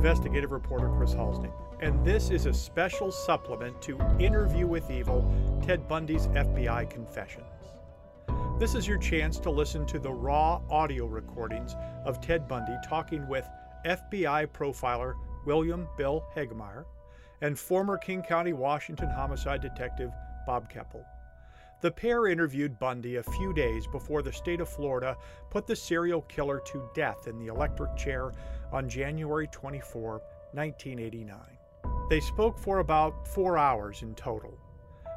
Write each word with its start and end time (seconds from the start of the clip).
investigative 0.00 0.50
reporter 0.50 0.88
Chris 0.96 1.12
Halsne, 1.12 1.52
and 1.80 2.02
this 2.02 2.30
is 2.30 2.46
a 2.46 2.54
special 2.54 3.12
supplement 3.12 3.82
to 3.82 3.98
Interview 4.18 4.66
with 4.66 4.90
Evil 4.90 5.30
Ted 5.62 5.86
Bundy's 5.86 6.26
FBI 6.28 6.88
Confessions. 6.88 7.44
This 8.58 8.74
is 8.74 8.88
your 8.88 8.96
chance 8.96 9.38
to 9.40 9.50
listen 9.50 9.84
to 9.88 9.98
the 9.98 10.10
raw 10.10 10.62
audio 10.70 11.04
recordings 11.04 11.76
of 12.06 12.18
Ted 12.22 12.48
Bundy 12.48 12.72
talking 12.82 13.28
with 13.28 13.46
FBI 13.84 14.46
profiler 14.46 15.16
William 15.44 15.86
Bill 15.98 16.24
Hagmaier 16.34 16.86
and 17.42 17.58
former 17.58 17.98
King 17.98 18.22
County, 18.22 18.54
Washington 18.54 19.10
homicide 19.10 19.60
detective 19.60 20.10
Bob 20.46 20.70
Keppel. 20.70 21.04
The 21.80 21.90
pair 21.90 22.26
interviewed 22.26 22.78
Bundy 22.78 23.16
a 23.16 23.22
few 23.22 23.54
days 23.54 23.86
before 23.86 24.20
the 24.20 24.32
state 24.32 24.60
of 24.60 24.68
Florida 24.68 25.16
put 25.48 25.66
the 25.66 25.74
serial 25.74 26.20
killer 26.22 26.60
to 26.66 26.90
death 26.94 27.26
in 27.26 27.38
the 27.38 27.46
electric 27.46 27.96
chair 27.96 28.32
on 28.70 28.86
January 28.86 29.46
24, 29.46 30.20
1989. 30.52 31.38
They 32.10 32.20
spoke 32.20 32.58
for 32.58 32.80
about 32.80 33.26
four 33.26 33.56
hours 33.56 34.02
in 34.02 34.14
total. 34.14 34.58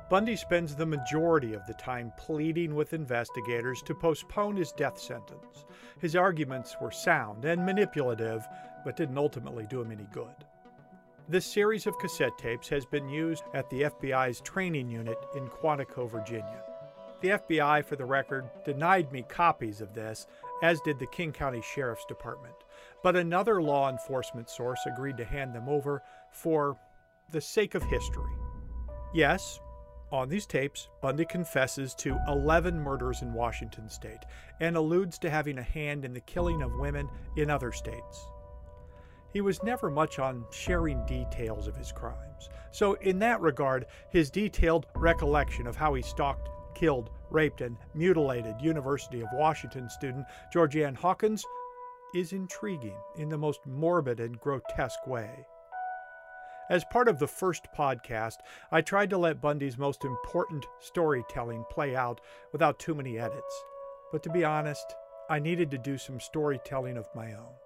Bundy 0.10 0.38
spends 0.38 0.74
the 0.74 0.86
majority 0.86 1.54
of 1.54 1.66
the 1.68 1.74
time 1.74 2.14
pleading 2.18 2.76
with 2.76 2.94
investigators 2.94 3.82
to 3.82 3.94
postpone 3.94 4.56
his 4.56 4.72
death 4.72 4.98
sentence. 4.98 5.66
His 6.00 6.16
arguments 6.16 6.78
were 6.80 6.92
sound 6.92 7.44
and 7.44 7.66
manipulative, 7.66 8.48
but 8.86 8.96
didn't 8.96 9.18
ultimately 9.18 9.66
do 9.70 9.82
him 9.82 9.92
any 9.92 10.08
good. 10.14 10.46
This 11.30 11.46
series 11.46 11.88
of 11.88 11.98
cassette 12.00 12.38
tapes 12.38 12.68
has 12.68 12.86
been 12.86 13.08
used 13.08 13.46
at 13.54 13.70
the 13.70 13.84
FBI's 13.84 14.42
training 14.42 14.90
unit 14.90 15.18
in 15.38 15.48
Quantico, 15.48 16.10
Virginia. 16.10 16.62
The 17.22 17.30
FBI, 17.30 17.86
for 17.86 17.96
the 17.96 18.04
record, 18.04 18.50
denied 18.66 19.10
me 19.10 19.24
copies 19.30 19.80
of 19.80 19.94
this, 19.94 20.28
as 20.62 20.82
did 20.82 21.00
the 21.00 21.08
King 21.08 21.32
County 21.32 21.62
Sheriff's 21.62 22.04
Department, 22.06 22.56
but 23.04 23.16
another 23.16 23.62
law 23.62 23.90
enforcement 23.90 24.50
source 24.50 24.82
agreed 24.86 25.16
to 25.16 25.24
hand 25.24 25.56
them 25.56 25.70
over 25.70 26.04
for 26.30 26.78
the 27.32 27.40
sake 27.40 27.74
of 27.74 27.84
history. 27.84 28.36
Yes, 29.14 29.62
on 30.12 30.28
these 30.28 30.46
tapes, 30.46 30.90
Bundy 31.02 31.24
confesses 31.24 31.96
to 31.96 32.20
11 32.28 32.78
murders 32.78 33.22
in 33.22 33.34
Washington 33.34 33.90
state 33.90 34.26
and 34.60 34.76
alludes 34.76 35.18
to 35.20 35.30
having 35.30 35.58
a 35.58 35.64
hand 35.64 36.04
in 36.04 36.14
the 36.14 36.20
killing 36.20 36.62
of 36.62 36.80
women 36.80 37.08
in 37.38 37.50
other 37.50 37.72
states. 37.72 38.28
He 39.34 39.42
was 39.42 39.64
never 39.64 39.90
much 39.90 40.20
on 40.20 40.46
sharing 40.52 41.04
details 41.08 41.68
of 41.68 41.76
his 41.76 41.92
crimes. 41.92 42.50
So, 42.72 42.94
in 42.94 43.18
that 43.20 43.42
regard, 43.42 43.88
his 44.10 44.30
detailed 44.30 44.86
recollection 44.96 45.66
of 45.66 45.76
how 45.76 45.96
he 45.96 46.04
stalked, 46.04 46.50
killed, 46.76 47.10
raped, 47.32 47.62
and 47.62 47.78
mutilated 47.96 48.62
University 48.62 49.22
of 49.22 49.28
Washington 49.34 49.90
student 49.90 50.26
Georgann 50.54 50.96
Hawkins 50.96 51.44
is 52.14 52.32
intriguing 52.32 52.98
in 53.18 53.30
the 53.30 53.38
most 53.38 53.60
morbid 53.66 54.20
and 54.20 54.40
grotesque 54.40 55.08
way. 55.08 55.48
As 56.70 56.86
part 56.86 57.08
of 57.08 57.20
the 57.20 57.28
first 57.28 57.68
podcast, 57.76 58.38
I 58.72 58.82
tried 58.82 59.10
to 59.10 59.18
let 59.18 59.42
Bundy's 59.42 59.78
most 59.78 60.06
important 60.06 60.66
storytelling 60.80 61.66
play 61.70 61.96
out 61.96 62.22
without 62.52 62.80
too 62.80 62.96
many 62.96 63.20
edits. 63.20 63.64
But 64.12 64.24
to 64.24 64.30
be 64.30 64.46
honest, 64.46 64.96
I 65.30 65.40
needed 65.40 65.72
to 65.72 65.78
do 65.78 65.98
some 65.98 66.20
storytelling 66.20 66.98
of 66.98 67.10
my 67.16 67.34
own. 67.34 67.63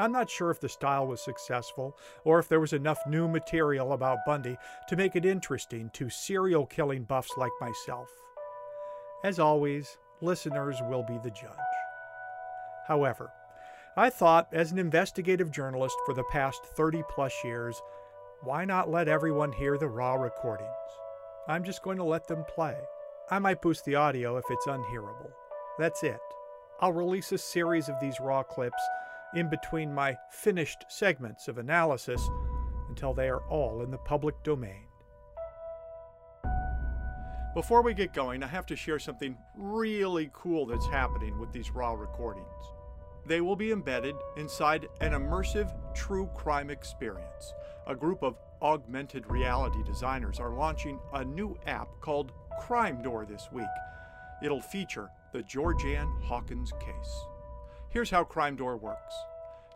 I'm 0.00 0.12
not 0.12 0.30
sure 0.30 0.50
if 0.50 0.60
the 0.60 0.68
style 0.68 1.06
was 1.06 1.20
successful 1.20 1.94
or 2.24 2.38
if 2.38 2.48
there 2.48 2.58
was 2.58 2.72
enough 2.72 2.98
new 3.06 3.28
material 3.28 3.92
about 3.92 4.24
Bundy 4.24 4.56
to 4.88 4.96
make 4.96 5.14
it 5.14 5.26
interesting 5.26 5.90
to 5.92 6.08
serial 6.08 6.64
killing 6.64 7.04
buffs 7.04 7.32
like 7.36 7.52
myself. 7.60 8.08
As 9.22 9.38
always, 9.38 9.98
listeners 10.22 10.76
will 10.88 11.02
be 11.02 11.18
the 11.22 11.30
judge. 11.30 11.50
However, 12.88 13.30
I 13.94 14.08
thought, 14.08 14.48
as 14.52 14.72
an 14.72 14.78
investigative 14.78 15.50
journalist 15.50 15.96
for 16.06 16.14
the 16.14 16.24
past 16.24 16.64
30 16.64 17.02
plus 17.10 17.34
years, 17.44 17.82
why 18.42 18.64
not 18.64 18.90
let 18.90 19.06
everyone 19.06 19.52
hear 19.52 19.76
the 19.76 19.88
raw 19.88 20.14
recordings? 20.14 20.70
I'm 21.46 21.62
just 21.62 21.82
going 21.82 21.98
to 21.98 22.04
let 22.04 22.26
them 22.26 22.44
play. 22.48 22.78
I 23.30 23.38
might 23.38 23.60
boost 23.60 23.84
the 23.84 23.96
audio 23.96 24.38
if 24.38 24.44
it's 24.48 24.66
unhearable. 24.66 25.30
That's 25.78 26.02
it. 26.02 26.20
I'll 26.80 26.94
release 26.94 27.32
a 27.32 27.38
series 27.38 27.90
of 27.90 28.00
these 28.00 28.18
raw 28.18 28.42
clips 28.42 28.82
in 29.34 29.48
between 29.48 29.94
my 29.94 30.16
finished 30.30 30.84
segments 30.88 31.48
of 31.48 31.58
analysis 31.58 32.20
until 32.88 33.14
they 33.14 33.28
are 33.28 33.42
all 33.48 33.82
in 33.82 33.90
the 33.90 33.98
public 33.98 34.42
domain. 34.42 34.86
Before 37.54 37.82
we 37.82 37.94
get 37.94 38.14
going, 38.14 38.42
I 38.42 38.46
have 38.46 38.66
to 38.66 38.76
share 38.76 38.98
something 38.98 39.36
really 39.56 40.30
cool 40.32 40.66
that's 40.66 40.86
happening 40.86 41.38
with 41.38 41.52
these 41.52 41.70
raw 41.70 41.94
recordings. 41.94 42.46
They 43.26 43.40
will 43.40 43.56
be 43.56 43.72
embedded 43.72 44.14
inside 44.36 44.86
an 45.00 45.12
immersive 45.12 45.72
true 45.94 46.28
crime 46.36 46.70
experience. 46.70 47.52
A 47.86 47.94
group 47.94 48.22
of 48.22 48.36
augmented 48.62 49.28
reality 49.28 49.82
designers 49.84 50.38
are 50.38 50.54
launching 50.54 50.98
a 51.12 51.24
new 51.24 51.56
app 51.66 51.88
called 52.00 52.32
Crime 52.60 53.02
Door 53.02 53.26
this 53.26 53.48
week. 53.52 53.66
It'll 54.42 54.60
feature 54.60 55.10
the 55.32 55.42
Georgann 55.42 56.08
Hawkins 56.22 56.72
case. 56.80 57.24
Here's 57.90 58.10
how 58.10 58.22
Crime 58.22 58.54
Door 58.54 58.76
works 58.76 59.16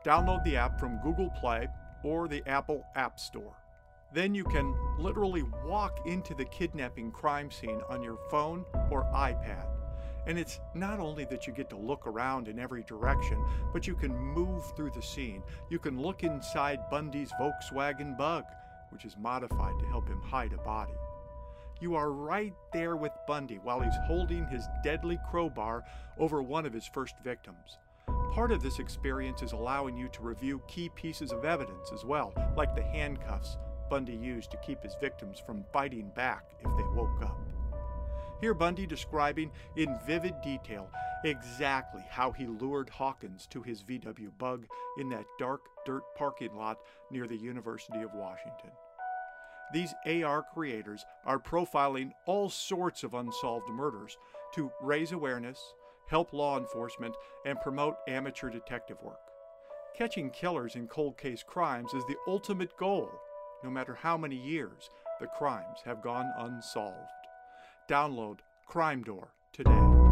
download 0.05 0.45
the 0.45 0.57
app 0.57 0.79
from 0.79 1.01
Google 1.03 1.31
Play 1.31 1.67
or 2.05 2.29
the 2.29 2.45
Apple 2.47 2.87
App 2.95 3.19
Store. 3.19 3.57
Then 4.13 4.37
you 4.37 4.45
can 4.45 4.73
literally 5.01 5.43
walk 5.65 6.07
into 6.07 6.33
the 6.33 6.45
kidnapping 6.45 7.11
crime 7.11 7.51
scene 7.51 7.81
on 7.89 8.05
your 8.05 8.19
phone 8.31 8.65
or 8.89 9.03
iPad. 9.13 9.67
And 10.29 10.39
it's 10.39 10.61
not 10.77 11.01
only 11.01 11.25
that 11.25 11.49
you 11.49 11.53
get 11.53 11.69
to 11.71 11.77
look 11.77 12.07
around 12.07 12.47
in 12.47 12.61
every 12.61 12.85
direction, 12.85 13.45
but 13.73 13.89
you 13.89 13.97
can 13.97 14.17
move 14.17 14.63
through 14.77 14.93
the 14.95 15.03
scene. 15.03 15.43
You 15.69 15.81
can 15.81 16.01
look 16.01 16.23
inside 16.23 16.89
Bundy's 16.93 17.33
Volkswagen 17.33 18.17
Bug, 18.17 18.45
which 18.91 19.05
is 19.05 19.17
modified 19.19 19.77
to 19.81 19.87
help 19.87 20.07
him 20.07 20.21
hide 20.21 20.53
a 20.53 20.59
body. 20.59 20.95
You 21.81 21.97
are 21.97 22.13
right 22.13 22.55
there 22.73 22.95
with 22.95 23.13
Bundy 23.27 23.59
while 23.61 23.81
he's 23.81 23.97
holding 24.07 24.47
his 24.47 24.69
deadly 24.85 25.19
crowbar 25.29 25.83
over 26.17 26.43
one 26.43 26.65
of 26.65 26.73
his 26.73 26.87
first 26.87 27.17
victims. 27.25 27.79
Part 28.35 28.51
of 28.51 28.65
this 28.65 28.81
experience 28.81 29.43
is 29.43 29.53
allowing 29.53 29.97
you 29.97 30.09
to 30.09 30.23
review 30.23 30.61
key 30.67 30.89
pieces 30.89 31.31
of 31.31 31.45
evidence 31.45 31.93
as 31.95 32.05
well, 32.05 32.35
like 32.57 32.75
the 32.75 32.83
handcuffs 32.83 33.59
Bundy 33.89 34.17
used 34.17 34.51
to 34.51 34.57
keep 34.57 34.83
his 34.83 34.97
victims 35.01 35.39
from 35.39 35.65
biting 35.73 36.11
back 36.17 36.43
if 36.59 36.77
they 36.77 36.83
woke 36.97 37.23
up. 37.23 37.39
Here, 38.41 38.53
Bundy 38.53 38.89
describing 38.89 39.53
in 39.77 39.97
vivid 40.05 40.35
detail 40.43 40.91
exactly 41.25 42.03
how 42.11 42.33
he 42.33 42.49
lured 42.49 42.91
Hawkins 42.91 43.47
to 43.53 43.63
his 43.63 43.85
VW 43.85 44.37
bug 44.37 44.67
in 44.99 45.09
that 45.11 45.27
dark 45.39 45.61
dirt 45.87 46.03
parking 46.17 46.57
lot 46.57 46.79
near 47.13 47.29
the 47.29 47.37
University 47.37 48.01
of 48.01 48.15
Washington. 48.15 48.73
These 49.73 49.95
AR 50.07 50.43
creators 50.43 51.05
are 51.25 51.39
profiling 51.39 52.11
all 52.27 52.51
sorts 52.51 53.05
of 53.05 53.15
unsolved 53.15 53.69
murders 53.69 54.19
to 54.55 54.73
raise 54.83 55.13
awareness, 55.13 55.73
help 56.07 56.33
law 56.33 56.59
enforcement, 56.59 57.15
and 57.45 57.61
promote 57.61 57.97
amateur 58.09 58.51
detective 58.51 58.97
work. 59.03 59.21
Catching 59.97 60.31
killers 60.31 60.75
in 60.75 60.89
cold 60.89 61.17
case 61.17 61.43
crimes 61.47 61.95
is 61.95 62.05
the 62.07 62.17
ultimate 62.27 62.77
goal, 62.77 63.11
no 63.63 63.71
matter 63.71 63.95
how 63.95 64.17
many 64.17 64.37
years 64.37 64.91
the 65.21 65.27
crimes 65.27 65.79
have 65.85 66.03
gone 66.03 66.31
unsolved. 66.39 66.97
Download 67.89 68.39
Crime 68.67 69.03
Door 69.03 69.29
today. 69.53 70.04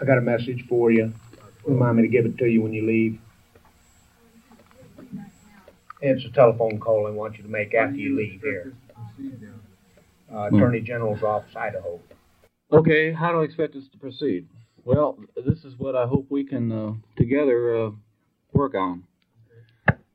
I 0.00 0.04
got 0.04 0.18
a 0.18 0.22
message 0.22 0.64
for 0.68 0.90
you. 0.90 1.12
Remind 1.64 1.96
me 1.96 2.02
to 2.02 2.08
give 2.08 2.26
it 2.26 2.36
to 2.38 2.46
you 2.46 2.60
when 2.62 2.72
you 2.72 2.86
leave. 2.86 3.18
It's 6.00 6.24
a 6.24 6.30
telephone 6.30 6.80
call 6.80 7.06
I 7.06 7.10
want 7.10 7.36
you 7.36 7.44
to 7.44 7.48
make 7.48 7.74
after 7.74 7.96
you 7.96 8.16
leave 8.16 8.40
here. 8.40 8.72
Uh, 10.32 10.48
hmm. 10.48 10.56
Attorney 10.56 10.80
General's 10.80 11.22
Office, 11.22 11.54
Idaho. 11.54 12.00
Okay, 12.72 13.12
how 13.12 13.32
do 13.32 13.42
I 13.42 13.44
expect 13.44 13.74
this 13.74 13.86
to 13.92 13.98
proceed? 13.98 14.48
Well, 14.84 15.18
this 15.36 15.64
is 15.64 15.78
what 15.78 15.94
I 15.94 16.06
hope 16.06 16.26
we 16.28 16.44
can 16.44 16.72
uh, 16.72 16.94
together 17.16 17.86
uh, 17.86 17.90
work 18.52 18.74
on. 18.74 19.04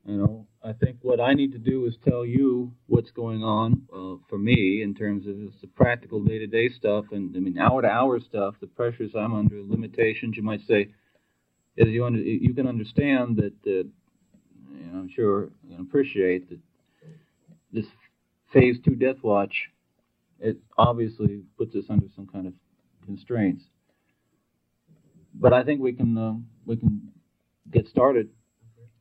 You 0.04 0.16
know, 0.16 0.46
I 0.68 0.72
think 0.74 0.98
what 1.02 1.20
I 1.20 1.32
need 1.32 1.52
to 1.52 1.58
do 1.58 1.86
is 1.86 1.94
tell 2.06 2.26
you 2.26 2.72
what's 2.86 3.10
going 3.10 3.42
on 3.42 3.82
uh, 3.92 4.22
for 4.28 4.38
me 4.38 4.82
in 4.82 4.94
terms 4.94 5.26
of 5.26 5.36
the 5.62 5.66
practical 5.68 6.22
day-to-day 6.22 6.70
stuff, 6.76 7.06
and 7.12 7.34
I 7.34 7.40
mean 7.40 7.58
hour-to-hour 7.58 8.20
stuff, 8.20 8.54
the 8.60 8.66
pressures 8.66 9.12
I'm 9.18 9.34
under, 9.34 9.62
limitations, 9.62 10.36
you 10.36 10.42
might 10.42 10.60
say, 10.68 10.88
is 11.76 11.88
you 11.88 12.04
under, 12.04 12.18
you 12.18 12.52
can 12.52 12.66
understand 12.66 13.36
that 13.36 13.54
uh, 13.66 13.88
you 14.74 14.92
know, 14.92 14.98
I'm 14.98 15.10
sure 15.14 15.44
you 15.64 15.76
can 15.76 15.80
appreciate 15.80 16.50
that 16.50 16.58
this 17.72 17.86
phase 18.52 18.76
two 18.84 18.94
death 18.94 19.16
watch 19.22 19.54
it 20.40 20.58
obviously 20.76 21.42
puts 21.56 21.74
us 21.74 21.84
under 21.88 22.06
some 22.14 22.26
kind 22.26 22.46
of 22.46 22.52
constraints. 23.04 23.64
But 25.34 25.52
I 25.52 25.64
think 25.64 25.80
we 25.80 25.92
can 25.92 26.16
uh, 26.16 26.34
we 26.66 26.76
can 26.76 27.08
get 27.70 27.88
started. 27.88 28.28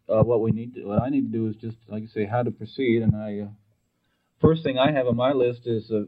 Uh, 0.10 0.24
what 0.24 0.42
we 0.42 0.52
need 0.52 0.74
to, 0.76 0.84
what 0.86 1.02
I 1.02 1.10
need 1.10 1.32
to 1.32 1.38
do 1.38 1.48
is 1.48 1.56
just 1.58 1.78
like 1.90 2.04
I 2.04 2.08
say 2.08 2.26
how 2.26 2.42
to 2.42 2.52
proceed, 2.52 3.02
and 3.02 3.16
I 3.16 3.40
uh, 3.46 3.50
first 4.40 4.64
thing 4.64 4.78
I 4.78 4.92
have 4.92 5.08
on 5.08 5.18
my 5.18 5.34
list 5.34 5.62
is 5.66 5.92
uh, 5.92 6.04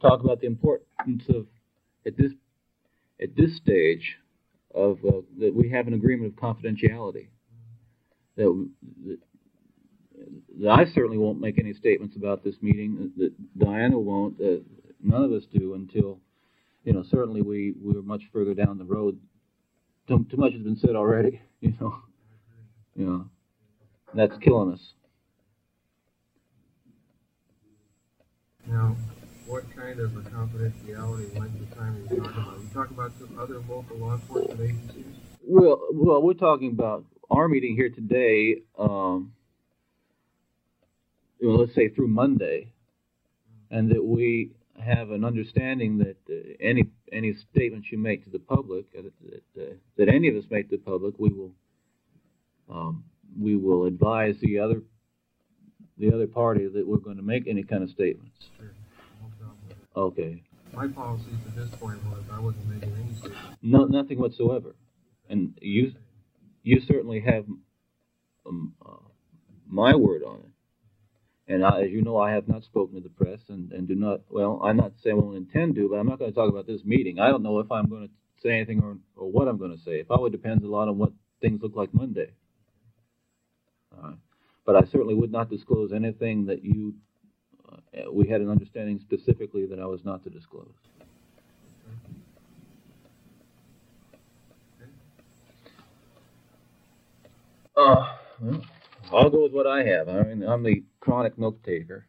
talk 0.00 0.22
about 0.22 0.40
the 0.40 0.46
importance 0.46 1.24
of 1.28 1.46
at 2.06 2.16
this 2.16 2.32
at 3.20 3.34
this 3.36 3.56
stage 3.56 4.16
of 4.74 4.98
uh, 5.04 5.22
that 5.40 5.54
we 5.54 5.70
have 5.70 5.88
an 5.88 5.94
agreement 5.94 6.32
of 6.32 6.38
confidentiality. 6.38 7.28
That, 8.36 8.68
that, 9.06 9.18
that 10.60 10.70
I 10.70 10.84
certainly 10.86 11.18
won't 11.18 11.40
make 11.40 11.58
any 11.58 11.72
statements 11.72 12.16
about 12.16 12.44
this 12.44 12.54
meeting. 12.60 13.12
That 13.16 13.32
Diana 13.58 13.98
won't. 13.98 14.38
None 15.02 15.24
of 15.24 15.32
us 15.32 15.42
do 15.52 15.74
until 15.74 16.20
you 16.84 16.92
know. 16.92 17.04
Certainly, 17.10 17.42
we 17.42 17.74
we're 17.82 18.02
much 18.02 18.22
further 18.32 18.54
down 18.54 18.78
the 18.78 18.84
road. 18.84 19.18
Too, 20.06 20.26
too 20.30 20.36
much 20.36 20.52
has 20.52 20.62
been 20.62 20.76
said 20.76 20.96
already. 20.96 21.40
You 21.60 21.72
know. 21.80 21.98
You 22.94 23.06
know. 23.06 23.24
That's 24.12 24.36
killing 24.42 24.74
us. 24.74 24.92
Now, 28.66 28.94
what 29.46 29.64
kind 29.74 29.98
of 29.98 30.14
a 30.14 30.20
confidentiality 30.20 31.38
length 31.38 31.58
of 31.58 31.78
time 31.78 31.96
are 31.96 32.14
you 32.14 32.20
talking 32.20 32.42
about? 32.42 32.60
You 32.60 32.68
talk 32.74 32.90
about 32.90 33.12
some 33.18 33.38
other 33.38 33.60
local 33.60 33.96
law 33.96 34.12
enforcement 34.12 34.60
agencies? 34.60 35.06
Well, 35.42 35.88
well, 35.92 36.20
we're 36.20 36.34
talking 36.34 36.70
about 36.72 37.06
our 37.30 37.48
meeting 37.48 37.76
here 37.76 37.88
today. 37.88 38.56
Um, 38.78 39.32
know, 41.44 41.54
let's 41.56 41.74
say 41.74 41.88
through 41.88 42.08
Monday, 42.08 42.72
and 43.70 43.90
that 43.90 44.04
we 44.04 44.50
have 44.80 45.10
an 45.10 45.24
understanding 45.24 45.98
that 45.98 46.16
uh, 46.28 46.54
any 46.60 46.84
any 47.12 47.34
statements 47.52 47.88
you 47.90 47.98
make 47.98 48.24
to 48.24 48.30
the 48.30 48.38
public, 48.38 48.86
uh, 48.98 49.02
that, 49.56 49.62
uh, 49.62 49.74
that 49.96 50.08
any 50.08 50.28
of 50.28 50.36
us 50.36 50.44
make 50.50 50.70
to 50.70 50.76
the 50.76 50.82
public, 50.82 51.14
we 51.18 51.30
will 51.30 51.52
um, 52.70 53.04
we 53.38 53.56
will 53.56 53.84
advise 53.84 54.36
the 54.40 54.58
other 54.58 54.82
the 55.98 56.12
other 56.12 56.26
party 56.26 56.66
that 56.66 56.86
we're 56.86 56.98
going 56.98 57.16
to 57.16 57.22
make 57.22 57.46
any 57.46 57.62
kind 57.62 57.82
of 57.82 57.90
statements. 57.90 58.34
Sure. 58.56 58.72
No 59.22 59.28
problem 59.38 59.58
with 59.68 59.76
it. 59.76 59.86
Okay. 59.96 60.42
My 60.72 60.88
policy 60.88 61.30
at 61.46 61.54
this 61.54 61.70
point 61.78 62.04
was 62.06 62.22
I 62.32 62.40
wasn't 62.40 62.68
making 62.68 62.92
any 62.94 63.14
statements. 63.14 63.58
No, 63.62 63.84
nothing 63.84 64.18
whatsoever. 64.18 64.74
And 65.28 65.56
you, 65.60 65.92
you 66.64 66.80
certainly 66.80 67.20
have 67.20 67.44
um, 68.44 68.74
uh, 68.84 68.96
my 69.68 69.94
word 69.94 70.22
on 70.24 70.40
it. 70.40 70.53
And 71.46 71.64
I, 71.64 71.82
as 71.82 71.90
you 71.90 72.02
know, 72.02 72.16
I 72.16 72.32
have 72.32 72.48
not 72.48 72.64
spoken 72.64 72.94
to 72.96 73.02
the 73.02 73.10
press 73.10 73.40
and, 73.48 73.70
and 73.72 73.86
do 73.86 73.94
not, 73.94 74.20
well, 74.30 74.60
I'm 74.64 74.78
not 74.78 74.92
saying 75.02 75.16
I 75.16 75.20
won't 75.20 75.36
intend 75.36 75.74
to, 75.74 75.88
but 75.90 75.96
I'm 75.96 76.06
not 76.06 76.18
going 76.18 76.30
to 76.30 76.34
talk 76.34 76.48
about 76.48 76.66
this 76.66 76.84
meeting. 76.84 77.20
I 77.20 77.28
don't 77.28 77.42
know 77.42 77.58
if 77.58 77.70
I'm 77.70 77.88
going 77.88 78.08
to 78.08 78.12
say 78.42 78.50
anything 78.52 78.82
or, 78.82 78.96
or 79.16 79.30
what 79.30 79.46
I'm 79.46 79.58
going 79.58 79.76
to 79.76 79.82
say. 79.82 79.92
It 79.92 80.06
probably 80.06 80.30
depends 80.30 80.64
a 80.64 80.68
lot 80.68 80.88
on 80.88 80.96
what 80.96 81.12
things 81.42 81.60
look 81.62 81.76
like 81.76 81.92
Monday. 81.92 82.30
Uh, 83.92 84.12
but 84.64 84.74
I 84.74 84.84
certainly 84.90 85.14
would 85.14 85.30
not 85.30 85.50
disclose 85.50 85.92
anything 85.92 86.46
that 86.46 86.64
you, 86.64 86.94
uh, 87.70 88.10
we 88.10 88.26
had 88.26 88.40
an 88.40 88.48
understanding 88.50 88.98
specifically 88.98 89.66
that 89.66 89.78
I 89.78 89.84
was 89.84 90.00
not 90.02 90.24
to 90.24 90.30
disclose. 90.30 90.72
Uh, 97.76 98.06
well, 98.40 98.64
I'll 99.12 99.30
go 99.30 99.42
with 99.42 99.52
what 99.52 99.66
I 99.66 99.84
have. 99.84 100.08
I 100.08 100.22
mean, 100.22 100.42
I'm 100.42 100.62
the 100.62 100.82
chronic 101.00 101.38
note 101.38 101.62
taker. 101.62 102.06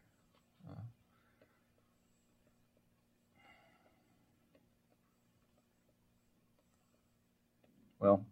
Well, 8.00 8.24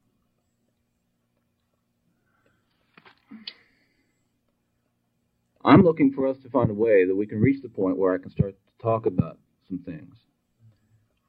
I'm 5.65 5.83
looking 5.83 6.13
for 6.13 6.27
us 6.27 6.37
to 6.43 6.51
find 6.51 6.71
a 6.71 6.75
way 6.75 7.07
that 7.07 7.15
we 7.15 7.27
can 7.27 7.41
reach 7.41 7.63
the 7.63 7.69
point 7.69 7.97
where 7.97 8.15
I 8.15 8.19
can 8.19 8.31
start 8.31 8.55
to 8.55 8.83
talk 8.83 9.07
about 9.07 9.39
some 9.67 9.79
things. 9.79 10.15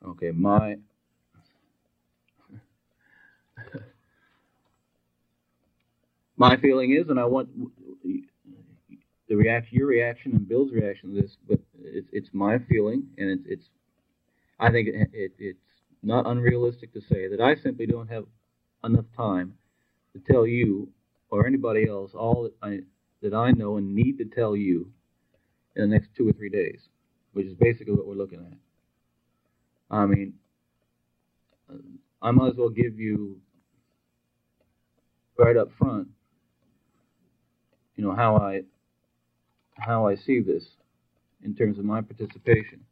Okay, 0.05 0.31
my 0.31 0.75
my 6.37 6.57
feeling 6.57 6.91
is, 6.91 7.09
and 7.09 7.19
I 7.19 7.25
want 7.25 7.49
the 9.27 9.35
reaction, 9.35 9.77
your 9.77 9.87
reaction, 9.87 10.33
and 10.33 10.47
Bill's 10.47 10.71
reaction 10.71 11.13
to 11.13 11.21
this, 11.21 11.37
but 11.47 11.59
it's 11.83 12.09
it's 12.11 12.29
my 12.33 12.59
feeling, 12.69 13.03
and 13.17 13.29
it's 13.29 13.43
it's 13.47 13.69
I 14.59 14.71
think 14.71 14.89
it, 14.89 15.09
it, 15.13 15.31
it's 15.39 15.59
not 16.03 16.27
unrealistic 16.27 16.93
to 16.93 17.01
say 17.01 17.27
that 17.27 17.41
I 17.41 17.55
simply 17.55 17.85
don't 17.85 18.09
have 18.09 18.25
enough 18.83 19.05
time 19.17 19.53
to 20.13 20.19
tell 20.31 20.45
you 20.45 20.89
or 21.29 21.47
anybody 21.47 21.87
else 21.87 22.11
all 22.13 22.43
that 22.43 22.53
I 22.61 22.79
that 23.21 23.33
I 23.33 23.51
know 23.51 23.77
and 23.77 23.95
need 23.95 24.17
to 24.19 24.25
tell 24.25 24.55
you 24.55 24.89
in 25.75 25.89
the 25.89 25.95
next 25.95 26.09
two 26.15 26.29
or 26.29 26.33
three 26.33 26.49
days, 26.49 26.79
which 27.33 27.47
is 27.47 27.55
basically 27.55 27.93
what 27.93 28.07
we're 28.07 28.15
looking 28.15 28.39
at. 28.39 28.57
I 29.95 30.05
mean, 30.05 30.33
I 32.21 32.31
might 32.31 32.49
as 32.49 32.55
well 32.57 32.69
give 32.69 32.99
you 32.99 33.37
right 35.37 35.57
up 35.57 35.69
front, 35.77 36.07
you 37.95 38.03
know, 38.03 38.15
how 38.15 38.37
I 38.37 38.61
how 39.77 40.07
I 40.07 40.15
see 40.15 40.41
this 40.41 40.63
in 41.43 41.55
terms 41.55 41.77
of 41.77 41.85
my 41.85 42.01
participation. 42.01 42.85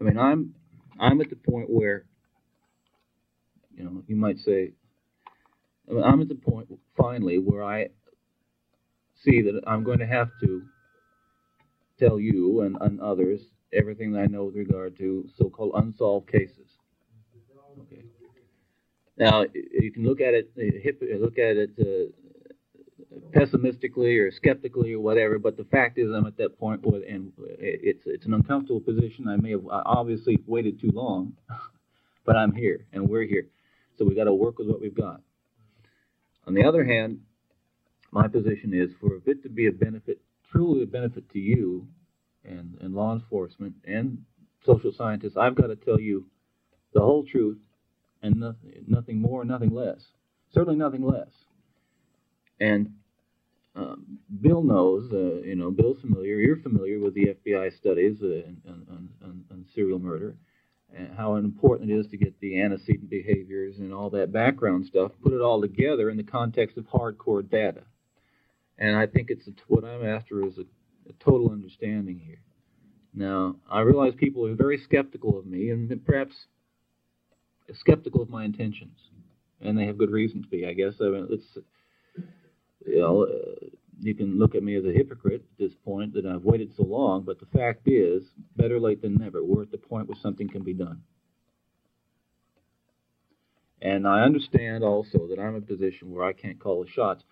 I 0.00 0.04
mean, 0.04 0.18
I'm 0.18 0.54
I'm 0.98 1.20
at 1.20 1.30
the 1.30 1.36
point 1.36 1.70
where, 1.70 2.04
you 3.74 3.84
know, 3.84 4.02
you 4.06 4.16
might 4.16 4.38
say, 4.38 4.72
I 5.88 5.92
mean, 5.92 6.04
I'm 6.04 6.20
at 6.20 6.28
the 6.28 6.34
point 6.34 6.68
finally 6.96 7.38
where 7.38 7.64
I 7.64 7.88
see 9.24 9.42
that 9.42 9.62
I'm 9.66 9.84
going 9.84 9.98
to 9.98 10.06
have 10.06 10.28
to 10.42 10.62
tell 11.98 12.18
you 12.18 12.62
and, 12.62 12.76
and 12.80 13.00
others 13.00 13.40
everything 13.72 14.12
that 14.12 14.20
I 14.20 14.26
know 14.26 14.44
with 14.44 14.56
regard 14.56 14.96
to 14.98 15.28
so-called 15.38 15.72
unsolved 15.74 16.30
cases. 16.30 16.66
Okay. 17.80 18.04
Now 19.16 19.44
you 19.52 19.92
can 19.92 20.04
look 20.04 20.20
at 20.20 20.34
it, 20.34 20.50
look 20.56 21.38
at 21.38 21.56
it 21.56 21.70
uh, 21.78 22.10
pessimistically 23.32 24.18
or 24.18 24.30
skeptically 24.30 24.92
or 24.92 25.00
whatever, 25.00 25.38
but 25.38 25.56
the 25.56 25.64
fact 25.64 25.98
is, 25.98 26.10
I'm 26.12 26.26
at 26.26 26.36
that 26.38 26.58
point 26.58 26.84
where, 26.84 27.02
and 27.02 27.32
it's 27.58 28.02
it's 28.06 28.26
an 28.26 28.34
uncomfortable 28.34 28.80
position. 28.80 29.28
I 29.28 29.36
may 29.36 29.50
have 29.50 29.66
obviously 29.66 30.38
waited 30.46 30.80
too 30.80 30.90
long, 30.92 31.34
but 32.26 32.36
I'm 32.36 32.52
here 32.54 32.86
and 32.92 33.08
we're 33.08 33.24
here, 33.24 33.46
so 33.98 34.04
we 34.04 34.14
got 34.14 34.24
to 34.24 34.34
work 34.34 34.58
with 34.58 34.68
what 34.68 34.80
we've 34.80 34.96
got. 34.96 35.20
On 36.46 36.54
the 36.54 36.64
other 36.64 36.84
hand, 36.84 37.20
my 38.12 38.26
position 38.28 38.72
is 38.74 38.90
for 39.00 39.20
it 39.26 39.42
to 39.42 39.48
be 39.48 39.66
a 39.66 39.72
benefit, 39.72 40.20
truly 40.50 40.82
a 40.82 40.86
benefit 40.86 41.28
to 41.30 41.38
you 41.38 41.86
and, 42.44 42.76
and 42.80 42.94
law 42.94 43.12
enforcement 43.14 43.74
and 43.84 44.18
social 44.64 44.92
scientists, 44.96 45.36
I've 45.36 45.54
got 45.54 45.68
to 45.68 45.76
tell 45.76 46.00
you 46.00 46.26
the 46.92 47.00
whole 47.00 47.24
truth 47.24 47.58
and 48.22 48.36
nothing, 48.36 48.84
nothing 48.86 49.20
more, 49.20 49.44
nothing 49.44 49.70
less. 49.74 50.00
Certainly 50.52 50.76
nothing 50.76 51.04
less. 51.06 51.28
And 52.58 52.92
um, 53.76 54.18
Bill 54.40 54.62
knows, 54.62 55.10
uh, 55.12 55.42
you 55.46 55.54
know, 55.54 55.70
Bill's 55.70 56.00
familiar, 56.00 56.36
you're 56.36 56.56
familiar 56.56 56.98
with 56.98 57.14
the 57.14 57.34
FBI 57.46 57.76
studies 57.78 58.18
uh, 58.22 58.48
on, 58.68 59.44
on, 59.50 59.64
serial 59.74 60.00
murder 60.00 60.34
and 60.96 61.16
how 61.16 61.36
important 61.36 61.90
it 61.90 61.94
is 61.94 62.06
to 62.08 62.16
get 62.16 62.38
the 62.40 62.60
antecedent 62.60 63.08
behaviors 63.08 63.78
and 63.78 63.94
all 63.94 64.10
that 64.10 64.32
background 64.32 64.86
stuff, 64.86 65.12
put 65.22 65.32
it 65.32 65.40
all 65.40 65.60
together 65.60 66.10
in 66.10 66.16
the 66.16 66.24
context 66.24 66.76
of 66.76 66.84
hardcore 66.86 67.48
data. 67.48 67.82
And 68.76 68.96
I 68.96 69.06
think 69.06 69.30
it's 69.30 69.48
what 69.68 69.84
I'm 69.84 70.04
after 70.04 70.44
is 70.44 70.58
a, 70.58 70.62
a 71.08 71.12
total 71.24 71.52
understanding 71.52 72.18
here. 72.18 72.40
Now, 73.14 73.56
I 73.70 73.80
realize 73.80 74.14
people 74.16 74.46
are 74.46 74.54
very 74.54 74.78
skeptical 74.78 75.38
of 75.38 75.46
me 75.46 75.70
and 75.70 76.04
perhaps 76.04 76.34
skeptical 77.74 78.22
of 78.22 78.30
my 78.30 78.44
intentions, 78.44 78.98
and 79.60 79.78
they 79.78 79.86
have 79.86 79.98
good 79.98 80.10
reason 80.10 80.42
to 80.42 80.48
be. 80.48 80.66
I 80.66 80.72
guess 80.72 80.94
I 81.00 81.04
mean, 81.04 81.28
it's 81.30 81.58
you 82.86 83.00
know 83.00 83.24
uh, 83.24 83.66
you 84.00 84.14
can 84.14 84.38
look 84.38 84.54
at 84.54 84.62
me 84.62 84.76
as 84.76 84.84
a 84.84 84.92
hypocrite 84.92 85.42
at 85.42 85.58
this 85.58 85.72
point 85.84 86.14
that 86.14 86.24
I've 86.26 86.44
waited 86.44 86.72
so 86.76 86.84
long, 86.84 87.22
but 87.22 87.38
the 87.38 87.46
fact 87.46 87.82
is, 87.86 88.22
better 88.56 88.80
late 88.80 89.02
than 89.02 89.14
never. 89.16 89.44
We're 89.44 89.62
at 89.62 89.70
the 89.70 89.78
point 89.78 90.08
where 90.08 90.16
something 90.22 90.48
can 90.48 90.62
be 90.62 90.72
done. 90.72 91.02
And 93.82 94.06
I 94.06 94.22
understand 94.22 94.84
also 94.84 95.26
that 95.28 95.38
I'm 95.38 95.56
in 95.56 95.62
a 95.62 95.66
position 95.66 96.10
where 96.10 96.24
I 96.24 96.32
can't 96.32 96.58
call 96.58 96.82
the 96.82 96.90
shots. 96.90 97.24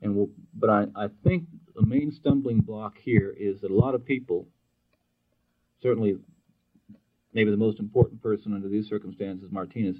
And 0.00 0.16
we'll, 0.16 0.30
but 0.54 0.70
I, 0.70 0.86
I 0.96 1.06
think 1.24 1.44
the 1.74 1.86
main 1.86 2.12
stumbling 2.12 2.60
block 2.60 2.94
here 3.00 3.34
is 3.38 3.60
that 3.60 3.70
a 3.70 3.74
lot 3.74 3.94
of 3.94 4.04
people, 4.04 4.46
certainly 5.80 6.16
maybe 7.32 7.50
the 7.50 7.56
most 7.56 7.78
important 7.78 8.20
person 8.22 8.52
under 8.52 8.68
these 8.68 8.88
circumstances, 8.88 9.48
Martinez, 9.50 9.96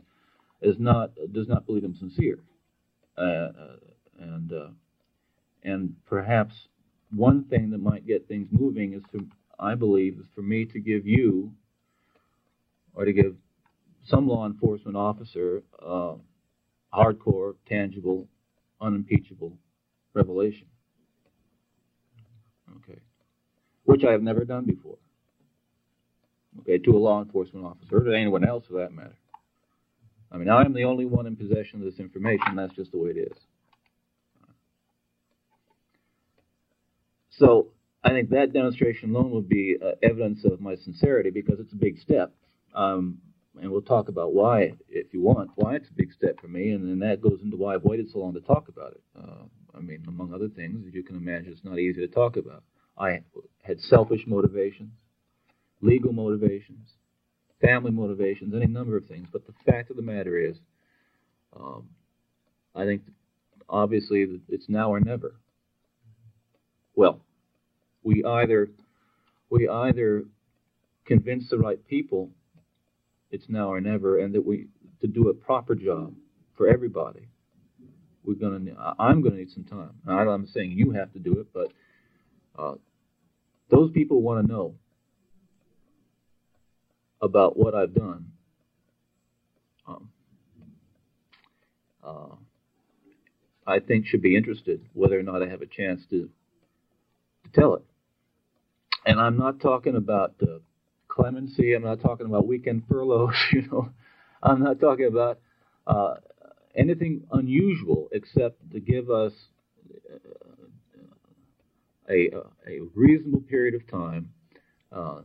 is 0.61 0.77
not 0.79 1.13
does 1.33 1.49
not 1.49 1.67
believe 1.67 1.85
I'm 1.85 1.97
sincere, 1.97 2.39
uh, 3.17 3.49
and 4.19 4.53
uh, 4.53 4.69
and 5.65 5.95
perhaps 6.07 6.55
one 7.15 7.45
thing 7.45 7.71
that 7.71 7.83
might 7.83 8.07
get 8.07 8.27
things 8.27 8.49
moving 8.51 8.95
is 8.95 9.03
to 9.13 9.27
I 9.59 9.75
believe 9.75 10.19
is 10.19 10.27
for 10.35 10.43
me 10.43 10.65
to 10.67 10.81
give 10.81 11.07
you 11.07 11.53
or 12.95 13.05
to 13.05 13.13
give 13.13 13.37
some 14.05 14.27
law 14.27 14.47
enforcement 14.47 14.97
officer 14.97 15.63
uh, 15.85 16.15
hardcore, 16.93 17.55
tangible, 17.69 18.27
unimpeachable 18.81 19.53
revelation. 20.15 20.67
Okay, 22.79 22.99
which 23.85 24.05
I 24.05 24.13
have 24.13 24.23
never 24.23 24.45
done 24.45 24.65
before. 24.65 24.97
Okay, 26.61 26.79
to 26.79 26.97
a 26.97 26.99
law 26.99 27.23
enforcement 27.23 27.65
officer 27.65 27.99
or 27.99 28.05
to 28.05 28.15
anyone 28.15 28.47
else 28.47 28.65
for 28.67 28.75
that 28.75 28.93
matter. 28.93 29.17
I 30.31 30.39
mean, 30.39 30.49
I'm 30.49 30.73
the 30.73 30.85
only 30.85 31.05
one 31.05 31.27
in 31.27 31.37
possession 31.37 31.81
of 31.81 31.85
this 31.85 32.01
information. 32.01 32.57
That's 32.57 32.75
just 32.75 32.93
the 32.93 32.99
way 32.99 33.11
it 33.11 33.19
is. 33.19 33.39
So 37.43 37.67
I 38.05 38.11
think 38.11 38.31
that 38.31 38.53
demonstration 38.53 39.11
alone 39.11 39.33
would 39.33 39.49
be 39.49 39.77
uh, 39.85 39.93
evidence 40.01 40.45
of 40.45 40.61
my 40.61 40.77
sincerity 40.77 41.31
because 41.31 41.59
it's 41.59 41.73
a 41.73 41.77
big 41.77 41.99
step. 41.99 42.33
Um, 42.73 43.19
and 43.61 43.69
we'll 43.69 43.83
talk 43.83 44.09
about 44.09 44.33
why, 44.33 44.75
if 44.89 45.13
you 45.13 45.23
want, 45.23 45.51
why 45.57 45.75
it's 45.75 45.89
a 45.89 45.95
big 45.95 46.13
step 46.13 46.41
for 46.41 46.47
me, 46.47 46.71
and 46.71 46.89
then 46.89 47.01
that 47.01 47.21
goes 47.21 47.41
into 47.43 47.57
why 47.57 47.75
I've 47.75 47.83
waited 47.83 48.11
so 48.13 48.21
long 48.21 48.33
to 48.35 48.41
talk 48.41 48.69
about 48.69 48.93
it. 48.93 49.03
Uh, 49.19 49.43
I 49.77 49.81
mean, 49.81 50.05
among 50.07 50.33
other 50.33 50.49
things, 50.49 50.87
as 50.87 50.95
you 50.95 51.03
can 51.03 51.17
imagine, 51.17 51.53
it's 51.53 51.65
not 51.65 51.81
easy 51.81 52.01
to 52.01 52.07
talk 52.07 52.37
about. 52.37 52.63
I 52.97 53.23
had 53.63 53.81
selfish 53.81 54.23
motivations, 54.27 54.93
legal 55.81 56.13
motivations, 56.13 56.91
family 57.61 57.91
motivations, 57.91 58.55
any 58.55 58.67
number 58.67 58.97
of 58.97 59.07
things. 59.07 59.27
But 59.33 59.47
the 59.47 59.55
fact 59.67 59.91
of 59.91 59.97
the 59.97 60.03
matter 60.03 60.39
is, 60.39 60.57
um, 61.59 61.89
I 62.75 62.85
think 62.85 63.03
obviously 63.69 64.27
it's 64.49 64.69
now 64.69 64.93
or 64.93 65.01
never. 65.01 65.35
Well, 66.95 67.21
we 68.03 68.25
either 68.25 68.69
we 69.51 69.69
either 69.69 70.25
convince 71.05 71.51
the 71.51 71.59
right 71.59 71.85
people 71.87 72.31
it's 73.33 73.49
now 73.49 73.73
or 73.73 73.81
never, 73.81 74.21
and 74.21 74.35
that 74.35 74.45
we 74.45 74.67
to 75.01 75.07
do 75.07 75.31
a 75.31 75.35
proper 75.35 75.75
job 75.75 76.15
for 76.57 76.69
everybody. 76.69 77.27
We're 78.25 78.35
gonna. 78.35 78.61
I'm 78.99 79.23
gonna 79.23 79.37
need 79.37 79.51
some 79.51 79.65
time. 79.65 79.95
I'm 80.07 80.47
saying 80.47 80.73
you 80.73 80.93
have 80.93 81.13
to 81.15 81.19
do 81.19 81.41
it, 81.41 81.47
but 81.53 81.73
uh, 82.57 82.75
those 83.71 83.91
people 83.91 84.21
want 84.21 84.47
to 84.47 84.53
know 84.53 84.75
about 87.23 87.57
what 87.57 87.75
I've 87.75 87.95
done. 87.95 88.27
Um, 89.89 90.11
uh, 92.05 92.35
I 93.67 93.81
think 93.81 94.07
should 94.07 94.23
be 94.23 94.37
interested 94.37 94.85
whether 94.93 95.19
or 95.19 95.23
not 95.23 95.43
I 95.43 95.49
have 95.49 95.63
a 95.63 95.67
chance 95.67 96.03
to 96.11 96.29
to 97.45 97.51
tell 97.61 97.75
it. 97.77 97.85
And 99.05 99.21
I'm 99.21 99.37
not 99.37 99.61
talking 99.61 99.97
about 99.97 100.35
uh, 100.43 100.59
clemency. 101.09 101.75
I'm 101.75 101.83
not 101.83 102.01
talking 102.01 102.27
about 102.27 102.47
weekend 102.47 102.85
furloughs. 102.89 103.35
You 103.53 103.63
know, 103.71 103.89
I'm 104.43 104.63
not 104.63 104.81
talking 104.81 105.07
about 105.07 105.41
uh, 105.87 106.15
anything 106.75 107.25
unusual 107.33 108.09
except 108.13 108.71
to 108.73 108.81
give 108.81 109.11
us 109.11 109.33
uh, 110.13 110.29
a, 112.11 112.31
a 112.69 112.81
reasonable 112.95 113.41
period 113.43 113.75
of 113.75 113.89
time 113.91 114.31
uh, 114.93 115.23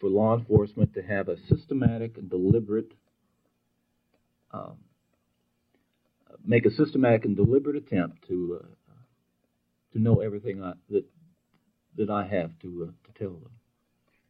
for 0.00 0.08
law 0.08 0.36
enforcement 0.36 0.94
to 0.94 1.02
have 1.02 1.28
a 1.28 1.36
systematic 1.48 2.16
and 2.16 2.30
deliberate, 2.30 2.92
um, 4.52 4.78
make 6.44 6.66
a 6.66 6.70
systematic 6.70 7.24
and 7.24 7.36
deliberate 7.36 7.76
attempt 7.76 8.26
to 8.28 8.60
uh, 8.62 8.66
to 9.92 9.98
know 10.00 10.20
everything 10.20 10.60
that 10.60 11.04
that 11.96 12.10
I 12.10 12.26
have 12.26 12.50
to 12.62 12.88
uh, 12.88 13.12
to 13.12 13.18
tell 13.18 13.34
them 13.34 13.50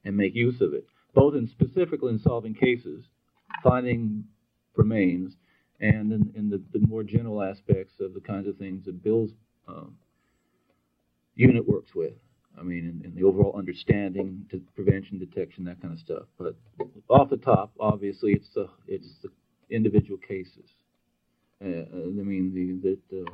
and 0.05 0.17
make 0.17 0.35
use 0.35 0.61
of 0.61 0.73
it, 0.73 0.87
both 1.15 1.35
in 1.35 1.47
specifically 1.49 2.11
in 2.11 2.19
solving 2.19 2.55
cases, 2.55 3.05
finding 3.63 4.25
remains, 4.77 5.35
and 5.81 6.13
in, 6.13 6.33
in 6.35 6.51
the, 6.51 6.63
the, 6.73 6.87
more 6.87 7.03
general 7.03 7.43
aspects 7.43 7.95
of 8.01 8.15
the 8.15 8.21
kinds 8.21 8.47
of 8.47 8.57
things 8.57 8.85
that 8.85 9.03
Bill's 9.03 9.31
um, 9.69 9.97
unit 11.35 11.67
works 11.67 11.95
with. 11.95 12.13
I 12.59 12.63
mean, 12.63 13.01
in, 13.03 13.11
in 13.11 13.15
the 13.15 13.25
overall 13.25 13.55
understanding, 13.57 14.47
to 14.51 14.61
prevention, 14.75 15.19
detection, 15.19 15.65
that 15.65 15.81
kind 15.81 15.95
of 15.95 16.01
stuff. 16.01 16.25
But 16.39 16.57
off 17.09 17.31
the 17.31 17.37
top, 17.37 17.73
obviously, 17.79 18.33
it's 18.33 18.49
the 18.55 18.69
it's 18.87 19.09
the 19.23 19.31
individual 19.75 20.19
cases. 20.19 20.69
Uh, 21.63 21.85
I 21.95 22.23
mean, 22.25 22.81
the, 22.83 22.91
that 22.91 23.27
uh, 23.27 23.31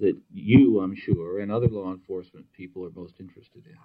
that 0.00 0.16
you, 0.32 0.80
I'm 0.80 0.94
sure, 0.94 1.40
and 1.40 1.50
other 1.50 1.68
law 1.68 1.92
enforcement 1.92 2.46
people 2.52 2.84
are 2.84 2.90
most 2.94 3.14
interested 3.18 3.64
in. 3.66 3.76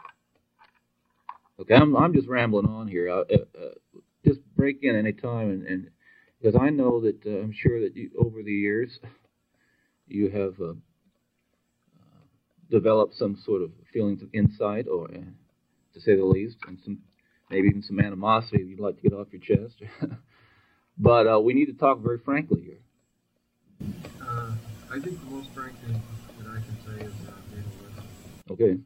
Okay, 1.59 1.75
I'm 1.75 1.95
I'm 1.95 2.13
just 2.13 2.27
rambling 2.27 2.65
on 2.65 2.87
here. 2.87 3.09
Uh, 3.09 3.23
uh, 3.31 3.99
just 4.25 4.39
break 4.55 4.79
in 4.81 4.95
any 4.95 5.13
time, 5.13 5.49
and, 5.51 5.65
and 5.67 5.89
because 6.41 6.59
I 6.59 6.69
know 6.69 7.01
that 7.01 7.19
uh, 7.25 7.41
I'm 7.41 7.53
sure 7.53 7.79
that 7.81 7.95
you, 7.95 8.09
over 8.17 8.43
the 8.43 8.51
years 8.51 8.99
you 10.07 10.29
have 10.29 10.59
uh, 10.59 10.73
developed 12.69 13.15
some 13.15 13.37
sort 13.45 13.61
of 13.61 13.71
feelings 13.93 14.21
of 14.21 14.29
insight, 14.33 14.87
or 14.87 15.05
uh, 15.05 15.19
to 15.93 16.01
say 16.01 16.15
the 16.15 16.25
least, 16.25 16.57
and 16.67 16.79
some 16.83 16.99
maybe 17.49 17.67
even 17.67 17.83
some 17.83 17.99
animosity 17.99 18.63
you'd 18.63 18.79
like 18.79 18.95
to 18.95 19.01
get 19.01 19.13
off 19.13 19.27
your 19.31 19.41
chest. 19.41 19.81
but 20.97 21.27
uh, 21.27 21.39
we 21.39 21.53
need 21.53 21.65
to 21.65 21.73
talk 21.73 21.99
very 21.99 22.17
frankly 22.17 22.61
here. 22.61 24.01
I 24.91 24.99
think 24.99 25.17
the 25.21 25.31
most 25.31 25.49
frank 25.51 25.73
thing 25.79 26.01
that 26.39 26.47
I 26.49 26.59
can 26.59 26.77
say 26.83 27.05
is 27.05 27.13
a 27.13 27.55
listener. 27.55 28.03
Okay. 28.51 28.77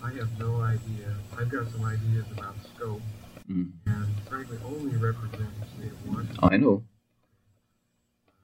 I 0.00 0.12
have 0.12 0.38
no 0.38 0.60
idea. 0.62 1.12
I've 1.36 1.48
got 1.48 1.68
some 1.72 1.84
ideas 1.84 2.24
about 2.30 2.54
scope, 2.76 3.02
mm. 3.50 3.68
and 3.86 4.06
frankly, 4.28 4.58
only 4.64 4.96
represent 4.96 5.50
the 5.58 5.66
state 5.66 5.90
of 5.90 6.06
Washington. 6.06 6.38
I 6.40 6.56
know. 6.56 6.84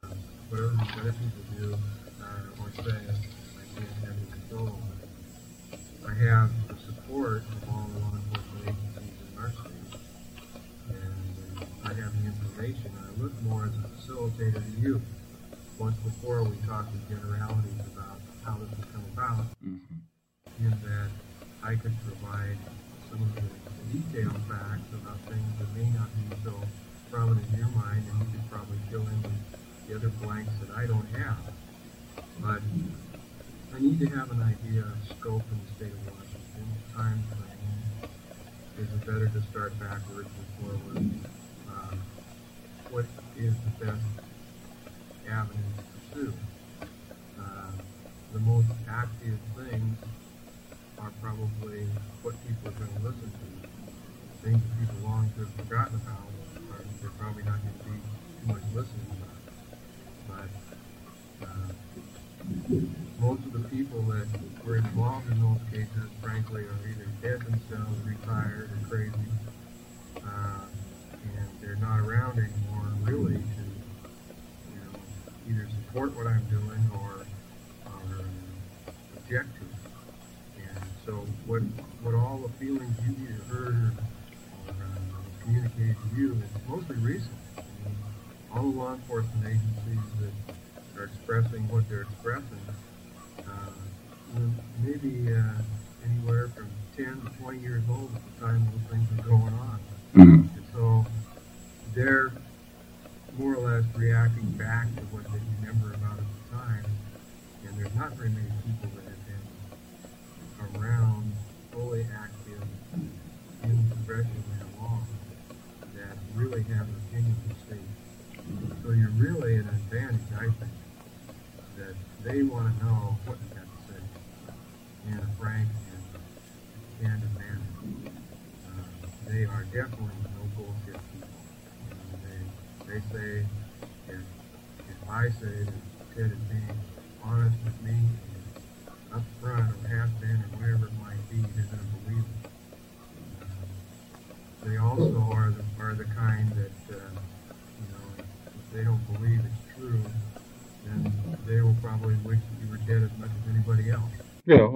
Uh, 0.02 0.08
whatever 0.48 0.70
these 0.70 0.98
other 0.98 1.12
people 1.12 1.42
do 1.60 1.74
uh, 2.20 2.60
or 2.60 2.72
say, 2.82 2.90
I 2.90 3.78
can't 3.78 3.92
have 4.02 4.16
any 4.18 4.26
control 4.32 4.66
over 4.70 4.94
it. 4.98 5.78
I 6.08 6.14
have 6.26 6.50
the 6.66 6.76
support 6.92 7.44
of 7.46 7.68
all 7.70 7.86
the 7.94 8.00
law 8.00 8.14
enforcement 8.16 8.64
agencies 8.64 9.30
in 9.30 9.38
our 9.38 9.52
state, 9.52 9.94
and 10.88 11.62
uh, 11.62 11.88
I 11.88 11.94
have 11.94 12.20
the 12.20 12.26
information. 12.26 12.90
I 12.98 13.22
look 13.22 13.40
more 13.42 13.66
as 13.66 13.74
a 13.76 13.86
facilitator 13.94 14.54
to 14.54 14.80
you. 14.80 15.00
Once 15.78 15.96
before, 16.06 16.44
we 16.44 16.56
talked 16.68 16.94
in 16.94 17.16
generalities 17.16 17.80
about 17.92 18.18
how 18.44 18.54
this 18.58 18.70
has 18.78 18.86
come 18.94 19.04
about, 19.12 19.44
mm-hmm. 19.58 20.64
in 20.64 20.70
that 20.70 21.10
I 21.64 21.74
could 21.74 21.94
provide 22.06 22.58
some 23.10 23.22
of 23.22 23.34
the 23.34 23.42
detailed 23.90 24.38
facts 24.46 24.86
about 24.94 25.18
things 25.26 25.50
that 25.58 25.74
may 25.74 25.90
not 25.90 26.06
be 26.14 26.36
so 26.44 26.54
prominent 27.10 27.46
in 27.52 27.58
your 27.58 27.68
mind, 27.74 28.06
and 28.06 28.20
you 28.20 28.26
could 28.38 28.50
probably 28.50 28.78
fill 28.88 29.02
in 29.02 29.22
the 29.88 29.96
other 29.96 30.10
blanks 30.22 30.52
that 30.62 30.70
I 30.76 30.86
don't 30.86 31.08
have. 31.18 31.42
But 32.40 32.62
I 33.74 33.80
need 33.80 33.98
to 33.98 34.06
have 34.14 34.30
an 34.30 34.42
idea 34.42 34.82
of 34.82 34.94
scope 35.18 35.42
in 35.50 35.58
the 35.58 35.70
state 35.74 35.92
of 35.92 36.06
Washington, 36.06 36.66
time 36.94 37.22
frame. 37.34 38.10
Is 38.78 38.92
it 38.92 39.00
better 39.06 39.26
to 39.26 39.42
start 39.50 39.78
backwards 39.80 40.30
and 40.38 40.46
forward? 40.62 40.83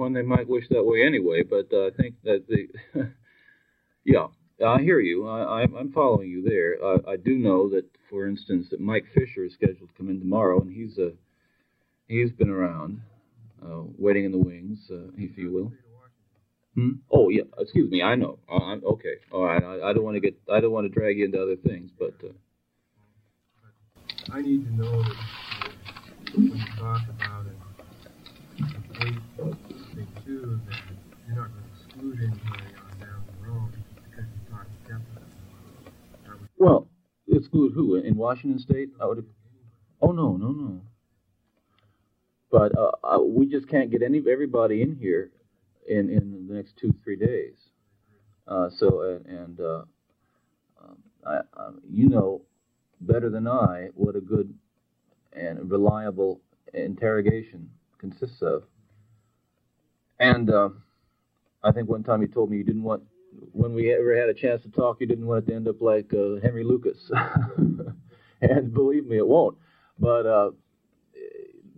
Well, 0.09 0.23
they 0.23 0.27
might 0.27 0.49
wish 0.49 0.63
that 0.69 0.83
way 0.83 1.03
anyway, 1.05 1.43
but 1.43 1.67
uh, 1.71 1.87
I 1.87 1.89
think 1.91 2.15
that 2.23 2.45
the, 2.47 2.67
yeah, 4.05 4.25
I 4.65 4.81
hear 4.81 4.99
you. 4.99 5.27
I, 5.27 5.61
I'm 5.61 5.91
following 5.91 6.29
you 6.29 6.41
there. 6.41 6.83
I, 6.83 7.13
I 7.13 7.15
do 7.17 7.37
know 7.37 7.69
that, 7.69 7.85
for 8.09 8.27
instance, 8.27 8.67
that 8.71 8.79
Mike 8.79 9.05
Fisher 9.13 9.45
is 9.45 9.53
scheduled 9.53 9.89
to 9.89 9.95
come 9.95 10.09
in 10.09 10.19
tomorrow, 10.19 10.59
and 10.61 10.75
he's 10.75 10.97
a, 10.97 11.11
he's 12.07 12.31
been 12.31 12.49
around, 12.49 13.01
uh, 13.63 13.83
waiting 13.99 14.25
in 14.25 14.31
the 14.31 14.39
wings, 14.39 14.79
uh, 14.91 15.11
if 15.15 15.37
you 15.37 15.51
will. 15.51 15.71
Hmm? 16.73 16.93
Oh 17.11 17.29
yeah, 17.29 17.43
excuse 17.59 17.91
me. 17.91 18.01
I 18.01 18.15
know. 18.15 18.39
Uh, 18.51 18.63
I'm 18.63 18.83
okay. 18.83 19.15
All 19.31 19.43
right. 19.43 19.63
I, 19.63 19.89
I 19.89 19.93
don't 19.93 20.03
want 20.03 20.15
to 20.15 20.21
get. 20.21 20.35
I 20.51 20.59
don't 20.59 20.71
want 20.71 20.85
to 20.85 20.99
drag 20.99 21.17
you 21.17 21.25
into 21.25 21.41
other 21.41 21.55
things, 21.55 21.91
but. 21.99 22.13
Uh, 22.23 22.31
I 24.31 24.41
need 24.41 24.65
to 24.65 24.73
know 24.75 25.03
that 25.03 25.15
when 26.35 26.45
you 26.45 26.65
talk 26.77 27.01
about 27.09 27.45
it, 27.47 27.55
thing 29.99 30.23
too, 30.25 30.59
that 30.67 30.77
you're 31.27 31.37
not 31.37 31.49
going 31.51 31.63
to 31.63 31.83
exclude 31.83 32.17
anybody 32.19 32.75
on 32.75 32.99
down 32.99 33.23
the 33.27 33.47
road 33.47 33.71
because 34.09 34.25
you 34.25 34.51
talk. 34.51 34.65
Well, 36.57 36.87
exclude 37.27 37.73
who 37.73 37.95
in 37.95 38.15
Washington 38.15 38.59
State? 38.59 38.89
I 39.01 39.05
would. 39.05 39.25
Oh 40.01 40.11
no, 40.11 40.37
no, 40.37 40.47
no. 40.47 40.81
But 42.51 42.77
uh, 42.77 42.91
uh, 43.03 43.21
we 43.21 43.45
just 43.45 43.67
can't 43.69 43.91
get 43.91 44.01
any 44.01 44.21
everybody 44.29 44.81
in 44.81 44.95
here 44.95 45.31
in 45.87 46.09
in 46.09 46.47
the 46.47 46.53
next 46.53 46.77
two 46.77 46.93
three 47.03 47.17
days. 47.17 47.55
Uh, 48.47 48.69
so 48.77 49.21
and, 49.27 49.59
uh, 49.59 49.83
um, 50.81 50.97
I, 51.25 51.39
I, 51.55 51.69
you 51.87 52.09
know 52.09 52.41
better 53.01 53.29
than 53.29 53.47
I 53.47 53.89
what 53.93 54.15
a 54.15 54.21
good 54.21 54.53
and 55.33 55.69
reliable 55.69 56.41
interrogation 56.73 57.69
consists 57.99 58.41
of. 58.41 58.63
And 60.19 60.49
uh, 60.49 60.69
I 61.63 61.71
think 61.71 61.89
one 61.89 62.03
time 62.03 62.21
you 62.21 62.27
told 62.27 62.49
me 62.49 62.57
you 62.57 62.63
didn't 62.63 62.83
want, 62.83 63.03
when 63.53 63.73
we 63.73 63.93
ever 63.93 64.17
had 64.19 64.29
a 64.29 64.33
chance 64.33 64.61
to 64.63 64.69
talk, 64.69 64.97
you 64.99 65.07
didn't 65.07 65.25
want 65.25 65.43
it 65.43 65.51
to 65.51 65.55
end 65.55 65.67
up 65.67 65.81
like 65.81 66.13
uh, 66.13 66.41
Henry 66.41 66.63
Lucas. 66.63 67.11
and 68.41 68.73
believe 68.73 69.05
me, 69.05 69.17
it 69.17 69.27
won't. 69.27 69.57
But 69.97 70.25
uh, 70.25 70.51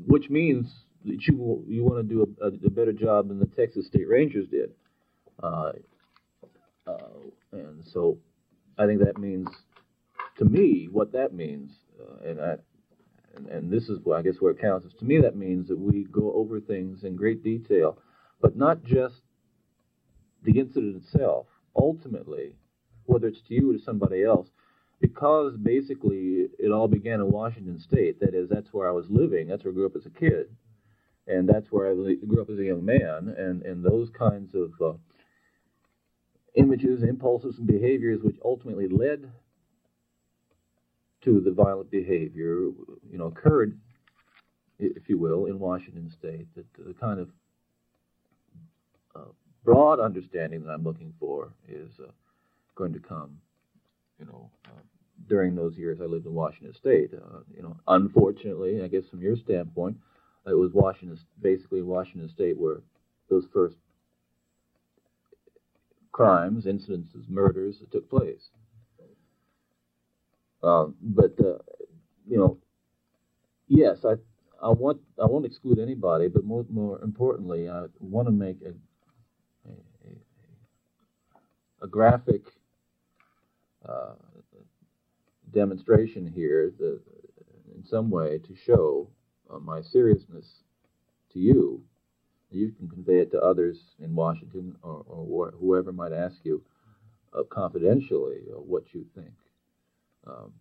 which 0.05 0.29
means 0.29 0.67
that 1.05 1.25
you 1.27 1.63
you 1.67 1.83
want 1.83 1.97
to 1.97 2.03
do 2.03 2.35
a, 2.41 2.47
a, 2.47 2.69
better 2.69 2.93
job 2.93 3.27
than 3.27 3.39
the 3.39 3.47
Texas 3.47 3.87
State 3.87 4.07
Rangers 4.07 4.47
did. 4.47 4.71
Uh, 5.41 5.71
uh, 6.87 6.97
and 7.51 7.83
so 7.91 8.17
I 8.77 8.85
think 8.85 9.03
that 9.03 9.17
means, 9.17 9.47
to 10.37 10.45
me, 10.45 10.87
what 10.91 11.11
that 11.13 11.33
means, 11.33 11.71
uh, 11.99 12.29
and 12.29 12.41
I, 12.41 12.55
and, 13.35 13.47
and 13.47 13.71
this 13.71 13.89
is, 13.89 13.99
well, 14.03 14.17
I 14.17 14.21
guess, 14.21 14.35
where 14.39 14.51
it 14.51 14.61
counts. 14.61 14.85
Is 14.85 14.93
to 14.99 15.05
me, 15.05 15.19
that 15.19 15.35
means 15.35 15.67
that 15.67 15.77
we 15.77 16.05
go 16.11 16.33
over 16.33 16.59
things 16.59 17.03
in 17.03 17.15
great 17.15 17.43
detail, 17.43 17.97
but 18.41 18.55
not 18.55 18.83
just 18.83 19.21
the 20.43 20.59
incident 20.59 21.03
itself. 21.03 21.47
Ultimately, 21.75 22.55
whether 23.05 23.27
it's 23.27 23.41
to 23.41 23.53
you 23.53 23.71
or 23.71 23.73
to 23.73 23.83
somebody 23.83 24.23
else, 24.23 24.49
because 24.99 25.55
basically 25.57 26.47
it 26.59 26.71
all 26.71 26.87
began 26.87 27.19
in 27.19 27.31
Washington 27.31 27.79
State. 27.79 28.19
That 28.19 28.35
is, 28.35 28.49
that's 28.49 28.73
where 28.73 28.87
I 28.87 28.91
was 28.91 29.05
living. 29.09 29.47
That's 29.47 29.63
where 29.63 29.71
I 29.71 29.75
grew 29.75 29.85
up 29.85 29.95
as 29.95 30.05
a 30.05 30.09
kid, 30.09 30.47
and 31.27 31.47
that's 31.47 31.71
where 31.71 31.91
I 31.91 31.93
grew 31.93 32.41
up 32.41 32.49
as 32.49 32.59
a 32.59 32.63
young 32.63 32.85
man. 32.85 33.33
And 33.37 33.63
and 33.63 33.83
those 33.83 34.09
kinds 34.09 34.53
of 34.53 34.71
uh, 34.81 34.97
images, 36.55 37.03
impulses, 37.03 37.57
and 37.57 37.67
behaviors, 37.67 38.21
which 38.21 38.37
ultimately 38.43 38.87
led 38.87 39.31
to 41.21 41.39
the 41.39 41.51
violent 41.51 41.89
behavior, 41.91 42.69
you 43.09 43.17
know, 43.17 43.25
occurred, 43.25 43.79
if 44.79 45.07
you 45.07 45.17
will, 45.17 45.45
in 45.45 45.59
Washington 45.59 46.11
State. 46.11 46.47
That 46.55 46.65
the 46.77 46.93
kind 46.93 47.19
of 47.19 47.29
broad 49.63 49.99
understanding 49.99 50.63
that 50.63 50.71
I'm 50.71 50.83
looking 50.83 51.13
for 51.19 51.53
is 51.67 51.91
uh, 51.99 52.11
going 52.75 52.93
to 52.93 52.99
come, 52.99 53.37
you 54.19 54.25
know, 54.25 54.49
uh, 54.65 54.81
during 55.27 55.55
those 55.55 55.77
years 55.77 55.99
I 56.01 56.05
lived 56.05 56.25
in 56.25 56.33
Washington 56.33 56.73
State. 56.73 57.11
Uh, 57.13 57.39
you 57.55 57.61
know, 57.61 57.77
unfortunately, 57.87 58.81
I 58.83 58.87
guess 58.87 59.03
from 59.09 59.21
your 59.21 59.35
standpoint, 59.37 59.97
it 60.47 60.53
was 60.53 60.71
Washington, 60.73 61.19
basically 61.41 61.81
Washington 61.81 62.29
State, 62.29 62.57
where 62.57 62.81
those 63.29 63.45
first 63.53 63.75
crimes, 66.11 66.65
incidences, 66.65 67.29
murders 67.29 67.79
that 67.79 67.91
took 67.91 68.09
place. 68.09 68.49
Um, 70.63 70.95
but 71.01 71.33
uh, 71.39 71.57
you 72.27 72.37
know, 72.37 72.57
yes, 73.67 73.97
I 74.05 74.13
I 74.63 74.69
want 74.69 74.99
I 75.21 75.25
won't 75.25 75.45
exclude 75.45 75.79
anybody, 75.79 76.27
but 76.27 76.43
more 76.43 76.65
more 76.69 77.01
importantly, 77.01 77.69
I 77.69 77.85
want 77.99 78.27
to 78.27 78.31
make 78.31 78.57
a, 78.61 78.73
a 81.81 81.87
graphic 81.87 82.41
uh, 83.87 84.13
demonstration 85.53 86.31
here 86.33 86.71
that, 86.77 87.01
in 87.75 87.83
some 87.85 88.09
way 88.09 88.37
to 88.39 88.55
show 88.65 89.07
uh, 89.49 89.59
my 89.59 89.81
seriousness 89.81 90.45
to 91.33 91.39
you. 91.39 91.81
You 92.49 92.71
can 92.71 92.89
convey 92.89 93.19
it 93.19 93.31
to 93.31 93.39
others 93.39 93.77
in 93.99 94.13
Washington 94.13 94.75
or, 94.83 95.05
or 95.07 95.51
whoever 95.51 95.91
might 95.91 96.11
ask 96.11 96.35
you 96.43 96.61
uh, 97.33 97.43
confidentially 97.43 98.41
uh, 98.53 98.59
what 98.59 98.83
you 98.93 99.05
think. 99.15 99.31
Um, 100.27 100.51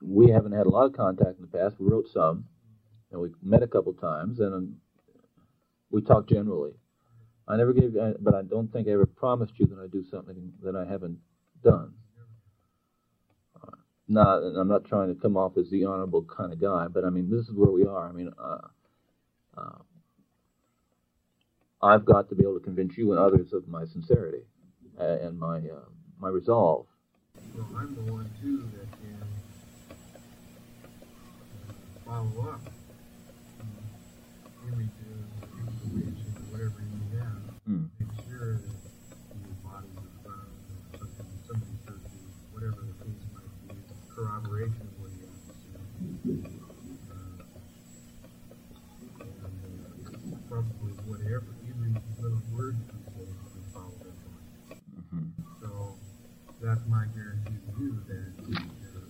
we 0.00 0.30
haven't 0.30 0.52
had 0.52 0.66
a 0.66 0.70
lot 0.70 0.86
of 0.86 0.96
contact 0.96 1.38
in 1.38 1.42
the 1.42 1.58
past. 1.58 1.76
We 1.80 1.90
wrote 1.90 2.06
some, 2.12 2.46
and 3.10 3.20
we 3.20 3.30
met 3.42 3.64
a 3.64 3.66
couple 3.66 3.92
times, 3.94 4.38
and 4.38 4.54
um, 4.54 4.76
we 5.90 6.00
talked 6.00 6.28
generally. 6.28 6.72
I 7.48 7.56
never 7.56 7.72
gave, 7.72 7.94
but 8.20 8.34
I 8.34 8.42
don't 8.42 8.72
think 8.72 8.88
I 8.88 8.92
ever 8.92 9.07
promised 9.18 9.52
you 9.56 9.66
that 9.66 9.78
I 9.78 9.86
do 9.86 10.04
something 10.10 10.52
that 10.62 10.76
I 10.76 10.84
haven't 10.90 11.18
done. 11.62 11.92
Uh, 13.62 13.76
not, 14.08 14.38
I'm 14.38 14.68
not 14.68 14.84
trying 14.84 15.14
to 15.14 15.20
come 15.20 15.36
off 15.36 15.56
as 15.56 15.68
the 15.70 15.84
honorable 15.84 16.24
kind 16.24 16.52
of 16.52 16.60
guy, 16.60 16.86
but 16.88 17.04
I 17.04 17.10
mean, 17.10 17.30
this 17.30 17.48
is 17.48 17.54
where 17.54 17.70
we 17.70 17.84
are. 17.84 18.08
I 18.08 18.12
mean, 18.12 18.30
uh, 18.38 18.58
uh, 19.56 19.78
I've 21.82 22.04
got 22.04 22.28
to 22.28 22.34
be 22.34 22.42
able 22.42 22.58
to 22.58 22.64
convince 22.64 22.96
you 22.96 23.12
and 23.12 23.20
others 23.20 23.52
of 23.52 23.68
my 23.68 23.84
sincerity 23.84 24.42
uh, 25.00 25.18
and 25.22 25.38
my 25.38 25.58
uh, 25.58 25.88
my 26.20 26.28
resolve 26.28 26.86
well, 27.54 27.66
I'm 27.76 27.94
the 27.94 28.12
one 28.12 28.30
too 28.40 28.68
that 28.76 28.90
can 28.92 29.22
follow 32.04 32.50
up 32.50 32.60
images, 34.68 35.26
information, 35.58 36.32
whatever 36.50 36.82
you 36.82 37.18
have, 37.18 37.42
mm. 37.68 37.88
make 37.98 38.12
sure 38.28 38.54
that 38.58 38.76
your 39.42 39.56
body 39.64 39.88
was 39.96 40.12
found 40.22 40.52
or 41.00 41.08
something, 41.16 41.40
somebody 41.46 41.76
searching, 41.86 42.26
whatever 42.52 42.80
the 42.84 42.94
case 43.04 43.24
might 43.32 43.52
be, 43.68 43.76
corroboration 44.14 44.86
of 44.86 44.94
what 45.00 45.10
you 45.16 45.24
have 45.24 45.38
to 45.38 45.54
say. 45.64 45.82
Uh, 47.10 47.48
and 49.24 49.78
uh, 49.88 50.38
probably 50.48 50.92
whatever, 51.08 51.50
every 51.66 51.92
little 52.20 52.42
word 52.52 52.76
you 52.76 52.98
say, 53.14 53.24
you 53.24 53.62
follow 53.72 53.94
up 54.04 54.20
on. 54.28 54.78
Mm-hmm. 55.00 55.26
So 55.62 55.98
that's 56.68 56.86
my 56.86 57.06
guarantee 57.16 57.56
to 57.64 57.72
you 57.80 57.96
that 58.04 58.28
uh, 58.44 59.00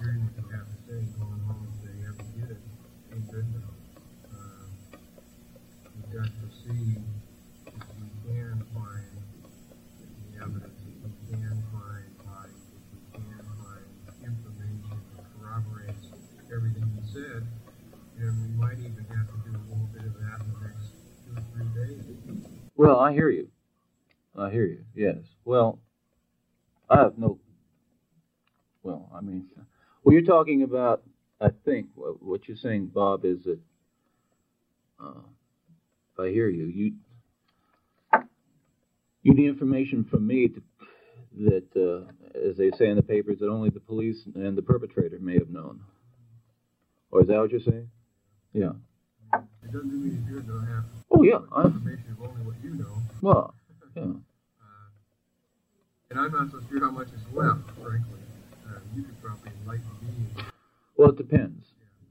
hearing 0.00 0.24
what 0.24 0.32
you 0.40 0.44
have 0.56 0.64
to 0.64 0.78
say, 0.88 1.04
going 1.20 1.44
home 1.44 1.68
every 1.84 2.24
get 2.32 2.48
it, 2.48 2.56
ain't 3.12 3.28
good 3.28 3.44
enough. 3.52 3.76
Uh, 4.32 4.72
we've 5.92 6.08
got 6.16 6.32
to 6.32 6.48
see 6.64 6.96
if 6.96 7.84
we 8.00 8.08
can 8.24 8.64
find 8.72 9.04
the 10.00 10.40
evidence, 10.40 10.80
if 11.04 11.12
we 11.28 11.36
can 11.36 11.60
find 11.68 12.08
bodies, 12.24 12.64
if 12.72 12.88
we 12.88 13.20
can 13.20 13.44
find 13.60 13.84
information 14.24 14.96
that 15.12 15.28
corroborates 15.36 16.08
everything 16.48 16.88
you 16.88 17.04
said, 17.12 17.44
and 18.16 18.32
we 18.40 18.48
might 18.56 18.80
even 18.80 19.04
have 19.12 19.28
to 19.28 19.36
do 19.44 19.52
a 19.52 19.64
little 19.68 19.92
bit 19.92 20.08
of 20.08 20.16
that 20.16 20.40
in 20.40 20.48
the 20.56 20.60
next 20.72 20.88
two 21.20 21.36
or 21.36 21.44
three 21.52 21.68
days. 21.76 22.00
Well, 22.76 22.96
I 22.98 23.12
hear 23.12 23.28
you. 23.28 23.48
I 24.34 24.48
hear 24.48 24.64
you. 24.64 24.80
Yes. 24.94 25.18
Well, 25.44 25.78
I 26.92 27.02
have 27.02 27.18
no. 27.18 27.38
Well, 28.82 29.10
I 29.14 29.20
mean, 29.20 29.46
well, 30.04 30.12
you're 30.12 30.22
talking 30.22 30.62
about. 30.62 31.02
I 31.40 31.48
think 31.64 31.88
what 31.94 32.46
you're 32.46 32.56
saying, 32.56 32.90
Bob, 32.94 33.24
is 33.24 33.42
that. 33.44 33.58
Uh, 35.02 35.20
if 36.14 36.20
I 36.20 36.28
hear 36.30 36.48
you, 36.48 36.66
you. 36.66 36.92
you 39.22 39.34
need 39.34 39.48
information 39.48 40.04
from 40.04 40.26
me 40.26 40.48
to, 40.48 40.62
that, 41.44 41.76
uh, 41.76 42.48
as 42.48 42.56
they 42.56 42.70
say 42.76 42.88
in 42.88 42.96
the 42.96 43.02
papers, 43.02 43.38
that 43.40 43.48
only 43.48 43.70
the 43.70 43.80
police 43.80 44.18
and 44.34 44.56
the 44.56 44.62
perpetrator 44.62 45.18
may 45.20 45.34
have 45.34 45.48
known. 45.48 45.80
Or 47.10 47.22
is 47.22 47.28
that 47.28 47.38
what 47.38 47.50
you're 47.50 47.60
saying? 47.60 47.88
Yeah. 48.52 48.72
It 49.34 49.72
doesn't 49.72 49.88
do 49.88 49.96
me 49.96 50.16
any 50.16 50.32
good 50.32 50.46
that 50.46 50.66
have 50.68 50.84
Oh 51.10 51.22
yeah. 51.22 51.38
I, 51.52 51.62
information 51.64 52.16
of 52.18 52.28
only 52.28 52.42
what 52.42 52.56
you 52.62 52.74
know. 52.74 52.94
well, 53.22 53.54
yeah. 53.96 54.02
And 56.12 56.20
I'm 56.20 56.30
not 56.30 56.50
so 56.50 56.60
sure 56.68 56.80
how 56.80 56.90
much 56.90 57.08
is 57.08 57.22
left, 57.32 57.70
frankly. 57.82 58.20
Uh, 58.68 58.80
you 58.94 59.02
could 59.02 59.22
probably 59.22 59.50
enlighten 59.62 59.86
me. 60.02 60.44
Well, 60.94 61.08
it 61.08 61.16
depends. 61.16 61.64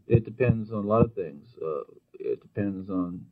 It 0.07 0.25
depends 0.25 0.71
on 0.71 0.79
a 0.79 0.87
lot 0.87 1.05
of 1.05 1.13
things. 1.13 1.45
Uh, 1.63 1.81
it 2.13 2.41
depends 2.41 2.89
on, 2.89 3.23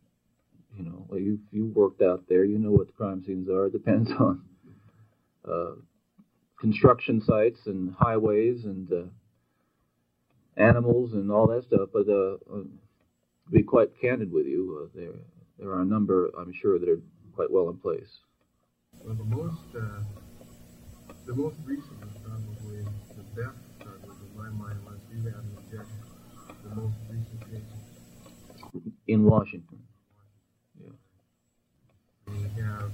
you 0.77 0.84
know, 0.84 1.08
well, 1.08 1.19
you 1.19 1.39
you 1.51 1.71
worked 1.73 2.03
out 2.03 2.25
there. 2.29 2.45
You 2.45 2.60
know 2.60 2.69
what 2.69 2.86
the 2.86 2.93
crime 2.93 3.23
scenes 3.25 3.49
are. 3.49 3.65
It 3.65 3.73
depends 3.73 4.12
on 4.19 4.43
uh, 5.43 5.71
construction 6.62 7.19
sites 7.19 7.62
and 7.65 7.95
highways 7.95 8.65
and 8.65 8.93
uh, 8.93 9.01
animals 10.55 11.13
and 11.13 11.32
all 11.32 11.47
that 11.47 11.63
stuff. 11.63 11.89
But 11.91 12.08
uh, 12.08 12.36
uh, 12.53 12.62
to 12.62 13.51
be 13.51 13.63
quite 13.63 13.99
candid 13.99 14.32
with 14.32 14.45
you, 14.45 14.84
uh, 14.84 14.89
there 14.95 15.13
there 15.58 15.69
are 15.69 15.82
a 15.82 15.86
number 15.86 16.29
I'm 16.38 16.53
sure 16.53 16.77
that 16.77 16.88
are 16.88 17.01
quite 17.36 17.49
well 17.49 17.69
in 17.69 17.77
place. 17.77 18.19
Well, 19.03 19.15
the 19.15 19.23
most, 19.23 19.75
uh, 19.75 20.01
the 21.29 21.35
most 21.35 21.57
recent 21.63 22.01
was 22.01 22.09
probably 22.25 22.81
the 23.15 23.21
best 23.39 23.59
struggle 23.77 24.17
in 24.19 24.35
my 24.35 24.49
mind 24.49 24.83
was 24.83 24.97
had 25.13 25.35
in 25.37 25.85
the 26.63 26.75
most 26.75 26.95
recent 27.07 27.41
case. 27.51 28.81
In 29.05 29.23
Washington. 29.25 29.77
Yeah. 30.81 30.89
We 32.25 32.41
have, 32.63 32.91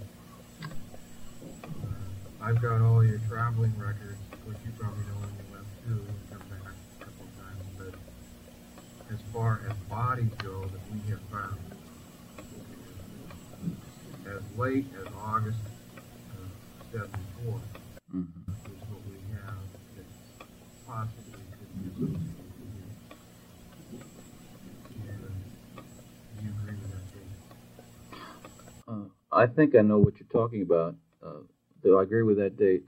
uh, 1.64 2.42
I've 2.42 2.62
got 2.62 2.82
all 2.82 3.06
your 3.06 3.22
traveling 3.30 3.74
records, 3.78 4.20
which 4.44 4.58
you 4.66 4.72
probably 4.78 5.06
know 5.06 5.16
when 5.22 5.32
you 5.40 5.46
left 5.56 5.72
too, 5.88 6.06
come 6.30 6.44
back 6.50 6.76
a 7.00 7.06
couple 7.06 7.28
times, 7.40 7.64
but 7.78 9.14
as 9.14 9.22
far 9.32 9.62
as 9.70 9.78
bodies 9.88 10.34
go 10.40 10.66
that 10.66 10.82
we 10.92 11.00
have 11.10 11.22
found, 11.32 11.58
as 14.28 14.44
late 14.60 14.88
as 15.00 15.08
August 15.24 15.60
uh, 16.34 16.84
74, 16.92 17.62
possibly 20.88 21.34
could 21.58 22.10
be 22.10 22.18
I 29.32 29.48
think 29.48 29.76
I 29.76 29.82
know 29.82 29.98
what 29.98 30.14
you're 30.18 30.30
talking 30.32 30.62
about. 30.62 30.96
Uh, 31.22 31.42
though 31.84 32.00
I 32.00 32.04
agree 32.04 32.24
with 32.24 32.38
that 32.38 32.58
date. 32.58 32.84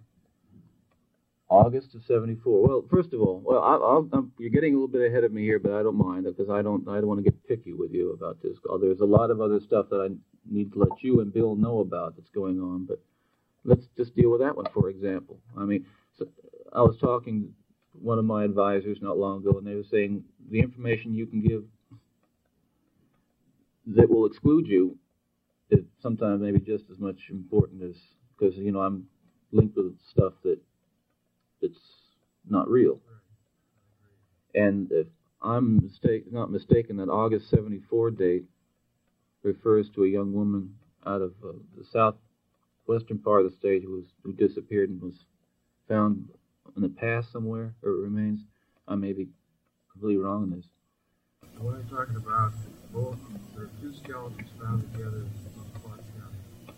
August 1.50 1.94
of 1.96 2.04
'74. 2.04 2.68
Well, 2.68 2.86
first 2.90 3.14
of 3.14 3.22
all, 3.22 3.42
well, 3.44 3.62
I, 3.62 4.18
I'm, 4.18 4.32
you're 4.38 4.50
getting 4.50 4.74
a 4.74 4.78
little 4.78 4.88
bit 4.88 5.10
ahead 5.10 5.24
of 5.24 5.32
me 5.34 5.44
here, 5.44 5.60
but 5.60 5.74
I 5.74 5.84
don't 5.84 5.98
mind 5.98 6.26
because 6.26 6.50
I 6.50 6.62
don't, 6.62 6.88
I 6.88 6.96
don't 6.96 7.08
want 7.08 7.20
to 7.20 7.24
get 7.24 7.48
picky 7.48 7.74
with 7.74 7.92
you 7.92 8.12
about 8.12 8.42
this. 8.42 8.58
There's 8.82 9.00
a 9.00 9.06
lot 9.06 9.30
of 9.30 9.42
other 9.42 9.60
stuff 9.60 9.88
that 9.90 9.98
I 9.98 10.14
need 10.50 10.74
to 10.74 10.80
let 10.80 11.02
you 11.02 11.22
and 11.22 11.34
Bill 11.34 11.56
know 11.56 11.80
about 11.80 12.16
that's 12.16 12.30
going 12.30 12.60
on, 12.60 12.86
but 12.86 13.00
let's 13.64 13.88
just 13.96 14.16
deal 14.16 14.30
with 14.32 14.42
that 14.42 14.56
one 14.56 14.68
for 14.74 14.90
example. 14.90 15.40
I 15.58 15.64
mean, 15.64 15.86
so 16.18 16.28
I 16.74 16.82
was 16.82 16.98
talking 16.98 17.54
one 18.02 18.20
of 18.20 18.26
my 18.26 18.44
advisors 18.44 19.00
not 19.02 19.18
long 19.18 19.40
ago, 19.40 19.58
and 19.58 19.68
they 19.68 19.76
were 19.76 19.84
saying 19.90 20.24
the 20.50 20.60
information 20.60 21.14
you 21.14 21.26
can 21.26 21.42
give 21.42 21.64
that 23.88 24.10
will 24.10 24.26
exclude 24.26 24.68
you 24.68 24.98
is 25.70 25.82
sometimes 26.02 26.42
maybe 26.42 26.60
just 26.60 26.86
as 26.92 27.00
much 27.00 27.18
important 27.30 27.84
as 27.84 27.96
because 28.38 28.56
you 28.58 28.72
know 28.72 28.82
I'm 28.82 29.06
linked 29.52 29.76
with 29.76 29.98
stuff 30.10 30.34
that 30.44 30.60
that's 31.62 31.80
not 32.48 32.70
real. 32.70 33.00
And 34.54 34.92
if 34.92 35.08
I'm 35.42 35.82
mistake 35.82 36.32
not 36.32 36.52
mistaken, 36.52 36.98
that 36.98 37.10
August 37.10 37.50
'74 37.50 38.12
date 38.12 38.46
refers 39.44 39.90
to 39.92 40.04
a 40.04 40.08
young 40.08 40.34
woman 40.34 40.76
out 41.06 41.22
of 41.22 41.34
uh, 41.44 41.54
the 41.78 41.86
southwestern 41.86 43.20
part 43.20 43.46
of 43.46 43.52
the 43.52 43.58
state 43.58 43.84
who 43.84 43.94
was 43.94 44.06
who 44.24 44.34
disappeared 44.34 44.90
and 44.90 45.02
was 45.02 45.26
found 45.88 46.30
in 46.78 46.84
the 46.84 46.90
past 46.90 47.32
somewhere 47.32 47.74
or 47.84 47.90
it 47.90 48.02
remains. 48.02 48.42
I 48.88 48.96
may 48.96 49.12
be 49.12 49.28
completely 49.92 50.18
wrong 50.24 50.44
on 50.44 50.52
this. 50.52 50.66
What 51.58 51.74
I'm 51.76 51.90
talking 51.90 52.16
about, 52.16 52.54
both, 52.94 53.18
there 53.56 53.66
are 53.66 53.70
two 53.82 53.94
skeletons 53.94 54.48
found 54.62 54.82
together 54.94 55.26
in 55.26 55.82
Clark 55.82 56.00
County. 56.16 56.78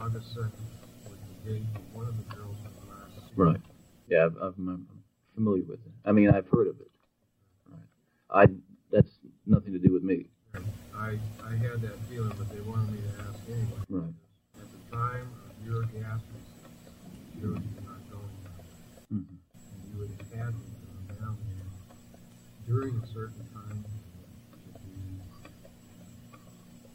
August 0.00 0.28
second 0.28 0.52
was 1.04 1.18
the 1.44 1.50
date 1.50 1.62
of 1.76 1.94
one 1.94 2.06
of 2.08 2.16
the 2.16 2.34
girls 2.34 2.56
was 2.64 2.88
last. 2.88 3.32
Right. 3.36 3.60
Yeah, 4.08 4.24
I've, 4.26 4.36
I'm 4.40 4.88
familiar 5.34 5.64
with 5.64 5.80
it. 5.86 5.92
I 6.04 6.12
mean, 6.12 6.30
I've 6.30 6.48
heard 6.48 6.68
of 6.68 6.80
it. 6.80 6.90
Right. 7.70 8.48
I 8.48 8.54
that's 8.90 9.10
nothing 9.46 9.72
to 9.74 9.78
do 9.78 9.92
with 9.92 10.02
me. 10.02 10.26
I, 10.96 11.18
I 11.44 11.54
had 11.56 11.80
that 11.82 11.96
feeling, 12.08 12.32
but 12.36 12.50
they 12.52 12.60
wanted 12.62 12.90
me 12.90 12.98
to 13.00 13.22
ask 13.22 13.38
anyway. 13.48 13.80
Right. 13.88 14.14
At 14.56 14.66
the 14.72 14.96
time 14.96 15.30
of 15.46 15.66
your 15.66 15.82
gas 15.84 16.20
receipt, 16.34 17.40
you 17.40 17.48
were 17.48 17.54
not 17.54 18.00
going 18.10 18.34
there. 18.42 18.52
hmm 19.10 19.16
And 19.18 19.89
you 19.89 19.89
would 20.00 20.08
have 20.16 20.32
had 20.32 20.54
down 21.20 21.36
there 21.44 21.68
during 22.66 22.96
a 22.96 23.06
certain 23.12 23.44
time 23.52 23.84
to 23.84 24.70
be 24.88 25.20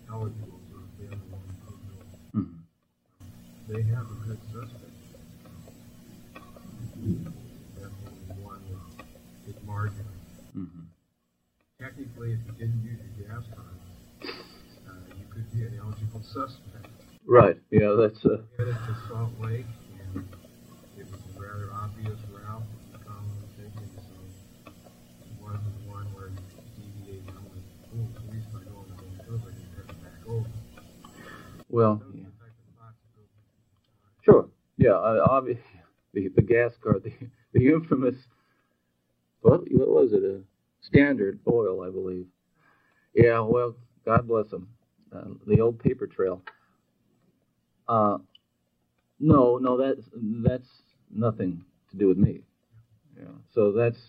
eligible 0.10 0.58
to 0.70 0.74
have 0.82 0.98
been 0.98 1.10
the 1.14 1.30
one 1.30 1.46
who 1.46 1.70
could 1.70 1.86
go. 1.86 2.42
hmm 2.42 2.58
They 3.70 3.82
have 3.94 4.06
a 4.10 4.18
good 4.26 4.40
suspect. 4.52 4.98
Definitely 7.76 8.42
one 8.42 8.62
that 8.98 9.06
is 9.50 9.56
marginal. 9.68 10.06
hmm 10.54 10.66
Technically, 11.80 12.32
if 12.34 12.40
you 12.48 12.54
didn't 12.58 12.82
use 12.84 13.00
your 13.20 13.28
gas 13.28 13.44
card, 13.54 13.78
uh, 14.88 14.92
you 15.20 15.26
could 15.30 15.46
be 15.54 15.62
an 15.66 15.78
eligible 15.80 16.24
suspect. 16.24 16.88
Right. 17.28 17.58
Yeah, 17.70 17.94
that's 18.00 18.26
uh, 18.26 18.38
Headed 18.58 18.78
to 18.88 18.96
Salt 19.08 19.34
Lake, 19.42 19.66
and 20.16 20.24
it 20.98 21.06
was 21.12 21.20
a 21.36 21.42
rather 21.42 21.70
obvious 21.74 22.18
route 22.32 22.64
that 22.64 22.82
you 22.88 23.06
commonly 23.06 23.50
taken, 23.60 23.90
so 24.08 24.16
it 24.72 25.36
wasn't 25.42 25.76
one 25.90 26.06
where 26.16 26.30
you 26.30 26.40
deviated 26.80 27.26
from 27.28 27.44
the, 27.52 27.60
oh, 27.92 28.08
at 28.24 28.26
least 28.32 28.48
by 28.54 28.62
going 28.72 28.88
to 28.88 28.96
Vancouver, 29.04 29.52
you 29.52 29.68
head 29.76 29.90
back 30.00 30.22
over. 30.30 30.48
well. 30.48 30.54
Those 30.56 30.56
are 30.56 31.65
Yeah. 31.65 31.65
the 31.65 31.65
type 31.65 31.65
of 31.65 31.65
thoughts 31.65 31.65
that 31.65 31.65
go 31.65 31.65
through 31.65 31.65
people's 31.84 32.02
minds. 32.12 32.28
Sure. 34.24 34.50
Yeah. 34.78 34.94
I, 34.94 35.28
obvi- 35.40 35.60
the 36.14 36.30
the 36.36 36.42
gas 36.42 36.74
card, 36.84 37.04
the 37.04 37.14
the 37.54 37.68
infamous. 37.68 38.16
What 39.42 39.62
what 39.72 39.90
was 39.90 40.14
it? 40.14 40.24
A 40.24 40.42
Standard 40.82 41.40
Oil, 41.48 41.84
I 41.84 41.90
believe. 41.92 42.28
Yeah. 43.16 43.42
Well, 43.42 43.76
God 44.06 44.28
bless 44.28 44.50
them. 44.50 44.70
Uh, 45.16 45.36
the 45.48 45.62
old 45.62 45.80
paper 45.80 46.08
trail. 46.08 46.42
Uh, 47.88 48.18
no, 49.20 49.58
no, 49.58 49.78
that's 49.78 50.02
that's 50.44 50.70
nothing 51.14 51.64
to 51.92 51.98
do 51.98 52.08
with 52.08 52.18
me. 52.18 52.42
Yeah. 53.18 53.26
So 53.54 53.72
that's 53.72 54.00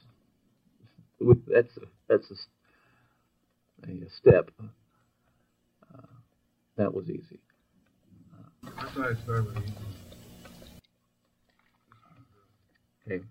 that's 1.48 1.79
that's 2.09 2.31
a, 2.31 3.90
a 3.90 4.11
step. 4.11 4.50
Uh, 5.83 6.07
that 6.76 6.94
was 6.94 7.09
easy. 7.11 7.40
I'd 8.79 9.17
with. 9.45 9.57
Okay. 13.07 13.25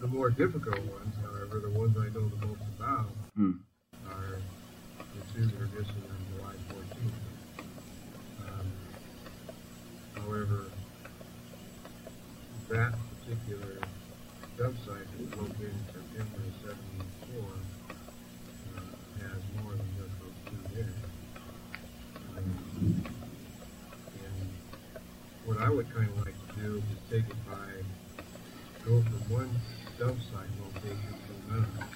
The 0.00 0.06
more 0.06 0.30
difficult 0.30 0.78
ones, 0.78 1.14
however, 1.22 1.60
the 1.60 1.70
ones 1.78 1.96
I 1.96 2.06
know 2.06 2.28
the 2.28 2.46
most 2.46 2.62
about, 2.78 3.10
mm. 3.38 3.58
are 4.10 4.40
the 4.98 5.34
two 5.34 5.46
that 5.46 5.60
are 5.60 5.66
missing 5.66 6.02
on 6.10 6.18
July 6.34 6.54
14th. 6.70 7.12
Um, 8.48 8.72
however, 10.14 10.64
that 12.70 12.94
particular 13.20 13.78
website 14.58 14.86
site 14.86 15.06
located 15.20 15.36
located 15.36 15.74
September 15.92 16.42
17th. 16.64 16.85
I 25.66 25.68
would 25.68 25.92
kind 25.92 26.08
of 26.08 26.24
like 26.24 26.38
to 26.46 26.60
do 26.60 26.76
is 26.78 27.10
take 27.10 27.28
it 27.28 27.36
by, 27.44 27.66
go 28.86 29.02
from 29.02 29.20
one 29.34 29.50
dump 29.98 30.16
site 30.30 30.46
location 30.62 31.10
to 31.26 31.32
another, 31.50 31.86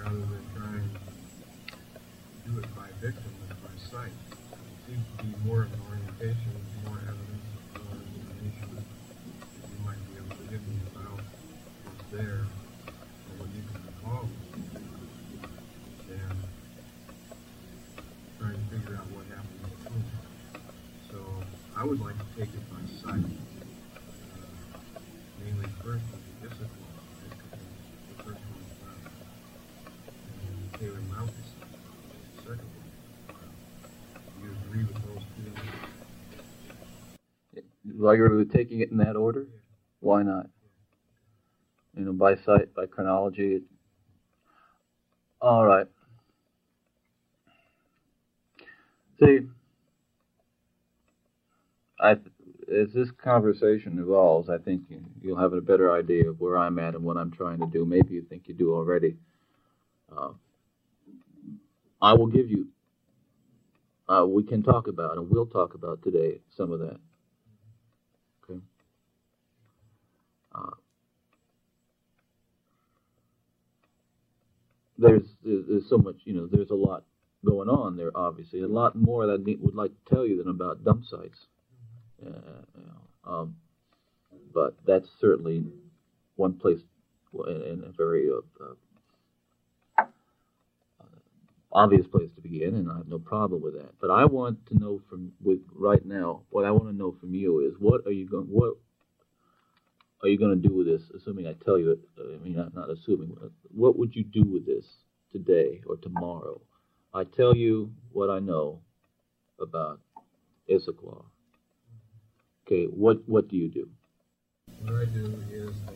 rather 0.00 0.16
than 0.16 0.44
trying 0.56 0.88
to 0.88 2.50
do 2.50 2.58
it 2.60 2.74
by 2.74 2.88
victim 3.02 3.28
than 3.46 3.58
by 3.60 3.76
site. 3.92 4.16
It 4.32 4.56
seems 4.88 5.04
to 5.18 5.24
be 5.24 5.30
more 5.44 5.64
of 5.64 5.72
an 5.74 5.80
orientation, 5.90 6.56
more 6.88 6.96
evidence, 7.04 7.44
more 7.76 8.00
information 8.08 8.72
that 8.72 9.68
you 9.68 9.78
might 9.84 10.00
be 10.08 10.16
able 10.16 10.32
to 10.40 10.44
give 10.48 10.64
me 10.64 10.80
about 10.96 11.20
what's 11.20 12.08
there, 12.10 12.40
or 12.40 13.32
what 13.36 13.52
you 13.52 13.60
can 13.68 13.84
recall, 13.84 14.24
than 16.08 16.32
trying 18.40 18.56
to 18.56 18.64
figure 18.72 18.96
out 18.96 19.04
what 19.12 19.28
happened 19.28 19.60
between. 19.60 20.08
So 21.12 21.20
I 21.76 21.84
would 21.84 22.00
like 22.00 22.16
to 22.18 22.24
take 22.38 22.54
it 22.54 22.70
by 22.70 22.78
sight. 23.02 23.24
Uh, 23.24 24.78
mainly 25.42 25.66
first 25.82 26.04
would 26.12 26.22
be 26.22 26.46
Issaquah, 26.46 26.92
the 28.08 28.16
first 28.22 28.42
one 28.46 28.62
is 28.62 28.72
found. 28.78 29.04
And 30.46 30.56
Taylor 30.78 31.02
Mount 31.10 31.30
is 31.30 31.50
the 31.58 32.42
second 32.42 32.70
one. 32.78 32.90
Do 34.36 34.44
you 34.44 34.50
agree 34.68 34.84
with 34.84 35.00
those 35.02 35.24
two? 35.34 35.50
Are 38.04 38.16
you 38.16 38.44
taking 38.44 38.80
it 38.80 38.90
in 38.90 38.98
that 38.98 39.16
order? 39.16 39.46
Why 40.00 40.22
not? 40.22 40.46
You 41.96 42.04
know, 42.04 42.12
by 42.12 42.36
sight, 42.36 42.74
by 42.74 42.86
chronology. 42.86 43.62
All 45.40 45.64
right. 45.66 45.86
See, 49.20 49.40
I, 51.98 52.12
as 52.12 52.92
this 52.94 53.10
conversation 53.22 53.98
evolves, 53.98 54.48
I 54.48 54.58
think 54.58 54.82
you'll 55.20 55.38
have 55.38 55.52
a 55.52 55.60
better 55.60 55.92
idea 55.92 56.28
of 56.28 56.40
where 56.40 56.56
I'm 56.56 56.78
at 56.78 56.94
and 56.94 57.04
what 57.04 57.16
I'm 57.16 57.30
trying 57.30 57.60
to 57.60 57.66
do. 57.66 57.84
Maybe 57.84 58.14
you 58.14 58.22
think 58.22 58.44
you 58.46 58.54
do 58.54 58.74
already. 58.74 59.16
Uh, 60.16 60.30
I 62.00 62.14
will 62.14 62.26
give 62.26 62.50
you, 62.50 62.68
uh, 64.08 64.24
we 64.26 64.42
can 64.42 64.62
talk 64.62 64.88
about, 64.88 65.18
and 65.18 65.30
we'll 65.30 65.46
talk 65.46 65.74
about 65.74 66.02
today 66.02 66.40
some 66.56 66.72
of 66.72 66.80
that. 66.80 66.98
Okay? 68.44 68.60
Uh, 70.54 70.70
there's, 74.98 75.22
there's 75.44 75.88
so 75.88 75.98
much, 75.98 76.16
you 76.24 76.34
know, 76.34 76.46
there's 76.46 76.70
a 76.70 76.74
lot 76.74 77.04
going 77.44 77.68
on 77.68 77.96
there, 77.96 78.10
obviously. 78.14 78.60
A 78.62 78.66
lot 78.68 78.94
more 78.96 79.26
that 79.26 79.40
I 79.46 79.56
would 79.60 79.74
like 79.74 79.90
to 79.90 80.14
tell 80.14 80.26
you 80.26 80.36
than 80.38 80.48
about 80.48 80.84
dump 80.84 81.04
sites. 81.10 81.38
Uh, 82.24 82.62
you 82.78 82.84
know, 82.86 83.32
um, 83.32 83.56
but 84.52 84.76
that's 84.86 85.08
certainly 85.20 85.64
one 86.36 86.54
place 86.54 86.80
and 87.32 87.84
a 87.84 87.92
very 87.96 88.28
uh, 88.28 88.64
uh, 90.00 90.04
obvious 91.72 92.06
place 92.06 92.28
to 92.34 92.42
begin, 92.42 92.74
and 92.74 92.90
I 92.90 92.96
have 92.98 93.08
no 93.08 93.18
problem 93.18 93.62
with 93.62 93.74
that. 93.74 93.92
But 94.00 94.10
I 94.10 94.24
want 94.24 94.66
to 94.66 94.78
know 94.78 95.00
from 95.08 95.32
with 95.42 95.60
right 95.74 96.04
now, 96.04 96.42
what 96.50 96.64
I 96.64 96.70
want 96.72 96.86
to 96.86 96.96
know 96.96 97.14
from 97.20 97.34
you 97.34 97.60
is 97.60 97.74
what 97.78 98.06
are 98.06 98.12
you 98.12 98.28
going 98.28 98.46
what 98.46 98.76
are 100.22 100.28
you 100.28 100.38
going 100.38 100.60
to 100.60 100.68
do 100.68 100.74
with 100.74 100.86
this? 100.86 101.02
Assuming 101.16 101.46
I 101.46 101.54
tell 101.64 101.78
you 101.78 101.92
it, 101.92 102.00
I 102.18 102.38
mean 102.42 102.56
not, 102.56 102.74
not 102.74 102.90
assuming. 102.90 103.36
What 103.74 103.98
would 103.98 104.14
you 104.14 104.24
do 104.24 104.42
with 104.42 104.66
this 104.66 104.84
today 105.32 105.80
or 105.86 105.96
tomorrow? 105.96 106.60
I 107.14 107.24
tell 107.24 107.56
you 107.56 107.92
what 108.12 108.30
I 108.30 108.38
know 108.38 108.80
about 109.60 110.00
Issaquah. 110.68 111.24
Okay, 112.66 112.84
what 112.84 113.28
what 113.28 113.48
do 113.48 113.56
you 113.56 113.68
do? 113.68 113.88
What 114.82 114.94
I 114.94 115.04
do 115.06 115.42
is, 115.50 115.74
uh, 115.88 115.92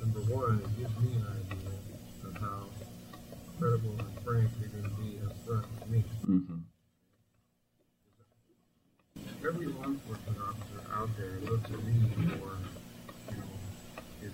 number 0.00 0.20
one, 0.32 0.60
it 0.60 0.78
gives 0.78 0.96
me 1.00 1.16
an 1.16 1.26
idea 1.26 1.70
of 2.24 2.36
how 2.36 2.66
credible 3.58 3.96
and 3.98 4.24
frank 4.24 4.50
you're 4.60 4.68
going 4.68 4.84
to 4.84 4.90
be 5.02 5.18
up 5.26 5.34
front 5.44 5.66
with 5.80 5.88
me. 5.90 6.04
Mm-hmm. 6.28 6.58
Every 9.46 9.66
law 9.66 9.84
enforcement 9.84 10.38
officer 10.38 10.77
out 10.98 11.08
there 11.16 11.38
looks 11.48 11.70
at 11.70 11.84
me 11.84 12.10
for, 12.40 12.58
you 13.30 13.36
know, 13.36 13.44
is 14.20 14.32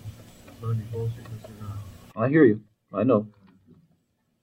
Bundy 0.63 0.85
bullshit 0.91 1.25
this 1.25 1.51
or 1.51 1.63
not. 1.63 1.77
I 2.17 2.31
hear 2.31 2.45
you. 2.45 2.61
I 2.93 3.03
know. 3.03 3.27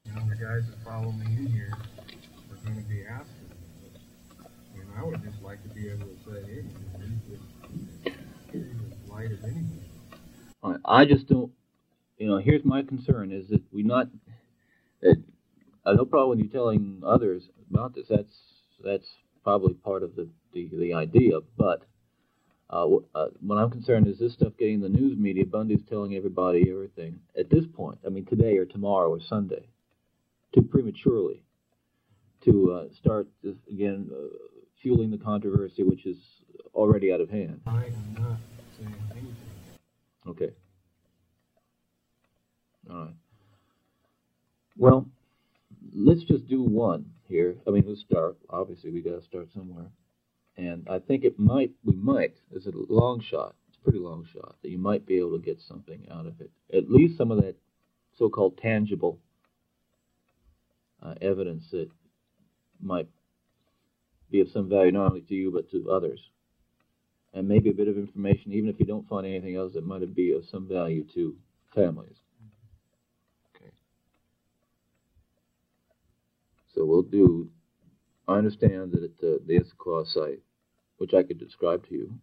You 0.05 0.13
know, 0.13 0.21
the 0.29 0.35
guys 0.35 0.69
that 0.69 0.83
follow 0.85 1.11
me 1.13 1.25
in 1.25 1.47
here 1.47 1.73
are 1.73 2.55
going 2.63 2.75
to 2.75 2.87
be 2.87 3.03
asking 3.07 3.49
me. 3.49 4.81
And 4.81 4.87
I 4.99 5.03
would 5.03 5.23
just 5.23 5.41
like 5.41 5.63
to 5.63 5.69
be 5.69 5.89
able 5.89 6.05
to 6.05 6.17
say, 6.31 6.43
hey, 6.45 6.63
he's 8.51 8.65
as 8.65 9.09
light 9.09 9.31
as 9.31 9.43
anything. 9.43 9.85
I, 10.85 11.05
just 11.05 11.27
don't. 11.27 11.51
You 12.19 12.27
know, 12.27 12.37
here's 12.37 12.63
my 12.63 12.83
concern: 12.83 13.31
is 13.31 13.47
that 13.47 13.63
we 13.73 13.81
not. 13.81 14.09
That, 15.01 15.19
I 15.83 15.89
have 15.89 15.97
no 15.97 16.05
problem 16.05 16.37
with 16.37 16.45
you 16.45 16.51
telling 16.51 17.01
others 17.03 17.49
about 17.71 17.95
this. 17.95 18.05
That's 18.07 18.41
that's 18.83 19.07
probably 19.43 19.73
part 19.73 20.03
of 20.03 20.15
the 20.15 20.29
the, 20.53 20.69
the 20.71 20.93
idea. 20.93 21.39
But 21.57 21.81
uh, 22.71 22.87
uh, 23.13 23.27
what 23.41 23.57
I'm 23.57 23.69
concerned 23.69 24.07
is 24.07 24.17
this 24.17 24.33
stuff 24.33 24.53
getting 24.57 24.79
the 24.79 24.89
news 24.89 25.17
media. 25.17 25.45
Bundy's 25.45 25.83
telling 25.89 26.15
everybody 26.15 26.69
everything 26.71 27.19
at 27.37 27.49
this 27.49 27.65
point. 27.73 27.99
I 28.05 28.09
mean, 28.09 28.25
today 28.25 28.57
or 28.57 28.65
tomorrow 28.65 29.09
or 29.09 29.19
Sunday, 29.19 29.67
too 30.55 30.61
prematurely 30.61 31.43
to 32.45 32.71
uh, 32.71 32.93
start 32.99 33.27
this, 33.43 33.55
again 33.69 34.09
uh, 34.11 34.37
fueling 34.81 35.11
the 35.11 35.17
controversy, 35.17 35.83
which 35.83 36.05
is 36.05 36.17
already 36.73 37.11
out 37.11 37.21
of 37.21 37.29
hand. 37.29 37.59
I 37.67 37.85
am 37.85 38.15
not 38.17 38.37
saying 38.79 38.95
anything. 39.11 39.35
Okay. 40.27 40.49
All 42.89 43.05
right. 43.05 43.15
Well, 44.77 45.05
let's 45.93 46.23
just 46.23 46.47
do 46.47 46.63
one 46.63 47.05
here. 47.27 47.55
I 47.67 47.71
mean, 47.71 47.83
let's 47.85 48.01
start. 48.01 48.37
Obviously, 48.49 48.91
we 48.91 49.01
got 49.01 49.19
to 49.19 49.25
start 49.25 49.49
somewhere. 49.53 49.87
And 50.61 50.87
I 50.87 50.99
think 50.99 51.23
it 51.23 51.39
might, 51.39 51.71
we 51.83 51.95
might, 51.95 52.35
it's 52.51 52.67
a 52.67 52.71
long 52.71 53.19
shot, 53.19 53.55
it's 53.67 53.79
a 53.79 53.83
pretty 53.83 53.97
long 53.97 54.27
shot, 54.31 54.57
that 54.61 54.69
you 54.69 54.77
might 54.77 55.07
be 55.07 55.17
able 55.17 55.31
to 55.31 55.43
get 55.43 55.59
something 55.59 56.07
out 56.11 56.27
of 56.27 56.39
it. 56.39 56.51
At 56.71 56.87
least 56.87 57.17
some 57.17 57.31
of 57.31 57.41
that 57.41 57.55
so 58.15 58.29
called 58.29 58.59
tangible 58.59 59.17
uh, 61.01 61.15
evidence 61.19 61.63
that 61.71 61.89
might 62.79 63.07
be 64.29 64.39
of 64.39 64.49
some 64.53 64.69
value 64.69 64.91
not 64.91 65.07
only 65.07 65.21
to 65.21 65.33
you 65.33 65.49
but 65.49 65.71
to 65.71 65.89
others. 65.89 66.19
And 67.33 67.47
maybe 67.47 67.71
a 67.71 67.73
bit 67.73 67.87
of 67.87 67.97
information, 67.97 68.53
even 68.53 68.69
if 68.69 68.79
you 68.79 68.85
don't 68.85 69.09
find 69.09 69.25
anything 69.25 69.55
else 69.55 69.73
that 69.73 69.83
might 69.83 70.13
be 70.13 70.31
of 70.31 70.43
some 70.51 70.67
value 70.67 71.07
to 71.15 71.35
families. 71.73 72.17
Okay. 73.55 73.71
So 76.75 76.85
we'll 76.85 77.01
do. 77.01 77.49
I 78.27 78.35
understand 78.35 78.91
that 78.91 79.03
at 79.03 79.17
the, 79.19 79.41
the 79.47 79.59
Issaquah 79.59 80.05
site, 80.05 80.41
which 81.01 81.15
I 81.15 81.23
could 81.23 81.39
describe 81.39 81.87
to 81.87 81.95
you, 81.95 82.13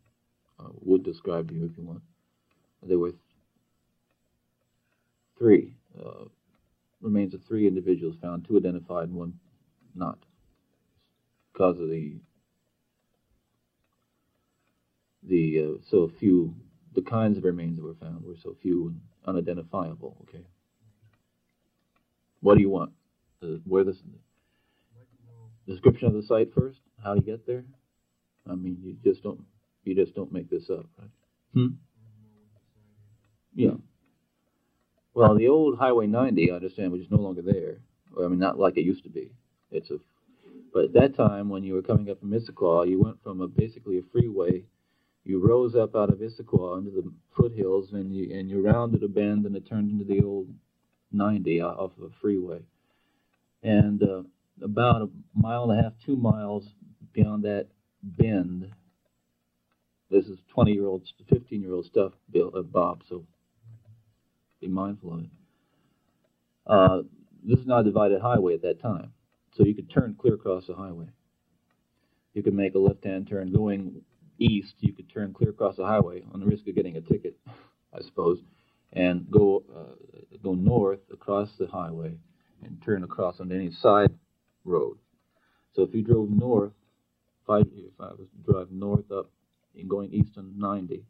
uh, 0.60 0.68
would 0.82 1.02
describe 1.02 1.48
to 1.48 1.54
you 1.54 1.64
if 1.64 1.76
you 1.76 1.82
want, 1.82 2.00
there 2.80 2.96
were 2.96 3.10
th- 3.10 3.20
three 5.36 5.74
uh, 6.00 6.26
remains 7.00 7.34
of 7.34 7.40
three 7.42 7.66
individuals 7.66 8.14
found, 8.22 8.46
two 8.46 8.56
identified 8.56 9.08
and 9.08 9.16
one 9.16 9.40
not, 9.96 10.20
because 11.52 11.80
of 11.80 11.88
the 11.88 12.20
the 15.24 15.58
uh, 15.58 15.82
so 15.90 16.08
few 16.20 16.54
the 16.94 17.02
kinds 17.02 17.36
of 17.36 17.42
remains 17.42 17.78
that 17.78 17.84
were 17.84 17.96
found 17.96 18.24
were 18.24 18.36
so 18.40 18.54
few 18.62 18.86
and 18.86 19.00
unidentifiable. 19.26 20.24
Okay. 20.28 20.44
What 22.42 22.54
do 22.54 22.60
you 22.60 22.70
want? 22.70 22.92
Uh, 23.42 23.58
where 23.66 23.82
this 23.82 24.00
description 25.66 26.06
of 26.06 26.14
the 26.14 26.22
site 26.22 26.54
first? 26.54 26.78
How 27.02 27.14
do 27.14 27.20
you 27.20 27.26
get 27.26 27.44
there? 27.44 27.64
I 28.50 28.54
mean, 28.54 28.78
you 28.82 28.96
just 29.04 29.22
don't 29.22 29.40
you 29.84 29.94
just 29.94 30.14
don't 30.14 30.32
make 30.32 30.50
this 30.50 30.68
up, 30.70 30.86
right? 30.98 31.10
Hmm. 31.54 31.66
Yeah. 33.54 33.74
Well, 35.14 35.36
the 35.36 35.48
old 35.48 35.78
Highway 35.78 36.06
90, 36.06 36.52
I 36.52 36.54
understand, 36.54 36.92
which 36.92 37.02
is 37.02 37.10
no 37.10 37.18
longer 37.18 37.42
there. 37.42 37.78
I 38.22 38.28
mean, 38.28 38.38
not 38.38 38.58
like 38.58 38.76
it 38.76 38.84
used 38.84 39.02
to 39.04 39.10
be. 39.10 39.32
It's 39.70 39.90
a, 39.90 39.98
but 40.72 40.84
at 40.84 40.92
that 40.92 41.16
time, 41.16 41.48
when 41.48 41.64
you 41.64 41.74
were 41.74 41.82
coming 41.82 42.10
up 42.10 42.20
from 42.20 42.30
Issaquah, 42.30 42.88
you 42.88 43.00
went 43.00 43.22
from 43.22 43.40
a 43.40 43.48
basically 43.48 43.98
a 43.98 44.02
freeway. 44.12 44.64
You 45.24 45.44
rose 45.44 45.74
up 45.74 45.96
out 45.96 46.10
of 46.10 46.18
Issaquah 46.18 46.78
into 46.78 46.90
the 46.90 47.12
foothills, 47.36 47.92
and 47.92 48.14
you 48.14 48.38
and 48.38 48.48
you 48.48 48.62
rounded 48.62 49.02
a 49.02 49.08
bend, 49.08 49.44
and 49.44 49.56
it 49.56 49.68
turned 49.68 49.90
into 49.90 50.04
the 50.04 50.24
old 50.24 50.48
90 51.12 51.62
off 51.62 51.92
of 51.98 52.04
a 52.04 52.10
freeway. 52.20 52.60
And 53.62 54.02
uh, 54.02 54.22
about 54.62 55.02
a 55.02 55.08
mile 55.34 55.70
and 55.70 55.80
a 55.80 55.82
half, 55.82 55.92
two 56.04 56.16
miles 56.16 56.64
beyond 57.12 57.44
that 57.44 57.66
bend, 58.16 58.70
this 60.10 60.26
is 60.26 60.38
20 60.54 60.72
year 60.72 60.86
old, 60.86 61.02
15 61.28 61.60
year 61.60 61.72
old 61.72 61.86
stuff, 61.86 62.12
Bill, 62.30 62.52
uh, 62.54 62.62
Bob. 62.62 63.02
So 63.08 63.24
be 64.60 64.68
mindful 64.68 65.14
of 65.14 65.20
it. 65.20 65.30
Uh, 66.66 66.98
this 67.44 67.58
is 67.58 67.66
not 67.66 67.80
a 67.80 67.84
divided 67.84 68.20
highway 68.20 68.54
at 68.54 68.62
that 68.62 68.80
time, 68.80 69.12
so 69.56 69.64
you 69.64 69.74
could 69.74 69.90
turn 69.90 70.16
clear 70.18 70.34
across 70.34 70.66
the 70.66 70.74
highway. 70.74 71.06
You 72.34 72.42
could 72.42 72.54
make 72.54 72.74
a 72.74 72.78
left-hand 72.78 73.28
turn 73.28 73.52
going 73.52 74.02
east. 74.38 74.74
You 74.80 74.92
could 74.92 75.10
turn 75.10 75.32
clear 75.32 75.50
across 75.50 75.76
the 75.76 75.86
highway 75.86 76.22
on 76.32 76.40
the 76.40 76.46
risk 76.46 76.66
of 76.68 76.74
getting 76.74 76.96
a 76.96 77.00
ticket, 77.00 77.36
I 77.94 78.00
suppose, 78.02 78.38
and 78.92 79.30
go 79.30 79.64
uh, 79.74 80.18
go 80.42 80.54
north 80.54 81.00
across 81.12 81.48
the 81.58 81.66
highway 81.66 82.16
and 82.62 82.82
turn 82.84 83.04
across 83.04 83.40
on 83.40 83.52
any 83.52 83.70
side 83.70 84.12
road. 84.64 84.98
So 85.74 85.82
if 85.82 85.94
you 85.94 86.02
drove 86.02 86.30
north, 86.30 86.72
if 87.48 88.00
I, 88.00 88.08
was 88.08 88.28
to 88.36 88.52
drive 88.52 88.70
north 88.70 89.10
up 89.10 89.30
and 89.76 89.88
going 89.88 90.12
east 90.12 90.32
on 90.36 90.54
90, 90.58 91.02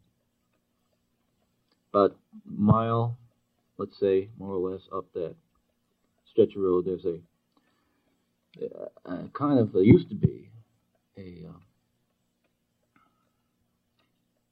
about 1.93 2.17
mile 2.45 3.17
let's 3.79 3.99
say, 3.99 4.29
more 4.39 4.55
or 4.55 4.71
less 4.71 4.83
up 4.95 5.07
that 5.15 5.35
stretch 6.31 6.55
of 6.57 6.63
road, 6.63 6.85
there's 6.85 7.05
a, 7.05 7.19
a 9.11 9.29
kind 9.33 9.59
of, 9.59 9.73
there 9.73 9.83
used 9.83 10.09
to 10.11 10.15
be 10.15 10.51
a 11.17 11.49
uh, 11.49 11.53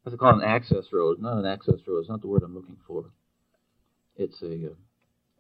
What's 0.03 0.15
it 0.15 0.19
called? 0.19 0.41
An 0.41 0.49
access 0.49 0.85
road. 0.93 1.21
Not 1.21 1.37
an 1.37 1.47
access 1.47 1.81
road. 1.85 1.99
It's 1.99 2.09
not 2.09 2.21
the 2.21 2.29
word 2.29 2.45
I'm 2.45 2.55
looking 2.55 2.77
for. 2.87 3.07
It's 4.17 4.41
a 4.41 4.67
uh, 4.69 4.75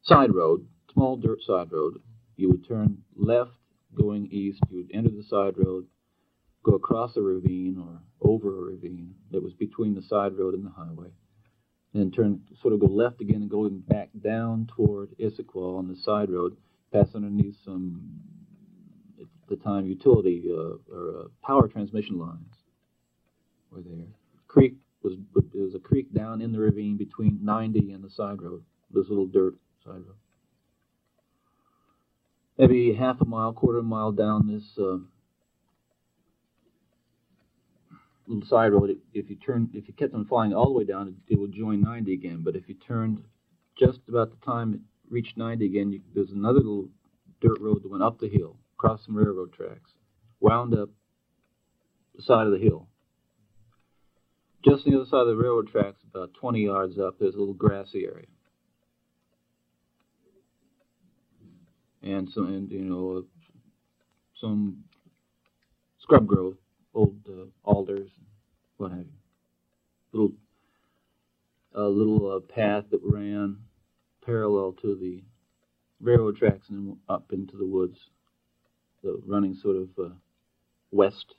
side 0.02 0.34
road, 0.34 0.66
small 0.92 1.16
dirt 1.16 1.38
side 1.46 1.70
road. 1.70 2.00
You 2.36 2.50
would 2.50 2.66
turn 2.66 2.98
left 3.16 3.52
going 3.96 4.26
east. 4.32 4.58
You 4.68 4.78
would 4.78 4.90
enter 4.92 5.10
the 5.10 5.22
side 5.22 5.54
road, 5.56 5.86
go 6.66 6.74
across 6.74 7.16
a 7.16 7.22
ravine 7.22 7.76
or 7.78 8.00
over 8.28 8.48
a 8.48 8.72
ravine 8.72 9.14
that 9.30 9.42
was 9.42 9.52
between 9.54 9.94
the 9.94 10.02
side 10.02 10.36
road 10.36 10.54
and 10.54 10.66
the 10.66 10.70
highway, 10.70 11.08
and 11.94 12.12
turn 12.12 12.40
sort 12.60 12.74
of 12.74 12.80
go 12.80 12.86
left 12.86 13.20
again 13.20 13.36
and 13.36 13.50
going 13.50 13.78
back 13.78 14.08
down 14.22 14.68
toward 14.74 15.10
Issaquah 15.18 15.78
on 15.78 15.88
the 15.88 15.96
side 16.02 16.28
road, 16.28 16.56
pass 16.92 17.08
underneath 17.14 17.54
some 17.64 18.20
at 19.20 19.26
the 19.48 19.56
time 19.56 19.86
utility 19.86 20.42
uh, 20.50 20.74
or 20.92 21.20
uh, 21.20 21.28
power 21.46 21.68
transmission 21.68 22.18
lines 22.18 22.52
were 23.70 23.82
there. 23.82 24.06
Creek 24.48 24.74
was 25.02 25.14
there 25.54 25.62
was 25.62 25.74
a 25.74 25.78
creek 25.78 26.12
down 26.12 26.42
in 26.42 26.50
the 26.50 26.58
ravine 26.58 26.96
between 26.96 27.38
90 27.42 27.92
and 27.92 28.02
the 28.02 28.10
side 28.10 28.42
road, 28.42 28.62
this 28.90 29.08
little 29.08 29.26
dirt 29.26 29.54
side 29.84 29.92
road. 29.94 30.16
Maybe 32.58 32.94
half 32.94 33.20
a 33.20 33.24
mile, 33.24 33.52
quarter 33.52 33.78
of 33.78 33.84
a 33.84 33.88
mile 33.88 34.12
down 34.12 34.48
this 34.48 34.64
uh, 34.78 34.82
little 34.82 35.04
side 38.48 38.72
road. 38.72 38.96
If 39.14 39.30
you 39.30 39.36
turn, 39.36 39.70
if 39.72 39.88
you 39.88 39.94
kept 39.94 40.14
on 40.14 40.26
flying 40.26 40.52
all 40.52 40.66
the 40.66 40.78
way 40.78 40.84
down, 40.84 41.08
it, 41.08 41.34
it 41.34 41.38
would 41.38 41.52
join 41.52 41.80
90 41.80 42.12
again. 42.12 42.42
But 42.42 42.56
if 42.56 42.68
you 42.68 42.74
turned 42.74 43.22
just 43.78 44.00
about 44.08 44.30
the 44.30 44.44
time 44.44 44.74
it 44.74 44.80
reached 45.10 45.36
90 45.36 45.64
again, 45.64 45.92
you, 45.92 46.00
there's 46.14 46.30
another 46.30 46.58
little 46.58 46.88
dirt 47.40 47.60
road 47.60 47.82
that 47.82 47.90
went 47.90 48.02
up 48.02 48.18
the 48.18 48.28
hill, 48.28 48.56
across 48.74 49.04
some 49.04 49.16
railroad 49.16 49.52
tracks, 49.52 49.92
wound 50.40 50.74
up 50.74 50.88
the 52.14 52.22
side 52.22 52.46
of 52.46 52.52
the 52.52 52.58
hill. 52.58 52.88
Just 54.64 54.86
on 54.86 54.92
the 54.92 55.00
other 55.00 55.08
side 55.08 55.20
of 55.20 55.28
the 55.28 55.36
railroad 55.36 55.68
tracks, 55.68 56.00
about 56.12 56.34
20 56.34 56.64
yards 56.64 56.98
up, 56.98 57.18
there's 57.18 57.34
a 57.34 57.38
little 57.38 57.54
grassy 57.54 58.04
area. 58.04 58.26
And 62.02 62.28
some, 62.30 62.46
and, 62.46 62.70
you 62.70 62.80
know, 62.80 63.18
uh, 63.18 63.20
some 64.40 64.84
scrub 66.00 66.26
growth, 66.26 66.56
old 66.96 67.16
uh, 67.28 67.44
alders, 67.62 68.08
what 68.78 68.90
have 68.90 69.00
you. 69.00 69.06
Little, 70.12 70.32
a 71.74 71.82
little 71.82 72.36
uh, 72.36 72.40
path 72.40 72.84
that 72.90 73.00
ran 73.04 73.58
parallel 74.24 74.74
to 74.82 74.96
the 74.96 75.22
railroad 76.00 76.36
tracks 76.36 76.66
and 76.70 76.96
up 77.08 77.32
into 77.32 77.56
the 77.56 77.66
woods, 77.66 77.98
the 79.02 79.20
running 79.26 79.54
sort 79.62 79.76
of 79.76 79.88
uh, 80.02 80.14
west. 80.90 81.34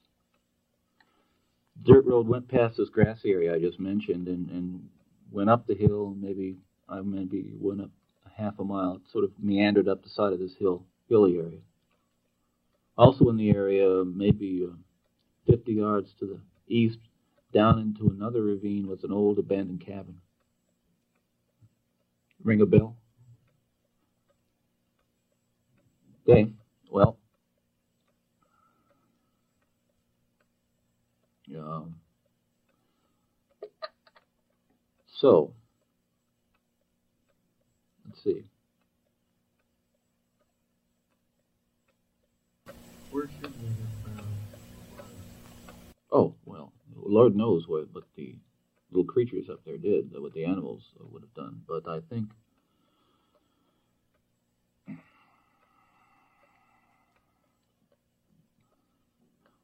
Dirt 1.84 2.06
road 2.06 2.28
went 2.28 2.48
past 2.48 2.78
this 2.78 2.90
grassy 2.90 3.32
area 3.32 3.54
I 3.54 3.60
just 3.60 3.80
mentioned 3.80 4.28
and, 4.28 4.50
and 4.50 4.90
went 5.32 5.50
up 5.50 5.68
the 5.68 5.76
hill. 5.76 6.16
Maybe 6.20 6.56
I 6.90 7.02
maybe 7.02 7.52
went 7.60 7.82
up 7.82 7.90
a 8.26 8.42
half 8.42 8.60
a 8.60 8.64
mile. 8.64 9.02
Sort 9.12 9.24
of 9.24 9.32
meandered 9.40 9.88
up 9.88 10.04
the 10.04 10.10
side 10.10 10.34
of 10.34 10.40
this 10.40 10.56
hill, 10.58 10.84
hilly 11.10 11.38
area. 11.38 11.60
Also 12.98 13.30
in 13.30 13.38
the 13.38 13.52
area, 13.52 14.04
maybe 14.04 14.66
uh, 14.68 14.74
50 15.48 15.74
yards 15.74 16.14
to 16.20 16.26
the 16.26 16.40
east, 16.74 17.00
down 17.54 17.80
into 17.80 18.14
another 18.14 18.44
ravine 18.44 18.88
was 18.88 19.04
an 19.04 19.12
old 19.12 19.40
abandoned 19.40 19.82
cabin. 19.86 20.20
Ring 22.44 22.62
a 22.62 22.66
bell? 22.66 22.96
Okay, 26.30 26.52
well, 26.92 27.18
um, 31.56 31.96
so, 35.20 35.54
let's 38.06 38.24
see. 38.24 38.44
Where 43.12 43.30
should 43.40 43.62
we 43.62 43.68
have 43.68 44.18
found 44.18 44.28
Oh, 46.12 46.34
well, 46.46 46.72
Lord 47.08 47.36
knows 47.36 47.68
what, 47.68 47.88
what 47.94 48.04
the 48.16 48.36
little 48.92 49.06
creatures 49.06 49.50
up 49.50 49.62
there 49.66 49.78
did, 49.78 50.12
what 50.14 50.34
the 50.34 50.46
animals 50.46 50.84
would 51.00 51.22
have 51.24 51.34
done. 51.34 51.62
But 51.68 51.88
I 51.88 52.00
think 52.10 52.30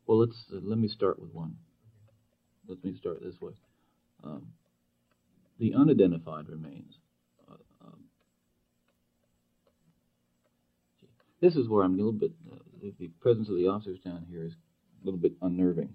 Well, 0.06 0.20
let's 0.20 0.46
uh, 0.54 0.60
let 0.62 0.78
me 0.78 0.88
start 0.88 1.20
with 1.20 1.34
one. 1.34 1.56
Let 2.68 2.84
me 2.84 2.96
start 3.00 3.24
this 3.24 3.40
way. 3.42 3.54
Um, 4.24 4.48
the 5.60 5.74
unidentified 5.74 6.48
remains. 6.50 6.94
Uh, 7.50 7.56
um, 7.84 8.04
this 11.42 11.56
is 11.56 11.68
where 11.68 11.84
I'm 11.84 11.94
a 11.94 11.98
little 11.98 12.12
bit. 12.12 12.32
Uh, 12.52 12.90
the 13.00 13.08
presence 13.22 13.50
of 13.50 13.56
the 13.56 13.68
officers 13.68 14.00
down 14.06 14.26
here 14.30 14.44
is 14.44 14.52
a 14.52 15.06
little 15.06 15.20
bit 15.20 15.34
unnerving. 15.42 15.94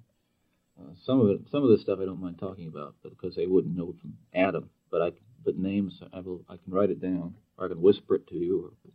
Some 1.04 1.20
of 1.20 1.30
it, 1.30 1.40
some 1.50 1.64
of 1.64 1.70
this 1.70 1.82
stuff 1.82 1.98
I 2.00 2.04
don't 2.06 2.20
mind 2.20 2.38
talking 2.38 2.68
about, 2.68 2.94
because 3.02 3.34
they 3.36 3.46
wouldn't 3.46 3.76
know 3.76 3.94
from 4.00 4.16
Adam. 4.34 4.70
But 4.90 5.02
I, 5.02 5.12
but 5.44 5.58
names 5.58 6.00
I 6.12 6.20
will, 6.20 6.42
I 6.48 6.56
can 6.56 6.72
write 6.72 6.90
it 6.90 7.00
down, 7.00 7.34
or 7.58 7.66
I 7.66 7.68
can 7.68 7.80
whisper 7.82 8.16
it 8.16 8.26
to 8.28 8.36
you, 8.36 8.66
or 8.66 8.90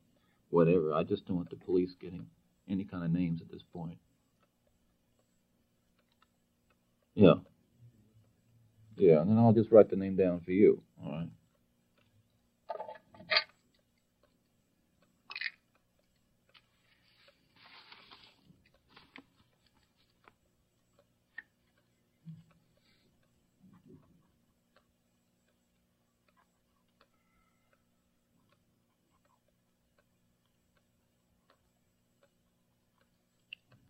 whatever. 0.50 0.94
I 0.94 1.04
just 1.04 1.26
don't 1.28 1.38
want 1.38 1.50
the 1.50 1.58
police 1.58 1.92
getting 2.02 2.26
any 2.70 2.84
kind 2.86 3.04
of 3.04 3.12
names 3.12 3.42
at 3.42 3.52
this 3.52 3.64
point. 3.74 3.98
Yeah. 7.16 7.36
Yeah, 8.98 9.22
and 9.22 9.32
then 9.32 9.38
I'll 9.40 9.54
just 9.54 9.72
write 9.72 9.90
the 9.90 9.96
name 9.96 10.16
down 10.16 10.42
for 10.42 10.52
you. 10.52 10.82
All 11.04 11.12
right. 11.12 11.30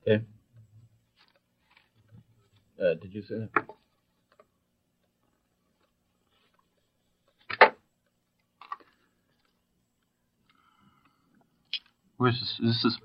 Okay. 0.07 0.23
Uh, 2.83 2.95
did 2.95 3.13
you 3.13 3.21
say 3.21 3.35
that? 3.35 3.65
Where's 12.17 12.39
this? 12.39 12.59
This 12.61 12.83
is 12.85 12.97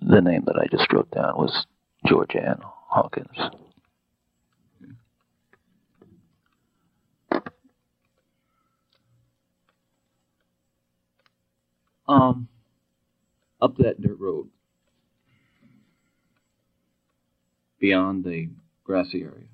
the 0.00 0.22
name 0.22 0.44
that 0.46 0.56
I 0.56 0.66
just 0.74 0.90
wrote 0.92 1.10
down 1.10 1.36
was 1.36 1.66
Georgann 2.06 2.60
Hawkins. 2.62 3.36
Um, 12.08 12.48
up 13.60 13.76
that 13.78 14.00
dirt 14.00 14.18
road, 14.18 14.48
beyond 17.88 18.22
the 18.22 18.46
grassy 18.84 19.22
area. 19.22 19.48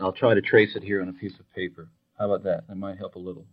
I'll 0.00 0.12
try 0.12 0.34
to 0.34 0.40
trace 0.40 0.74
it 0.74 0.82
here 0.82 1.00
on 1.00 1.08
a 1.08 1.12
piece 1.12 1.34
of 1.38 1.48
paper. 1.54 1.86
How 2.18 2.24
about 2.26 2.42
that? 2.42 2.66
That 2.66 2.74
might 2.74 2.98
help 2.98 3.14
a 3.14 3.20
little. 3.20 3.44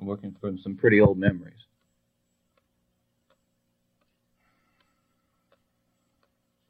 I'm 0.00 0.06
working 0.06 0.34
from 0.40 0.58
some 0.62 0.76
pretty 0.76 0.98
old 0.98 1.18
memories. 1.18 1.60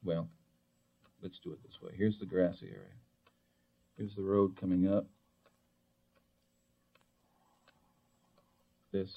Well, 0.03 0.27
let's 1.23 1.39
do 1.41 1.53
it 1.53 1.59
this 1.63 1.81
way. 1.81 1.93
Here's 1.97 2.19
the 2.19 2.25
grassy 2.25 2.65
area. 2.65 2.97
Here's 3.97 4.15
the 4.15 4.21
road 4.21 4.59
coming 4.59 4.93
up. 4.93 5.05
This 8.91 9.09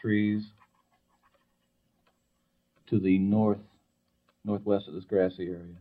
trees 0.00 0.42
to 2.88 2.98
the 2.98 3.18
north 3.18 3.58
northwest 4.44 4.88
of 4.88 4.94
this 4.94 5.04
grassy 5.04 5.48
area. 5.48 5.76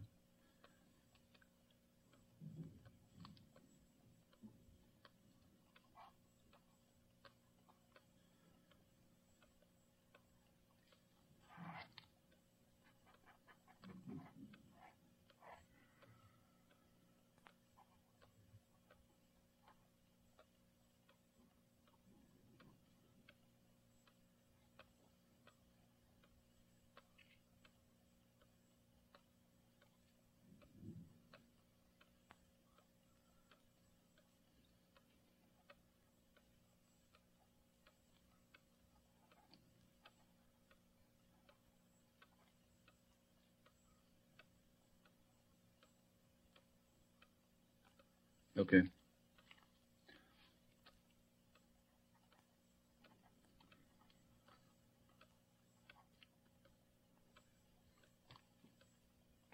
Okay. 48.68 48.84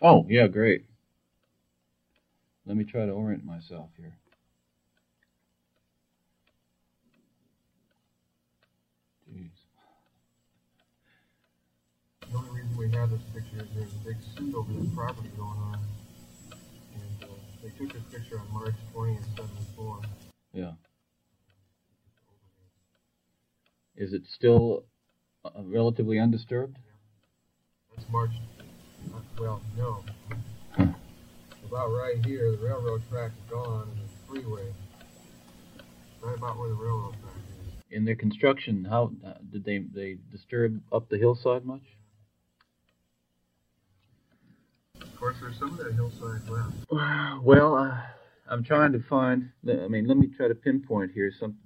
Oh, 0.01 0.25
yeah, 0.27 0.47
great. 0.47 0.85
Let 2.65 2.75
me 2.75 2.83
try 2.85 3.05
to 3.05 3.11
orient 3.11 3.45
myself 3.45 3.89
here. 3.97 4.17
Jeez. 9.31 9.49
The 12.31 12.37
only 12.37 12.61
reason 12.61 12.77
we 12.77 12.89
have 12.91 13.11
this 13.11 13.21
picture 13.33 13.63
is 13.63 13.69
there's 13.75 13.93
a 13.93 14.07
big 14.07 14.17
suit 14.35 14.55
over 14.55 14.73
the 14.73 14.89
property 14.95 15.29
going 15.37 15.49
on. 15.49 15.79
They 17.63 17.69
took 17.69 17.93
this 17.93 18.03
picture 18.11 18.39
on 18.39 18.53
March 18.53 18.75
20 18.91 19.15
and 19.15 19.25
74. 19.37 20.01
Yeah. 20.51 20.71
Is 23.95 24.11
it 24.11 24.23
still 24.35 24.83
uh, 25.45 25.61
relatively 25.63 26.19
undisturbed? 26.19 26.77
That's 27.95 28.09
March. 28.09 28.31
Uh, 29.15 29.19
well, 29.39 29.61
no. 29.77 30.03
About 31.65 31.87
right 31.87 32.23
here, 32.25 32.51
the 32.51 32.57
railroad 32.57 33.01
track 33.09 33.31
is 33.31 33.49
gone 33.49 33.87
and 33.89 33.97
the 33.97 34.41
freeway. 34.41 34.73
Right 36.21 36.37
about 36.37 36.57
where 36.57 36.67
the 36.67 36.75
railroad 36.75 37.13
track 37.21 37.35
is. 37.89 37.95
In 37.95 38.03
their 38.03 38.15
construction, 38.15 38.85
how 38.89 39.11
uh, 39.25 39.33
did 39.51 39.63
they 39.63 39.79
they 39.79 40.17
disturb 40.31 40.81
up 40.91 41.07
the 41.07 41.17
hillside 41.17 41.63
much? 41.63 41.83
Of 45.01 45.12
course, 45.23 45.37
there's 45.39 45.57
some 45.57 45.71
of 45.71 45.77
that 45.77 45.93
hillside 45.93 46.49
left. 46.49 46.73
Well, 47.43 47.75
uh, 47.75 47.97
I'm 48.49 48.63
trying 48.63 48.91
to 48.91 48.99
find. 49.09 49.51
I 49.67 49.87
mean, 49.87 50.05
let 50.07 50.17
me 50.17 50.27
try 50.27 50.49
to 50.49 50.55
pinpoint 50.55 51.11
here 51.13 51.31
something. 51.39 51.59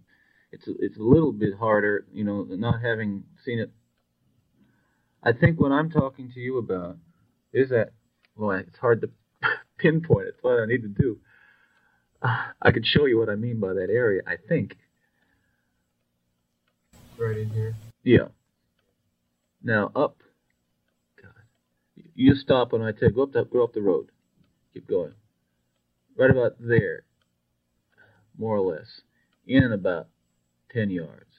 It's 0.51 0.67
a, 0.67 0.71
it's 0.79 0.97
a 0.97 1.01
little 1.01 1.31
bit 1.31 1.55
harder, 1.55 2.05
you 2.11 2.23
know, 2.23 2.45
not 2.49 2.81
having 2.81 3.23
seen 3.43 3.59
it. 3.59 3.71
I 5.23 5.33
think 5.33 5.59
what 5.59 5.71
I'm 5.71 5.89
talking 5.89 6.31
to 6.33 6.39
you 6.39 6.59
about 6.59 6.97
is 7.51 7.69
that. 7.69 7.93
Well, 8.35 8.51
it's 8.51 8.77
hard 8.77 9.01
to 9.01 9.09
pinpoint. 9.79 10.27
It's 10.27 10.43
what 10.43 10.59
I 10.59 10.65
need 10.67 10.83
to 10.83 10.87
do. 10.87 11.17
Uh, 12.21 12.37
I 12.61 12.71
could 12.71 12.85
show 12.85 13.05
you 13.05 13.17
what 13.17 13.29
I 13.29 13.35
mean 13.35 13.59
by 13.59 13.73
that 13.73 13.89
area. 13.89 14.21
I 14.27 14.35
think. 14.47 14.77
Right 17.17 17.37
in 17.37 17.49
here. 17.49 17.75
Yeah. 18.03 18.27
Now 19.63 19.91
up. 19.95 20.21
You 22.19 22.33
stop 22.33 22.73
when 22.73 22.81
I 22.81 22.93
tell 22.93 23.11
go 23.11 23.23
up 23.23 23.31
the 23.31 23.43
go 23.45 23.63
up 23.63 23.73
the 23.73 23.81
road. 23.81 24.07
Keep 24.73 24.89
going. 24.89 25.13
Right 26.17 26.31
about 26.31 26.55
there, 26.59 27.03
more 28.35 28.57
or 28.57 28.73
less, 28.73 29.01
in 29.45 29.63
and 29.63 29.71
about 29.71 30.07
ten 30.73 30.89
yards. 30.89 31.29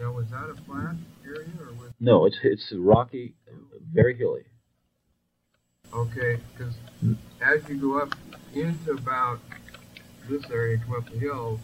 Now, 0.00 0.12
was 0.12 0.24
that 0.30 0.48
a 0.48 0.54
flat 0.64 0.96
area 1.26 1.50
or 1.60 1.74
was? 1.74 1.92
No, 2.00 2.24
it's 2.24 2.38
it's 2.42 2.72
rocky, 2.74 3.34
very 3.92 4.16
hilly. 4.16 4.46
Okay, 5.92 6.40
because 6.56 6.74
as 7.42 7.68
you 7.68 7.76
go 7.78 7.98
up 7.98 8.14
into 8.54 8.92
about 8.92 9.38
this 10.30 10.42
area, 10.50 10.78
come 10.78 10.94
up 10.94 11.10
the 11.10 11.18
hill, 11.18 11.60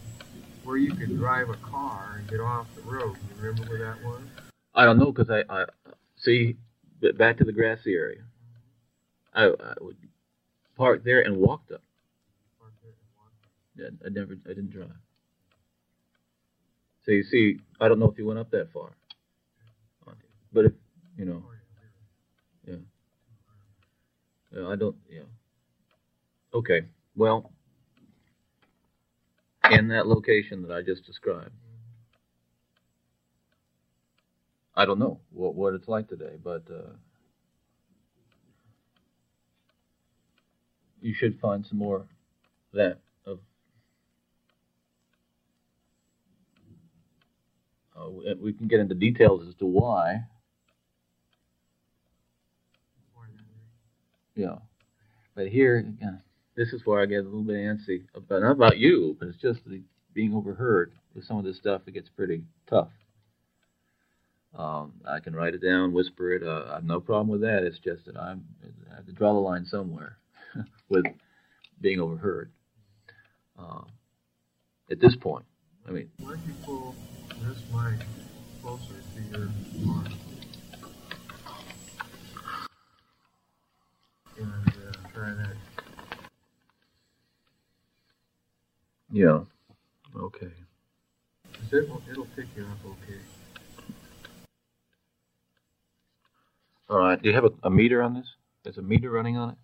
where 0.63 0.77
you 0.77 0.93
could 0.93 1.17
drive 1.17 1.49
a 1.49 1.57
car 1.57 2.17
and 2.19 2.29
get 2.29 2.39
off 2.39 2.67
the 2.75 2.83
road. 2.83 3.17
You 3.17 3.41
remember 3.41 3.67
where 3.67 3.79
that 3.79 4.03
was? 4.03 4.21
I 4.75 4.85
don't 4.85 4.99
know 4.99 5.11
because 5.11 5.31
I, 5.31 5.43
I 5.51 5.65
see 6.17 6.55
b- 7.03 7.13
back 7.13 7.37
to 7.39 7.45
the 7.45 7.53
grassy 7.53 7.95
area. 7.95 8.23
I, 9.35 9.45
I 9.47 9.73
would 9.81 9.97
park 10.77 11.03
there 11.03 11.21
and 11.21 11.37
walked 11.37 11.71
up. 11.71 11.83
Yeah, 13.77 13.89
I 14.05 14.09
never, 14.09 14.35
I 14.45 14.49
didn't 14.49 14.71
drive. 14.71 14.89
So 17.05 17.11
you 17.11 17.23
see, 17.23 17.59
I 17.81 17.87
don't 17.89 17.99
know 17.99 18.09
if 18.09 18.17
you 18.17 18.25
went 18.27 18.39
up 18.39 18.51
that 18.51 18.71
far, 18.73 18.91
but 20.53 20.65
if 20.65 20.73
you 21.17 21.25
know, 21.25 21.43
yeah, 22.67 22.75
I 24.69 24.75
don't, 24.75 24.95
yeah. 25.09 25.21
Okay, 26.53 26.83
well, 27.15 27.51
in 29.71 29.87
that 29.89 30.07
location 30.07 30.61
that 30.63 30.71
I 30.73 30.81
just 30.81 31.05
described, 31.05 31.51
I 34.75 34.85
don't 34.85 34.99
know 34.99 35.19
what 35.31 35.55
what 35.55 35.73
it's 35.73 35.87
like 35.87 36.07
today, 36.07 36.37
but 36.43 36.63
uh, 36.71 36.93
you 41.01 41.13
should 41.13 41.39
find 41.39 41.65
some 41.65 41.77
more 41.79 42.07
that 42.73 42.99
of. 43.25 43.39
Uh, 47.95 48.09
we- 48.09 48.53
can 48.53 48.67
get 48.67 48.79
into 48.79 48.95
details 48.95 49.47
as 49.47 49.55
to 49.55 49.65
why. 49.65 50.25
Yeah, 54.35 54.57
but 55.35 55.47
here, 55.49 55.93
uh, 56.05 56.11
this 56.55 56.73
is 56.73 56.85
where 56.85 57.01
I 57.01 57.05
get 57.05 57.19
a 57.19 57.23
little 57.23 57.43
bit 57.43 57.57
antsy 57.57 58.03
about 58.15 58.41
not 58.41 58.51
about 58.51 58.77
you, 58.79 59.15
but 59.19 59.27
it's 59.29 59.37
just 59.41 59.63
the 59.65 59.81
being 60.13 60.33
overheard 60.33 60.93
with 61.15 61.25
some 61.25 61.37
of 61.37 61.45
this 61.45 61.57
stuff. 61.57 61.83
It 61.87 61.93
gets 61.93 62.09
pretty 62.09 62.43
tough. 62.67 62.89
Um, 64.55 64.93
I 65.05 65.19
can 65.19 65.35
write 65.35 65.55
it 65.55 65.63
down, 65.63 65.93
whisper 65.93 66.33
it. 66.33 66.43
Uh, 66.43 66.65
I 66.69 66.75
have 66.75 66.83
no 66.83 66.99
problem 66.99 67.27
with 67.27 67.41
that. 67.41 67.63
It's 67.63 67.79
just 67.79 68.05
that 68.05 68.17
I'm 68.17 68.45
I 68.91 68.95
have 68.95 69.05
to 69.07 69.11
draw 69.11 69.33
the 69.33 69.39
line 69.39 69.65
somewhere 69.65 70.17
with 70.89 71.05
being 71.81 71.99
overheard. 71.99 72.51
Um, 73.57 73.87
at 74.91 74.99
this 74.99 75.15
point, 75.15 75.45
I 75.87 75.91
mean, 75.91 76.09
Why 76.19 76.31
don't 76.31 76.45
you 76.45 76.53
pull 76.63 76.95
this 77.41 77.57
mic 77.73 78.05
closer 78.61 78.93
to 79.15 79.39
your 79.39 79.47
arm? 79.89 80.07
And 84.37 84.67
uh, 84.67 85.09
try 85.13 85.33
that. 85.33 85.55
yeah, 89.11 89.39
Okay. 90.15 90.51
It'll, 91.71 92.01
it'll 92.09 92.25
pick 92.35 92.45
you 92.55 92.63
up 92.63 92.77
okay. 92.85 93.19
All 96.93 96.99
right. 96.99 97.19
Do 97.19 97.27
you 97.27 97.33
have 97.33 97.43
a, 97.45 97.49
a 97.63 97.69
meter 97.71 98.03
on 98.03 98.13
this? 98.13 98.27
There's 98.63 98.77
a 98.77 98.83
meter 98.83 99.09
running 99.09 99.35
on 99.35 99.49
it. 99.49 99.55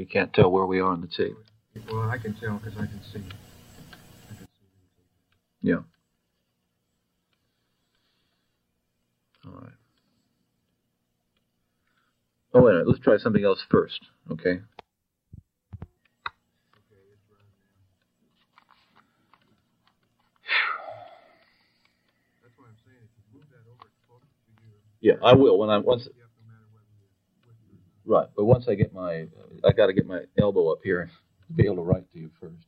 You 0.00 0.06
can't 0.06 0.32
tell 0.32 0.50
where 0.50 0.64
we 0.64 0.80
are 0.80 0.90
on 0.90 1.02
the 1.02 1.06
tape. 1.06 1.36
Well, 1.92 2.08
I 2.08 2.16
can 2.16 2.32
tell 2.34 2.56
because 2.56 2.72
I 2.78 2.86
can 2.86 3.00
see. 3.12 3.18
I 3.18 4.34
can 4.38 4.46
see. 4.46 4.66
Yeah. 5.60 5.80
All 9.44 9.52
right. 9.52 9.70
Oh, 12.54 12.62
wait 12.62 12.70
a 12.70 12.72
minute. 12.76 12.88
Let's 12.88 13.00
try 13.00 13.18
something 13.18 13.44
else 13.44 13.62
first, 13.70 14.00
okay? 14.32 14.48
Okay, 14.48 14.62
it's 17.12 17.28
running 17.28 17.52
now. 17.68 17.84
That's 22.42 22.56
what 22.56 22.68
I'm 22.72 22.80
saying. 22.88 23.04
If 23.04 23.12
you 23.12 23.24
move 23.36 23.44
that 23.52 23.68
over 23.68 23.92
closer 24.08 24.24
to 24.24 24.50
you, 24.64 24.72
Yeah, 25.12 25.20
I 25.22 25.34
will 25.34 25.58
when 25.58 25.68
I 25.68 25.76
once. 25.76 26.04
you 26.08 26.12
have 26.16 26.32
no 26.40 26.48
matter 26.48 26.64
whether 26.72 26.88
you 26.96 27.04
whisper 27.44 27.52
or 27.52 27.76
not. 27.76 27.95
Right, 28.06 28.28
but 28.36 28.44
once 28.46 28.68
I 28.68 28.74
get 28.76 28.94
my, 28.94 29.22
uh, 29.22 29.68
I 29.68 29.72
got 29.72 29.88
to 29.88 29.92
get 29.92 30.06
my 30.06 30.22
elbow 30.38 30.72
up 30.72 30.78
here 30.84 31.10
to 31.48 31.52
be 31.54 31.66
able 31.66 31.76
to 31.76 31.82
write 31.82 32.10
to 32.12 32.18
you 32.20 32.30
first. 32.40 32.66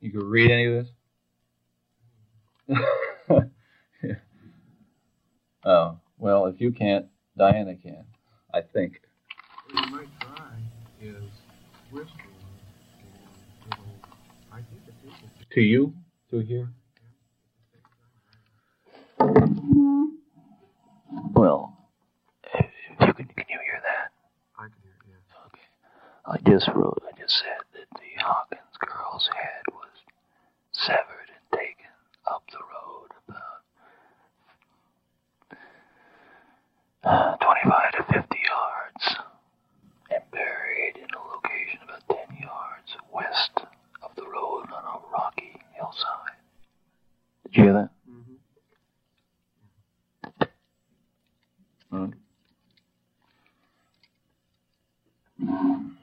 You 0.00 0.10
can 0.12 0.28
read 0.28 0.50
any 0.50 0.66
of 0.66 0.84
this? 0.84 0.88
Oh, 5.64 5.98
well, 6.16 6.46
if 6.46 6.60
you 6.62 6.70
can't, 6.72 7.06
Diana 7.36 7.74
can, 7.76 8.04
I 8.54 8.60
think. 8.62 9.02
What 9.70 9.84
you 9.84 9.90
might 9.90 10.08
try 10.20 10.54
is 11.02 11.24
whisper, 11.92 12.12
and 13.72 13.80
I 14.50 14.56
think 14.56 14.80
it's 14.86 14.96
able 15.04 15.28
to. 15.38 15.54
To 15.54 15.60
you? 15.60 15.92
To 16.30 16.38
here? 16.38 16.70
Well, 21.34 21.76
if 22.54 22.70
you 23.00 23.12
can, 23.12 23.14
can 23.14 23.46
you 23.50 23.58
hear 23.64 23.80
that? 23.82 24.12
I 24.56 24.62
can 24.62 24.72
hear 24.82 24.92
it, 24.92 25.10
yes. 25.10 25.20
Okay. 25.46 25.68
I 26.24 26.50
just 26.50 26.68
wrote, 26.74 27.02
I 27.06 27.20
just 27.20 27.34
said 27.36 27.62
that 27.74 27.88
the 28.00 28.22
Hawkins 28.24 28.78
girl's 28.80 29.28
head 29.34 29.62
was 29.72 29.77
severed 30.86 31.28
and 31.34 31.58
taken 31.58 31.92
up 32.30 32.42
the 32.52 32.58
road 32.58 33.10
about 33.28 33.62
uh, 37.04 37.36
25 37.36 37.92
to 37.92 38.02
50 38.12 38.38
yards 38.46 39.16
and 40.10 40.22
buried 40.30 40.96
in 40.96 41.08
a 41.14 41.20
location 41.34 41.80
about 41.84 42.02
10 42.08 42.36
yards 42.40 42.96
west 43.12 43.60
of 44.02 44.14
the 44.16 44.24
road 44.26 44.66
on 44.72 44.84
a 44.84 45.12
rocky 45.12 45.60
hillside. 45.74 46.38
Did 47.44 47.56
you 47.56 47.62
hear 47.64 47.72
that? 47.72 47.90
Mm-hmm. 51.92 52.12
Hmm. 55.40 55.97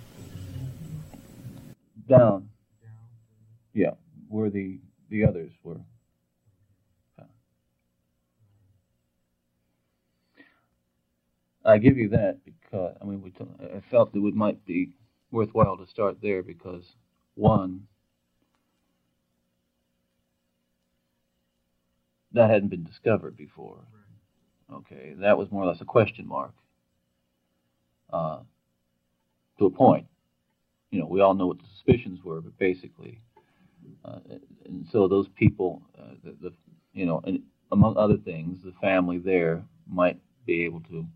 Down. 2.09 2.19
down? 2.19 2.49
Yeah, 3.73 3.95
where 4.29 4.51
the 4.51 4.79
the 5.11 5.25
others 5.25 5.53
were. 5.63 5.81
I 11.65 11.79
give 11.79 11.97
you 11.97 12.11
that 12.11 12.45
because 12.45 12.95
I 13.01 13.05
mean 13.05 13.23
we 13.23 13.31
t- 13.31 13.47
I 13.75 13.81
felt 13.91 14.13
that 14.13 14.23
it 14.25 14.35
might 14.35 14.65
be 14.67 14.91
worthwhile 15.31 15.79
to 15.79 15.87
start 15.87 16.19
there 16.21 16.43
because 16.43 16.95
one 17.37 17.87
that 22.33 22.51
hadn't 22.51 22.69
been 22.69 22.85
discovered 22.85 23.37
before. 23.37 23.79
Okay, 24.73 25.15
that 25.19 25.39
was 25.39 25.51
more 25.51 25.63
or 25.63 25.67
less 25.67 25.81
a 25.81 25.85
question 25.87 26.27
mark. 26.27 26.53
Uh, 28.13 28.41
to 29.59 29.67
a 29.67 29.71
point, 29.71 30.07
you 30.91 31.01
know, 31.01 31.07
we 31.07 31.21
all 31.21 31.35
know 31.35 31.47
what 31.47 31.59
the 31.59 31.65
suspicions 31.75 32.23
were, 32.25 32.41
but 32.41 32.57
basically, 32.59 33.21
uh, 34.05 34.19
and 34.65 34.87
so 34.91 35.09
those 35.09 35.29
people, 35.37 35.83
uh, 35.99 36.15
the, 36.25 36.37
the, 36.41 36.53
you 36.93 37.07
know, 37.07 37.21
and 37.25 37.43
among 37.73 37.97
other 37.97 38.17
things, 38.17 38.59
the 38.65 38.73
family 38.81 39.19
there 39.19 39.63
might 39.89 40.19
be 40.47 40.65
able 40.65 40.81
to. 40.83 41.07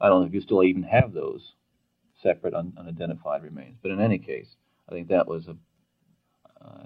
I 0.00 0.08
don't 0.08 0.20
know 0.20 0.26
if 0.26 0.34
you 0.34 0.40
still 0.40 0.64
even 0.64 0.82
have 0.82 1.12
those 1.12 1.54
separate, 2.22 2.54
un, 2.54 2.72
unidentified 2.78 3.42
remains, 3.42 3.76
but 3.82 3.90
in 3.90 4.00
any 4.00 4.18
case, 4.18 4.48
I 4.88 4.92
think 4.92 5.08
that 5.08 5.26
was 5.26 5.48
a 5.48 5.56
uh, 6.64 6.84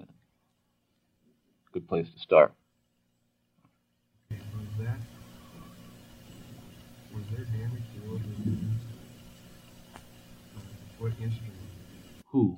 good 1.72 1.88
place 1.88 2.06
to 2.14 2.20
start. 2.20 2.52
Okay, 4.32 4.40
was 4.54 4.86
that, 4.86 4.98
was 7.12 7.24
there 7.34 7.44
damage 7.46 7.82
to 7.94 8.00
those 8.08 8.20
remains? 8.38 8.80
Uh, 10.56 10.93
What 11.04 11.12
instrument? 11.20 11.52
Who? 12.28 12.56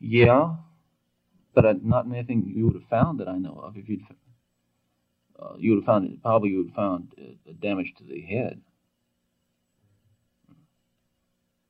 Yeah, 0.00 0.54
but 1.52 1.64
uh, 1.64 1.74
not 1.82 2.06
anything 2.06 2.52
you 2.54 2.66
would 2.66 2.76
have 2.76 2.88
found 2.88 3.18
that 3.18 3.26
I 3.26 3.38
know 3.38 3.60
of. 3.60 3.76
If 3.76 3.88
you'd, 3.88 4.02
uh, 5.36 5.54
you 5.58 5.72
would 5.72 5.78
have 5.78 5.86
found 5.86 6.12
it, 6.12 6.22
probably 6.22 6.50
you 6.50 6.58
would 6.58 6.68
have 6.68 6.76
found 6.76 7.12
uh, 7.18 7.52
damage 7.60 7.92
to 7.98 8.04
the 8.04 8.20
head, 8.20 8.60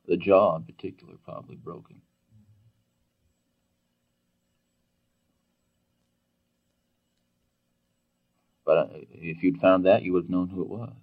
the 0.07 0.19
jaw 0.19 0.57
in 0.57 0.65
particular, 0.65 1.15
probably 1.25 1.57
broken. 1.57 2.03
But 8.73 8.91
if 9.13 9.43
you'd 9.43 9.61
found 9.61 9.85
that, 9.85 10.03
you 10.03 10.15
would 10.15 10.25
have 10.25 10.31
known 10.31 10.49
who 10.49 10.63
it 10.63 10.69
was. 10.71 10.95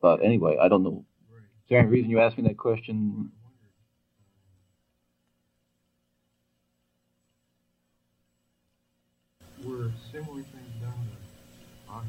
But 0.00 0.22
anyway, 0.22 0.58
I 0.62 0.68
don't 0.68 0.84
know. 0.84 1.04
Is 1.36 1.68
there 1.68 1.80
any 1.80 1.88
reason 1.88 2.08
you 2.08 2.20
asked 2.20 2.38
me 2.38 2.44
that 2.46 2.56
question? 2.56 3.32
Were 9.64 9.90
similar 10.12 10.42
things 10.42 10.70
done 10.80 10.92
to? 11.88 12.04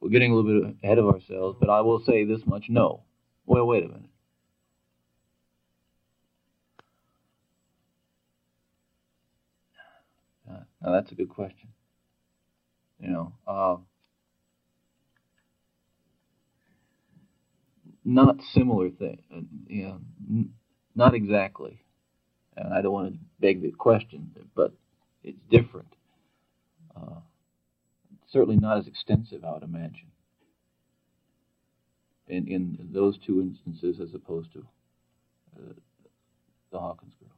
We're 0.00 0.10
getting 0.10 0.32
a 0.32 0.34
little 0.34 0.62
bit 0.62 0.76
ahead 0.82 0.98
of 0.98 1.06
ourselves, 1.06 1.58
but 1.60 1.70
I 1.70 1.80
will 1.80 2.00
say 2.00 2.24
this 2.24 2.40
much: 2.44 2.64
no. 2.68 3.04
Well, 3.46 3.68
wait 3.68 3.84
a 3.84 3.86
minute. 3.86 4.10
Uh, 10.50 10.64
now 10.82 10.92
that's 10.92 11.12
a 11.12 11.14
good 11.14 11.28
question. 11.30 11.68
You 13.00 13.10
know, 13.10 13.32
uh, 13.46 13.76
not 18.04 18.40
similar 18.54 18.90
thing. 18.90 19.22
Uh, 19.34 19.40
yeah, 19.68 19.94
n- 20.30 20.52
not 20.94 21.14
exactly. 21.14 21.82
And 22.56 22.72
I 22.74 22.82
don't 22.82 22.92
want 22.92 23.12
to 23.14 23.18
beg 23.40 23.62
the 23.62 23.70
question, 23.72 24.30
but 24.54 24.72
it's 25.24 25.38
different. 25.50 25.88
Uh, 26.96 27.20
certainly 28.30 28.56
not 28.56 28.78
as 28.78 28.86
extensive, 28.86 29.44
I 29.44 29.52
would 29.52 29.62
imagine, 29.62 30.10
in 32.28 32.48
in 32.48 32.88
those 32.92 33.18
two 33.18 33.40
instances 33.40 34.00
as 34.00 34.14
opposed 34.14 34.52
to 34.52 34.60
uh, 35.58 35.72
the 36.72 36.78
Hawkins 36.78 37.14
girl. 37.20 37.30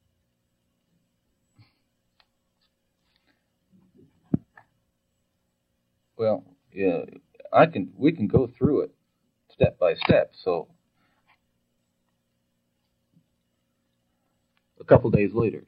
Well, 6.22 6.44
yeah, 6.72 7.00
I 7.52 7.66
can. 7.66 7.92
We 7.98 8.12
can 8.12 8.28
go 8.28 8.46
through 8.56 8.82
it 8.82 8.92
step 9.52 9.80
by 9.80 9.96
step. 9.96 10.34
So, 10.44 10.68
a 14.80 14.84
couple 14.84 15.10
days 15.10 15.32
later, 15.34 15.64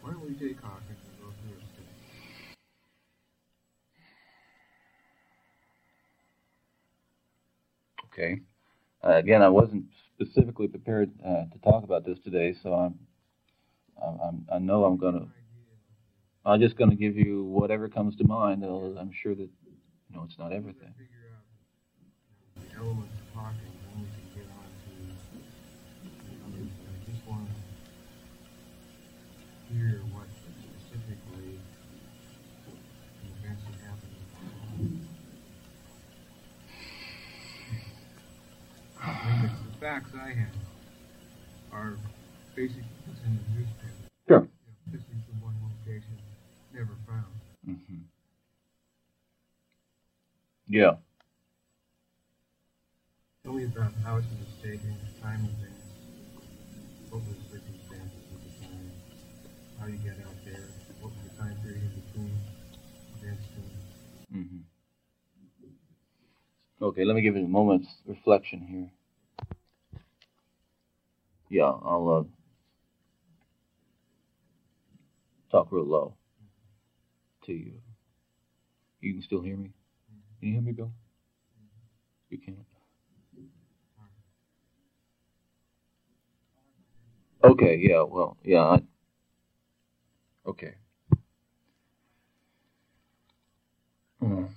Why 0.00 0.12
don't 0.12 0.24
we 0.26 0.32
take 0.32 0.58
Hawkins 0.62 0.96
and 1.10 1.20
go 1.20 1.26
through 1.42 1.58
it 1.58 1.62
okay. 8.06 8.40
Uh, 9.04 9.18
again, 9.18 9.42
I 9.42 9.50
wasn't 9.50 9.84
specifically 10.14 10.68
prepared 10.68 11.10
uh, 11.22 11.44
to 11.52 11.58
talk 11.62 11.84
about 11.84 12.06
this 12.06 12.18
today, 12.24 12.54
so 12.62 12.72
I'm. 12.72 12.98
I'm, 14.02 14.20
I'm 14.22 14.46
I 14.54 14.58
know 14.58 14.86
I'm 14.86 14.96
gonna. 14.96 15.26
I'm 16.44 16.60
just 16.60 16.76
gonna 16.76 16.96
give 16.96 17.16
you 17.16 17.44
whatever 17.44 17.88
comes 17.88 18.16
to 18.16 18.24
mind. 18.24 18.62
though 18.62 18.96
I'm 18.98 19.12
sure 19.12 19.34
that 19.34 19.48
you 19.48 20.16
know 20.16 20.24
it's 20.24 20.38
not 20.38 20.52
everything. 20.52 20.92
Figure 20.98 21.30
out 21.30 21.46
the 22.58 22.66
elements 22.78 23.14
of 23.14 23.28
Hawkins, 23.38 23.78
then 23.86 24.02
we 24.02 24.08
can 24.10 24.26
get 24.34 24.46
on 24.50 24.66
to 24.66 24.90
the 26.02 26.34
others. 26.50 26.66
I 26.66 27.10
just 27.10 27.22
want 27.28 27.46
to 27.46 27.54
hear 29.74 30.02
what 30.12 30.26
specifically 30.34 31.62
the 32.66 32.74
events 33.38 33.62
that 33.70 33.78
happened. 33.86 34.10
I 39.00 39.06
mean, 39.30 39.42
the, 39.42 39.48
the 39.48 39.78
facts 39.78 40.10
I 40.14 40.34
have 40.34 40.58
are 41.72 41.96
basically 42.56 42.82
what's 43.06 43.22
in 43.22 43.38
the 43.38 43.42
newspaper. 43.58 44.10
Sure. 44.28 44.48
This 44.90 45.02
Yeah. 50.72 50.94
Tell 53.44 53.52
me 53.52 53.64
about 53.64 53.92
how 54.02 54.16
it 54.16 54.24
was 54.24 54.48
taken, 54.62 54.96
time 55.20 55.44
events, 55.44 55.84
what 57.10 57.20
was 57.28 57.36
the 57.36 57.58
circumstances 57.58 58.24
of 58.32 58.40
the 58.40 58.64
time, 58.64 58.90
how 59.78 59.86
you 59.86 59.98
got 59.98 60.16
out 60.26 60.34
there, 60.46 60.64
what 61.02 61.12
was 61.12 61.24
the 61.28 61.36
time 61.42 61.54
period 61.62 61.82
in 61.82 62.00
between 62.00 62.32
events 63.20 63.44
and 64.32 64.48
hmm 64.48 64.60
Okay, 66.86 67.04
let 67.04 67.14
me 67.14 67.20
give 67.20 67.36
you 67.36 67.44
a 67.44 67.48
moment's 67.48 67.88
reflection 68.06 68.60
here. 68.66 68.90
Yeah, 71.50 71.64
I'll 71.64 72.08
uh, 72.08 72.24
talk 75.50 75.68
real 75.70 75.84
low 75.84 76.14
to 77.44 77.52
you. 77.52 77.74
You 79.02 79.12
can 79.12 79.22
still 79.22 79.42
hear 79.42 79.58
me? 79.58 79.72
Can 80.42 80.48
you 80.50 80.54
hear 80.56 80.62
me, 80.64 80.72
Bill? 80.72 80.92
You 82.30 82.38
can't. 82.38 82.58
Okay, 87.44 87.78
yeah, 87.82 88.02
well, 88.02 88.36
yeah, 88.44 88.62
I, 88.62 88.78
okay. 90.48 90.74
Mm. 94.22 94.50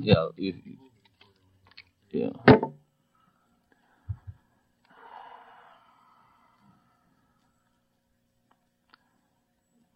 Yeah, 0.00 0.28
you, 0.36 0.54
yeah. 2.12 2.30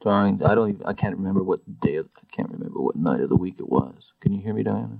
Trying, 0.02 0.42
I 0.44 0.54
don't 0.54 0.70
even, 0.70 0.86
I 0.86 0.92
can't 0.92 1.16
remember 1.16 1.42
what 1.42 1.60
day, 1.80 1.96
of, 1.96 2.06
I 2.16 2.36
can't 2.36 2.50
remember 2.50 2.80
what 2.80 2.96
night 2.96 3.20
of 3.20 3.30
the 3.30 3.36
week 3.36 3.56
it 3.58 3.68
was. 3.68 3.94
Can 4.20 4.32
you 4.32 4.40
hear 4.40 4.54
me, 4.54 4.62
Diana? 4.62 4.98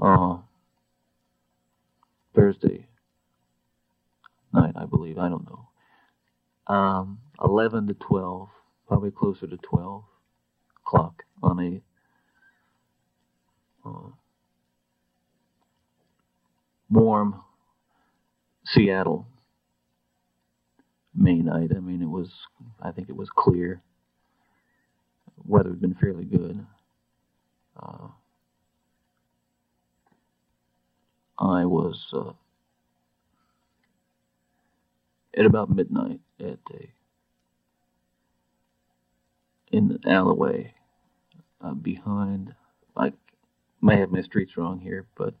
Uh, 0.00 0.38
Thursday 2.34 2.86
night, 4.52 4.74
I 4.76 4.84
believe. 4.84 5.18
I 5.18 5.28
don't 5.28 5.46
know. 5.48 6.74
Um, 6.74 7.18
11 7.44 7.86
to 7.88 7.94
12, 7.94 8.48
probably 8.88 9.10
closer 9.10 9.46
to 9.46 9.56
12 9.56 10.04
o'clock 10.84 11.22
on 11.42 11.60
a 11.60 13.88
uh, 13.88 14.10
warm 16.90 17.42
Seattle 18.64 19.26
May 21.14 21.36
night. 21.36 21.70
I 21.76 21.80
mean, 21.80 22.02
it 22.02 22.10
was, 22.10 22.30
I 22.82 22.90
think 22.92 23.08
it 23.08 23.16
was 23.16 23.30
clear. 23.34 23.82
Weather 25.46 25.70
had 25.70 25.80
been 25.80 25.94
fairly 25.94 26.24
good. 26.24 26.64
Uh, 27.80 28.08
I 31.38 31.64
was 31.66 32.06
uh, 32.12 32.32
at 35.36 35.46
about 35.46 35.70
midnight 35.74 36.20
at 36.40 36.58
a 36.74 36.90
in 39.72 39.88
the 39.88 40.10
alleyway 40.10 40.74
uh, 41.62 41.74
behind. 41.74 42.54
I 42.96 43.12
may 43.82 43.98
have 43.98 44.10
my 44.10 44.22
streets 44.22 44.56
wrong 44.56 44.80
here, 44.80 45.06
but 45.16 45.34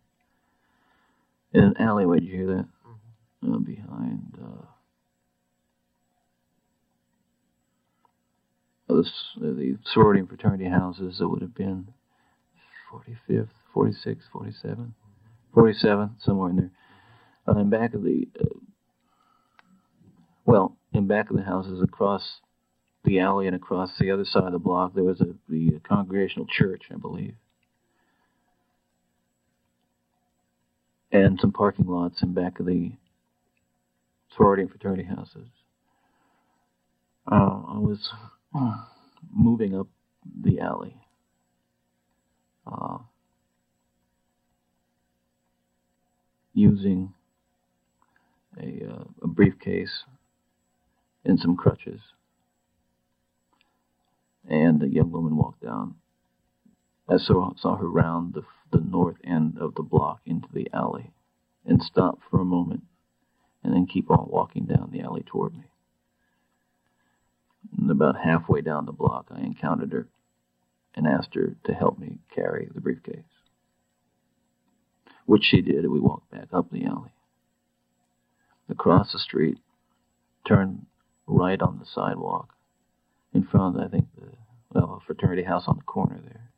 in 1.52 1.64
an 1.64 1.76
alleyway. 1.78 2.20
Did 2.20 2.28
you 2.28 2.36
hear 2.36 2.46
that? 2.48 2.68
Uh, 3.46 3.58
behind 3.58 4.38
uh, 9.00 9.40
the, 9.40 9.78
sorority 9.92 10.20
and 10.20 10.28
fraternity 10.28 10.66
houses, 10.66 11.20
it 11.20 11.26
would 11.26 11.42
have 11.42 11.54
been 11.54 11.88
45th, 12.92 13.48
46, 13.72 14.24
47, 14.32 14.94
47, 15.54 16.10
somewhere 16.20 16.50
in 16.50 16.56
there. 16.56 16.70
Uh, 17.48 17.58
in 17.58 17.70
back 17.70 17.94
of 17.94 18.02
the, 18.02 18.28
uh, 18.40 18.44
well, 20.44 20.76
in 20.92 21.06
back 21.06 21.30
of 21.30 21.36
the 21.36 21.42
houses 21.42 21.82
across 21.82 22.40
the 23.04 23.18
alley 23.18 23.46
and 23.46 23.56
across 23.56 23.90
the 23.98 24.10
other 24.10 24.24
side 24.24 24.44
of 24.44 24.52
the 24.52 24.58
block, 24.58 24.94
there 24.94 25.04
was 25.04 25.20
a 25.20 25.34
the 25.48 25.80
Congregational 25.88 26.46
Church, 26.46 26.82
I 26.92 26.96
believe, 26.96 27.34
and 31.10 31.38
some 31.40 31.52
parking 31.52 31.86
lots 31.86 32.22
in 32.22 32.32
back 32.32 32.60
of 32.60 32.66
the 32.66 32.92
sorority 34.36 34.62
and 34.62 34.70
fraternity 34.70 35.04
houses. 35.04 35.48
Uh, 37.30 37.34
I 37.34 37.78
was 37.78 38.10
moving 39.32 39.78
up 39.78 39.88
the 40.42 40.60
alley. 40.60 40.96
Uh, 42.66 42.98
using 46.54 47.12
a, 48.60 48.86
uh, 48.88 49.04
a 49.22 49.26
briefcase 49.26 50.04
and 51.24 51.38
some 51.40 51.56
crutches. 51.56 52.00
And 54.48 54.82
a 54.82 54.88
young 54.88 55.10
woman 55.10 55.36
walked 55.36 55.62
down. 55.62 55.94
I 57.08 57.16
saw, 57.16 57.54
saw 57.56 57.76
her 57.76 57.88
round 57.88 58.34
the, 58.34 58.42
the 58.70 58.84
north 58.84 59.16
end 59.24 59.56
of 59.60 59.74
the 59.74 59.82
block 59.82 60.20
into 60.26 60.48
the 60.52 60.68
alley 60.72 61.10
and 61.64 61.82
stop 61.82 62.18
for 62.30 62.40
a 62.40 62.44
moment 62.44 62.82
and 63.62 63.72
then 63.72 63.86
keep 63.86 64.10
on 64.10 64.28
walking 64.28 64.66
down 64.66 64.90
the 64.92 65.00
alley 65.00 65.22
toward 65.26 65.54
me. 65.54 65.71
And 67.78 67.90
about 67.90 68.16
halfway 68.16 68.60
down 68.60 68.86
the 68.86 68.92
block, 68.92 69.26
I 69.30 69.40
encountered 69.40 69.92
her 69.92 70.08
and 70.94 71.06
asked 71.06 71.34
her 71.34 71.56
to 71.64 71.72
help 71.72 71.98
me 71.98 72.18
carry 72.34 72.68
the 72.72 72.80
briefcase, 72.80 73.24
which 75.26 75.44
she 75.44 75.62
did, 75.62 75.84
and 75.84 75.92
we 75.92 76.00
walked 76.00 76.30
back 76.30 76.48
up 76.52 76.70
the 76.70 76.84
alley. 76.84 77.12
Across 78.68 79.12
the 79.12 79.18
street, 79.18 79.58
turned 80.46 80.86
right 81.26 81.60
on 81.60 81.78
the 81.78 81.86
sidewalk 81.86 82.54
in 83.32 83.44
front 83.44 83.76
of, 83.76 83.82
I 83.82 83.88
think, 83.88 84.06
the 84.16 84.32
well, 84.74 85.00
a 85.02 85.06
fraternity 85.06 85.42
house 85.42 85.64
on 85.66 85.76
the 85.76 85.82
corner 85.82 86.20
there. 86.24 86.48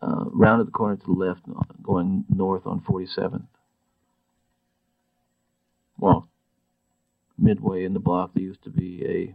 Uh, 0.00 0.24
rounded 0.32 0.66
the 0.66 0.72
corner 0.72 0.96
to 0.96 1.06
the 1.06 1.12
left, 1.12 1.42
going 1.80 2.24
north 2.28 2.66
on 2.66 2.80
47th. 2.80 3.46
Well, 5.96 6.28
midway 7.38 7.84
in 7.84 7.94
the 7.94 8.00
block, 8.00 8.32
there 8.34 8.42
used 8.42 8.62
to 8.64 8.70
be 8.70 9.04
a, 9.06 9.34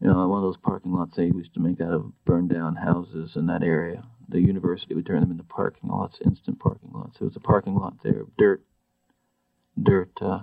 you 0.00 0.08
know, 0.10 0.28
one 0.28 0.38
of 0.38 0.44
those 0.44 0.56
parking 0.62 0.92
lots 0.92 1.16
they 1.16 1.24
used 1.26 1.54
to 1.54 1.60
make 1.60 1.80
out 1.80 1.92
of 1.92 2.12
burned 2.24 2.50
down 2.50 2.76
houses 2.76 3.32
in 3.36 3.46
that 3.46 3.62
area. 3.62 4.02
The 4.28 4.40
university 4.40 4.94
would 4.94 5.06
turn 5.06 5.20
them 5.20 5.30
into 5.30 5.44
parking 5.44 5.90
lots, 5.90 6.18
instant 6.24 6.58
parking 6.58 6.90
lots. 6.92 7.18
There 7.18 7.28
was 7.28 7.36
a 7.36 7.40
parking 7.40 7.74
lot 7.74 7.94
there, 8.02 8.24
dirt, 8.38 8.62
dirt, 9.80 10.10
uh, 10.20 10.40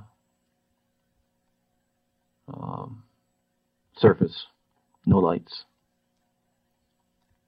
um, 2.54 3.04
surface, 3.98 4.46
no 5.06 5.20
lights, 5.20 5.66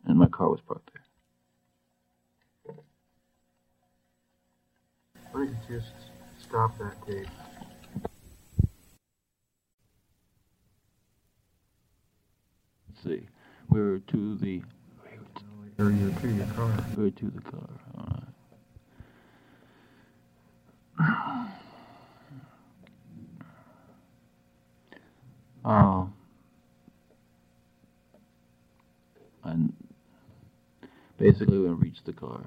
and 0.06 0.18
my 0.18 0.28
car 0.28 0.50
was 0.50 0.60
parked 0.68 0.90
there. 0.94 1.02
Don't 5.34 5.56
just 5.70 5.94
stop 6.42 6.78
that 6.78 6.96
tape? 7.08 7.28
See, 13.04 13.22
we 13.70 13.80
were 13.80 14.00
to 14.00 14.38
the, 14.38 14.62
Or 15.80 15.92
you 15.92 16.12
to 16.12 16.28
your 16.28 16.46
car. 16.48 16.86
we 16.96 17.04
were 17.06 17.12
to 17.12 17.32
the 17.32 17.42
car. 17.42 17.70
All 17.98 18.08
right. 18.08 18.28
Um, 25.64 26.14
and 29.44 29.74
basically, 31.18 31.60
when 31.60 31.78
we 31.78 31.86
reached 31.86 32.06
the 32.06 32.14
car, 32.14 32.42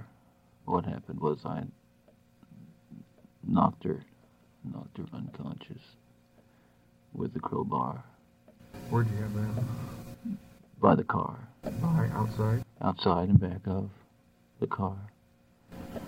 what 0.65 0.85
happened 0.85 1.21
was 1.21 1.39
I 1.45 1.63
knocked 3.47 3.85
her, 3.85 4.05
knocked 4.65 4.99
her 4.99 5.07
unconscious 5.13 5.83
with 7.13 7.33
the 7.33 7.41
crowbar 7.41 8.05
Where'd 8.91 9.09
you 9.09 9.23
have 9.23 9.33
that? 9.35 10.04
By 10.85 10.95
the 10.95 11.03
car, 11.03 11.39
By 11.63 12.11
outside? 12.13 12.63
outside 12.83 13.31
and 13.31 13.41
back 13.41 13.63
of 13.67 13.89
the 14.61 14.67
car. 14.67 14.99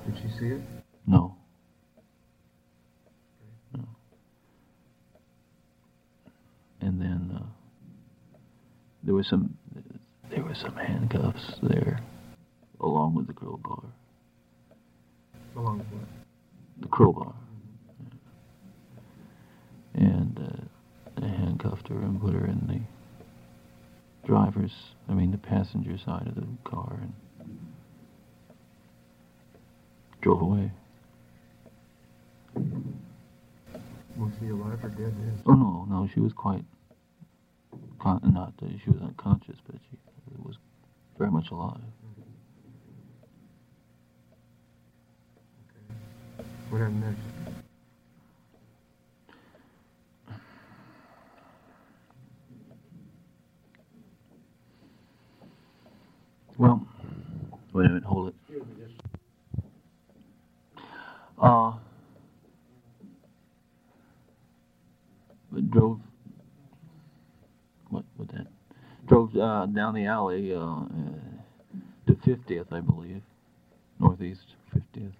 Did 0.04 0.16
she 0.18 0.38
see 0.38 0.48
it? 0.48 0.60
No. 1.06 1.34
No. 3.72 3.84
And 6.82 7.00
then 7.00 7.40
uh, 7.40 7.46
there 9.02 9.14
was 9.14 9.26
some 9.28 9.56
there 10.28 10.44
were 10.44 10.54
some 10.54 10.76
handcuffs 10.76 11.54
there, 11.62 11.98
along 12.78 13.14
with 13.14 13.28
the 13.28 13.32
crowbar. 13.32 13.82
Along 15.56 15.78
with 15.78 15.86
what? 15.86 16.08
the 16.82 16.88
crowbar. 16.88 17.34
And 19.94 20.38
uh, 20.38 21.20
they 21.22 21.28
handcuffed 21.28 21.88
her 21.88 21.98
and 21.98 22.20
put 22.20 22.34
her 22.34 22.44
in 22.44 22.60
the 22.66 22.95
driver's, 24.26 24.72
I 25.08 25.14
mean, 25.14 25.30
the 25.30 25.38
passenger 25.38 25.96
side 25.96 26.26
of 26.26 26.34
the 26.34 26.46
car 26.64 26.98
and 27.00 27.14
drove 30.20 30.42
away. 30.42 30.72
Was 34.16 34.32
he 34.40 34.48
alive 34.48 34.82
or 34.82 34.88
dead 34.88 35.14
then? 35.20 35.38
Oh, 35.46 35.52
no, 35.52 35.86
no, 35.88 36.08
she 36.12 36.20
was 36.20 36.32
quite, 36.32 36.64
con- 38.00 38.20
not, 38.34 38.52
uh, 38.62 38.66
she 38.82 38.90
was 38.90 39.00
unconscious, 39.00 39.56
but 39.66 39.76
she 39.90 39.96
was 40.38 40.56
very 41.18 41.30
much 41.30 41.50
alive. 41.50 41.80
What 46.70 46.80
happened 46.80 47.00
next? 47.02 47.35
Well, 56.58 56.86
wait 57.74 57.84
a 57.84 57.88
minute, 57.88 58.04
hold 58.04 58.28
it. 58.28 58.34
Uh, 61.38 61.74
drove, 65.68 66.00
what, 67.90 68.04
what 68.16 68.28
that? 68.28 68.46
Drove, 69.06 69.36
uh, 69.36 69.66
down 69.66 69.94
the 69.94 70.06
alley, 70.06 70.54
uh, 70.54 70.84
to 72.06 72.14
50th, 72.14 72.72
I 72.72 72.80
believe, 72.80 73.20
northeast 74.00 74.46
50th. 74.74 75.12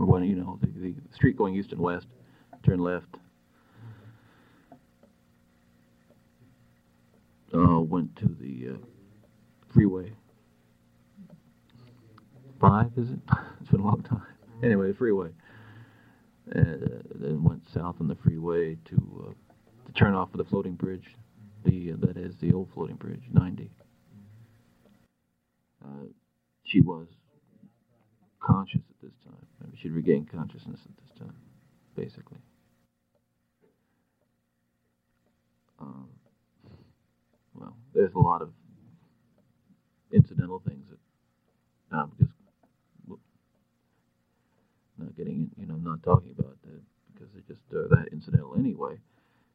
Or 0.00 0.06
when, 0.06 0.24
you 0.24 0.34
know, 0.34 0.58
the, 0.60 0.66
the 0.66 0.94
street 1.14 1.36
going 1.36 1.54
east 1.54 1.70
and 1.70 1.80
west, 1.80 2.06
turn 2.66 2.80
left. 2.80 3.06
Uh, 7.54 7.78
went 7.78 8.14
to 8.16 8.26
the, 8.40 8.74
uh, 8.74 8.76
freeway. 9.72 10.12
Five, 12.60 12.90
is 12.96 13.10
it? 13.10 13.18
it's 13.60 13.70
been 13.70 13.80
a 13.80 13.84
long 13.84 14.02
time. 14.02 14.22
Anyway, 14.62 14.88
the 14.88 14.94
freeway. 14.94 15.28
And 16.50 16.82
uh, 16.82 16.88
then 17.14 17.44
went 17.44 17.62
south 17.72 17.96
on 18.00 18.08
the 18.08 18.16
freeway 18.16 18.76
to 18.86 19.28
uh, 19.28 19.32
to 19.86 19.92
turn 19.92 20.14
off 20.14 20.32
of 20.32 20.38
the 20.38 20.44
floating 20.44 20.74
bridge. 20.74 21.04
The 21.64 21.92
uh, 21.92 22.06
that 22.06 22.16
is 22.16 22.34
the 22.40 22.52
old 22.52 22.68
floating 22.74 22.96
bridge, 22.96 23.22
90. 23.32 23.70
Uh, 25.84 25.88
she 26.64 26.80
was 26.80 27.06
conscious 28.40 28.80
at 28.90 29.02
this 29.02 29.14
time. 29.24 29.46
I 29.62 29.66
mean, 29.66 29.76
she'd 29.80 29.92
regained 29.92 30.30
consciousness 30.30 30.80
at 30.84 30.96
this 30.96 31.18
time, 31.18 31.34
basically. 31.96 32.38
Um, 35.80 36.08
well, 37.54 37.76
there's 37.94 38.14
a 38.14 38.18
lot 38.18 38.42
of 38.42 38.50
incidental 40.12 40.62
things 40.66 40.86
that 40.90 41.96
I'm 41.96 42.12
just 42.18 42.37
not 44.98 45.16
getting, 45.16 45.50
you 45.56 45.66
know, 45.66 45.76
not 45.76 46.02
talking 46.02 46.34
about 46.38 46.56
that 46.62 46.80
because 47.12 47.28
they're 47.32 47.42
just 47.48 47.62
uh, 47.72 47.88
that 47.94 48.08
incidental 48.12 48.54
anyway. 48.58 48.98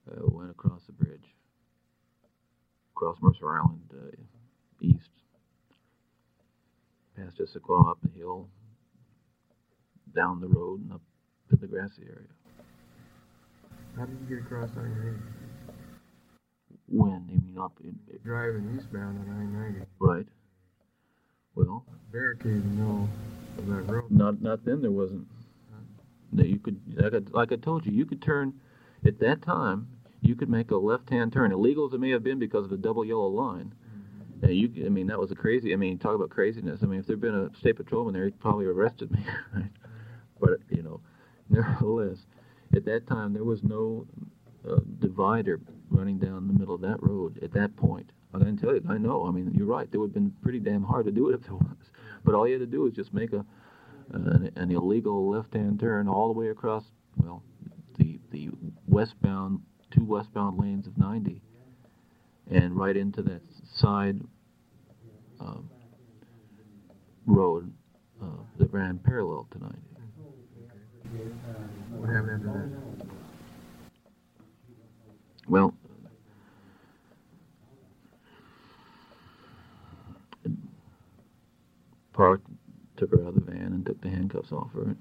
Uh, 0.10 0.20
went 0.28 0.50
across 0.52 0.82
the 0.86 0.92
bridge, 0.92 1.34
across 2.94 3.16
Mercer 3.22 3.50
Island, 3.58 3.90
uh, 3.94 4.16
east, 4.82 5.10
past 7.16 7.38
Issaquah, 7.40 7.90
up 7.92 8.00
the 8.04 8.10
hill, 8.18 8.50
down 10.14 10.42
the 10.42 10.48
road, 10.50 10.82
and 10.82 10.92
up 10.92 11.02
to 11.50 11.56
the 11.56 11.68
grassy 11.68 12.04
area. 12.04 12.28
How 13.96 14.06
did 14.06 14.18
you 14.28 14.36
get 14.36 14.46
across 14.46 14.70
I-90? 14.76 15.18
When? 16.90 17.26
You 17.30 17.40
mean 17.42 17.58
up 17.58 17.74
in, 17.82 17.98
Driving 18.26 18.76
eastbound 18.78 19.20
on 19.20 19.30
I-90. 19.30 19.86
right? 20.00 20.28
Well, 21.56 21.86
Barricade 22.12 22.52
in 22.52 22.78
the 22.78 23.62
of 23.62 23.68
that 23.68 23.92
road. 23.92 24.12
Not 24.12 24.42
not 24.42 24.66
then. 24.66 24.82
There 24.82 24.92
wasn't. 24.92 25.28
No, 26.32 26.44
you 26.44 26.58
could 26.60 26.80
like 26.96 27.14
I, 27.14 27.20
like 27.32 27.52
I 27.52 27.56
told 27.58 27.86
you, 27.86 27.92
you 27.92 28.06
could 28.06 28.22
turn 28.22 28.54
at 29.06 29.20
that 29.20 29.42
time. 29.42 29.88
You 30.22 30.36
could 30.36 30.50
make 30.50 30.72
a 30.72 30.78
left-hand 30.78 31.34
turn, 31.34 31.52
illegal 31.52 31.86
as 31.86 31.94
it 31.94 32.00
may 32.00 32.10
have 32.12 32.24
been 32.24 32.40
because 32.40 32.64
of 32.64 32.70
the 32.70 32.78
double 32.78 33.04
yellow 33.04 33.28
line. 33.28 33.74
And 34.42 34.56
you, 34.56 34.86
I 34.86 34.90
mean, 34.90 35.08
that 35.08 35.20
was 35.20 35.32
a 35.32 35.36
crazy. 35.36 35.74
I 35.74 35.76
mean, 35.76 36.00
talk 36.00 36.16
about 36.16 36.30
craziness. 36.30 36.80
I 36.82 36.86
mean, 36.86 37.00
if 37.02 37.08
there'd 37.08 37.22
been 37.22 37.36
a 37.36 37.58
state 37.58 37.76
patrolman 37.76 38.14
there, 38.14 38.26
he'd 38.26 38.40
probably 38.40 38.66
arrested 38.66 39.12
me. 39.12 39.24
Right? 39.54 39.70
But 40.40 40.60
you 40.70 40.82
know, 40.82 41.00
nevertheless, 41.50 42.26
at 42.76 42.86
that 42.86 43.08
time 43.08 43.34
there 43.34 43.44
was 43.44 43.64
no 43.64 44.08
uh, 44.70 44.80
divider 45.00 45.60
running 45.90 46.18
down 46.18 46.48
the 46.48 46.54
middle 46.54 46.76
of 46.76 46.82
that 46.82 47.02
road 47.02 47.40
at 47.44 47.54
that 47.54 47.76
point. 47.76 48.12
I 48.34 48.40
can 48.40 48.58
tell 48.58 48.74
you, 48.74 48.82
I 48.90 48.98
know. 48.98 49.28
I 49.28 49.32
mean, 49.32 49.54
you're 49.56 49.68
right. 49.68 49.88
It 49.92 49.98
would 49.98 50.08
have 50.08 50.14
been 50.14 50.32
pretty 50.42 50.60
damn 50.60 50.84
hard 50.84 51.06
to 51.06 51.12
do 51.12 51.30
it 51.30 51.36
if 51.36 51.42
there 51.44 51.54
was. 51.54 51.78
But 52.24 52.36
all 52.36 52.48
you 52.48 52.54
had 52.54 52.62
to 52.62 52.66
do 52.66 52.82
was 52.82 52.94
just 52.94 53.14
make 53.14 53.34
a 53.34 53.46
an, 54.12 54.52
an 54.56 54.72
illegal 54.72 55.30
left-hand 55.30 55.80
turn 55.80 56.08
all 56.08 56.32
the 56.34 56.40
way 56.40 56.50
across, 56.50 56.84
well, 57.18 57.44
the 57.98 58.20
the 58.32 58.50
westbound 58.88 59.62
two 59.92 60.04
westbound 60.04 60.60
lanes 60.60 60.88
of 60.88 60.98
90, 60.98 61.42
and 62.52 62.76
right 62.76 62.98
into 62.98 63.22
that 63.22 63.42
side 63.76 64.20
um, 65.40 65.70
road 67.26 67.72
uh, 68.22 68.26
that 68.58 68.72
ran 68.74 68.98
parallel 69.00 69.48
to 69.52 69.60
90. 69.60 69.78
What 71.92 72.10
happened 72.10 72.32
after 72.32 72.70
that? 73.00 73.08
Well, 75.48 75.74
parked, 82.14 82.48
took 82.98 83.12
her 83.12 83.22
out 83.24 83.30
of 83.30 83.36
the 83.36 83.52
van, 83.52 83.74
and 83.74 83.86
took 83.86 84.02
the 84.02 84.10
handcuffs 84.10 84.52
off 84.52 84.72
her, 84.74 84.84
and 84.84 84.98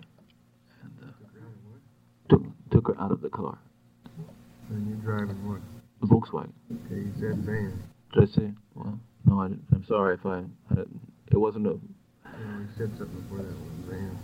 uh, 1.03 1.07
took 2.29 2.43
took 2.71 2.89
her 2.89 3.01
out 3.01 3.13
of 3.13 3.21
the 3.21 3.29
car. 3.29 3.59
And 4.71 4.89
you 4.89 4.95
driving 4.97 5.47
what? 5.49 5.61
The 6.01 6.07
Volkswagen. 6.07 6.53
Okay, 6.87 7.03
you 7.03 7.13
said 7.21 7.39
van. 7.45 7.83
Did 8.15 8.23
I 8.23 8.27
say? 8.33 8.53
Well, 8.75 8.99
no, 9.27 9.41
I 9.41 9.49
didn't. 9.49 9.65
I'm 9.73 9.85
sorry 9.85 10.15
if 10.15 10.27
I. 10.27 10.39
I 10.71 10.75
didn't, 10.75 11.01
it 11.31 11.37
wasn't 11.37 11.67
a. 11.67 11.71
You 11.71 12.47
know, 12.47 12.59
you 12.61 12.69
said 12.77 12.91
something 12.99 13.21
before 13.23 13.39
that 13.39 13.47
was 13.47 13.87
van. 13.89 14.19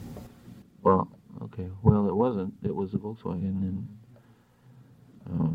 Well, 0.83 1.09
okay. 1.43 1.69
Well, 1.83 2.09
it 2.09 2.15
wasn't. 2.15 2.55
It 2.65 2.75
was 2.75 2.95
a 2.95 2.97
Volkswagen, 2.97 3.63
and. 3.63 3.89
Uh, 5.31 5.49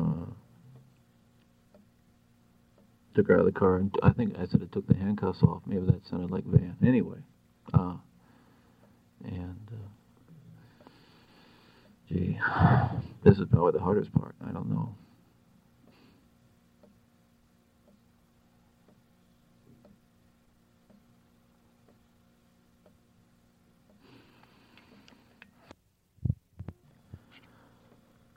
uh, 0.00 0.26
took 3.14 3.28
her 3.28 3.34
out 3.34 3.40
of 3.40 3.46
the 3.46 3.52
car, 3.52 3.76
and 3.76 3.94
I 4.02 4.10
think 4.10 4.36
I 4.38 4.46
said 4.46 4.62
it 4.62 4.72
took 4.72 4.86
the 4.86 4.94
handcuffs 4.94 5.42
off. 5.42 5.62
Maybe 5.66 5.84
that 5.86 6.06
sounded 6.08 6.30
like 6.30 6.44
van. 6.44 6.76
Anyway, 6.84 7.18
uh, 7.74 7.94
and 9.24 9.68
uh, 9.72 10.88
gee, 12.08 12.38
this 13.24 13.38
is 13.38 13.46
probably 13.50 13.72
the 13.72 13.80
hardest 13.84 14.12
part. 14.12 14.34
I 14.46 14.52
don't 14.52 14.70
know. 14.70 14.94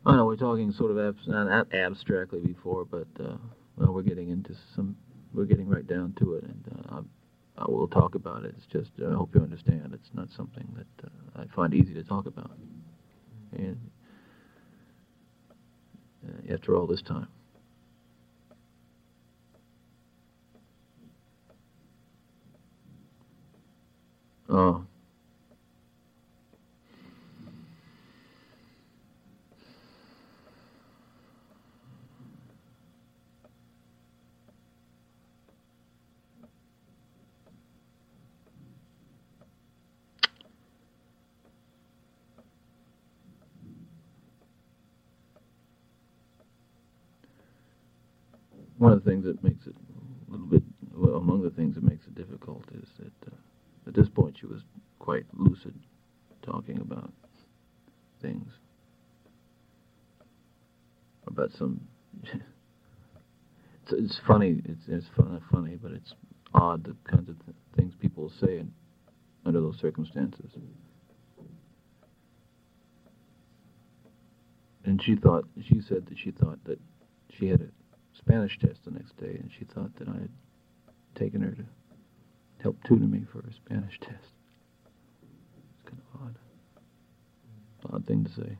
I 0.05 0.17
know 0.17 0.25
we're 0.25 0.35
talking 0.35 0.73
sort 0.73 0.91
of 0.91 0.99
abs- 0.99 1.27
not 1.27 1.73
abstractly 1.73 2.41
before, 2.41 2.83
but 2.83 3.07
uh, 3.23 3.37
well, 3.77 3.93
we're 3.93 4.01
getting 4.01 4.29
into 4.29 4.55
some. 4.75 4.95
We're 5.33 5.45
getting 5.45 5.67
right 5.67 5.85
down 5.85 6.13
to 6.19 6.35
it, 6.35 6.43
and 6.43 6.85
uh, 6.91 7.01
I, 7.57 7.69
will 7.69 7.87
talk 7.87 8.15
about 8.15 8.45
it. 8.45 8.53
It's 8.57 8.67
just 8.67 8.91
uh, 9.01 9.09
I 9.09 9.13
hope 9.13 9.33
you 9.33 9.41
understand. 9.41 9.91
It's 9.93 10.13
not 10.13 10.27
something 10.37 10.67
that 10.75 11.07
uh, 11.07 11.41
I 11.41 11.55
find 11.55 11.73
easy 11.73 11.93
to 11.95 12.03
talk 12.03 12.27
about, 12.27 12.51
and 13.51 13.79
uh, 16.27 16.53
after 16.53 16.75
all 16.75 16.85
this 16.85 17.01
time. 17.01 17.27
Oh. 24.49 24.85
One 48.83 48.91
of 48.91 49.01
the 49.03 49.09
things 49.09 49.23
that 49.23 49.41
makes 49.41 49.65
it 49.65 49.75
a 50.27 50.31
little 50.31 50.45
bit 50.45 50.61
well, 50.93 51.15
among 51.15 51.41
the 51.41 51.49
things 51.51 51.75
that 51.75 51.83
makes 51.85 52.05
it 52.05 52.15
difficult 52.15 52.63
is 52.73 52.87
that 52.99 53.31
uh, 53.31 53.35
the 53.85 54.61
quite 54.99 55.25
lucid, 55.33 55.73
talking 56.45 56.79
about 56.81 57.11
things, 58.21 58.51
about 61.27 61.49
some. 61.57 61.79
it's, 62.23 62.41
it's 63.91 64.19
funny. 64.27 64.61
It's 64.65 64.81
it's 64.89 65.05
fun, 65.15 65.41
funny, 65.49 65.77
but 65.81 65.91
it's 65.93 66.13
odd 66.53 66.83
the 66.83 66.95
kinds 67.09 67.29
of 67.29 67.35
th- 67.45 67.55
things 67.77 67.93
people 68.01 68.29
say 68.41 68.59
in, 68.59 68.71
under 69.45 69.61
those 69.61 69.79
circumstances. 69.79 70.51
And 74.83 75.01
she 75.01 75.15
thought 75.15 75.45
she 75.69 75.79
said 75.87 76.05
that 76.07 76.17
she 76.21 76.31
thought 76.31 76.59
that 76.65 76.79
she 77.39 77.47
had 77.47 77.61
a 77.61 77.82
Spanish 78.13 78.57
test 78.59 78.85
the 78.85 78.91
next 78.91 79.17
day, 79.17 79.37
and 79.39 79.49
she 79.57 79.65
thought 79.65 79.95
that 79.97 80.07
I 80.07 80.13
had 80.13 80.29
taken 81.15 81.41
her 81.41 81.51
to 81.51 81.65
help 82.61 82.77
tutor 82.83 83.05
me 83.05 83.25
for 83.31 83.39
a 83.39 83.53
Spanish 83.53 83.99
test. 83.99 84.33
It's 85.23 85.89
kind 85.89 86.01
of 86.13 86.21
odd. 86.21 86.35
Odd 87.93 88.05
thing 88.07 88.23
to 88.23 88.31
say. 88.31 88.57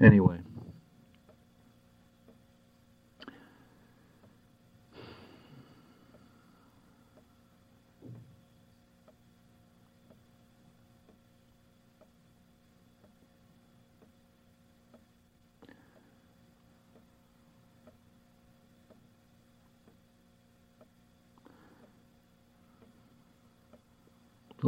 Anyway. 0.00 0.38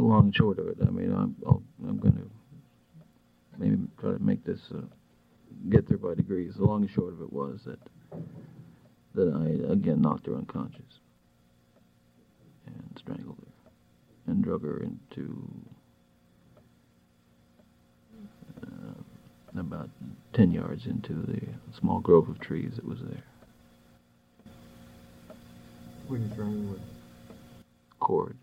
long 0.11 0.25
and 0.25 0.35
short 0.35 0.59
of 0.59 0.67
it. 0.67 0.77
I 0.81 0.89
mean, 0.89 1.11
I'm 1.13 1.35
I'll, 1.45 1.63
I'm 1.87 1.97
going 1.97 2.13
to 2.13 2.29
maybe 3.57 3.77
try 3.99 4.11
to 4.11 4.19
make 4.19 4.43
this 4.43 4.59
uh, 4.75 4.81
get 5.69 5.87
there 5.87 5.97
by 5.97 6.13
degrees. 6.15 6.55
The 6.57 6.65
long 6.65 6.81
and 6.81 6.91
short 6.91 7.13
of 7.13 7.21
it 7.21 7.31
was 7.31 7.61
that 7.65 7.79
that 9.15 9.33
I 9.33 9.71
again 9.71 10.01
knocked 10.01 10.25
her 10.27 10.35
unconscious 10.35 10.99
and 12.67 12.97
strangled 12.99 13.37
her 13.39 14.31
and 14.31 14.43
drug 14.43 14.63
her 14.63 14.81
into 14.83 15.47
uh, 18.63 19.59
about 19.59 19.89
ten 20.33 20.51
yards 20.51 20.85
into 20.85 21.13
the 21.13 21.41
small 21.79 21.99
grove 21.99 22.29
of 22.29 22.39
trees 22.39 22.73
that 22.75 22.85
was 22.85 22.99
there. 22.99 23.23
What 26.07 26.17
are 26.17 26.19
you 26.19 26.31
trying 26.35 26.69
with? 26.71 26.81
Cord. 27.99 28.37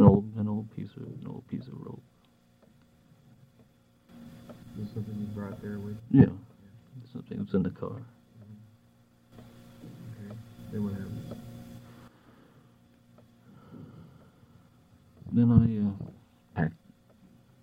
An 0.00 0.06
old 0.06 0.24
an 0.38 0.48
old 0.48 0.74
piece 0.74 0.88
of 0.96 1.02
an 1.02 1.26
old 1.28 1.46
piece 1.46 1.66
of 1.66 1.74
rope. 1.74 2.02
Is 4.80 4.88
something 4.94 5.14
you 5.14 5.26
brought 5.34 5.60
there 5.60 5.78
with? 5.78 5.98
Yeah. 6.10 6.32
Something 7.12 7.40
was 7.40 7.52
in 7.52 7.62
the 7.62 7.68
car. 7.68 8.00
Okay. 9.34 10.34
Then 10.72 10.84
what 10.84 10.92
happened? 10.94 11.36
Then 15.32 15.50
I 15.52 15.66
uh, 15.86 16.62
packed 16.62 16.76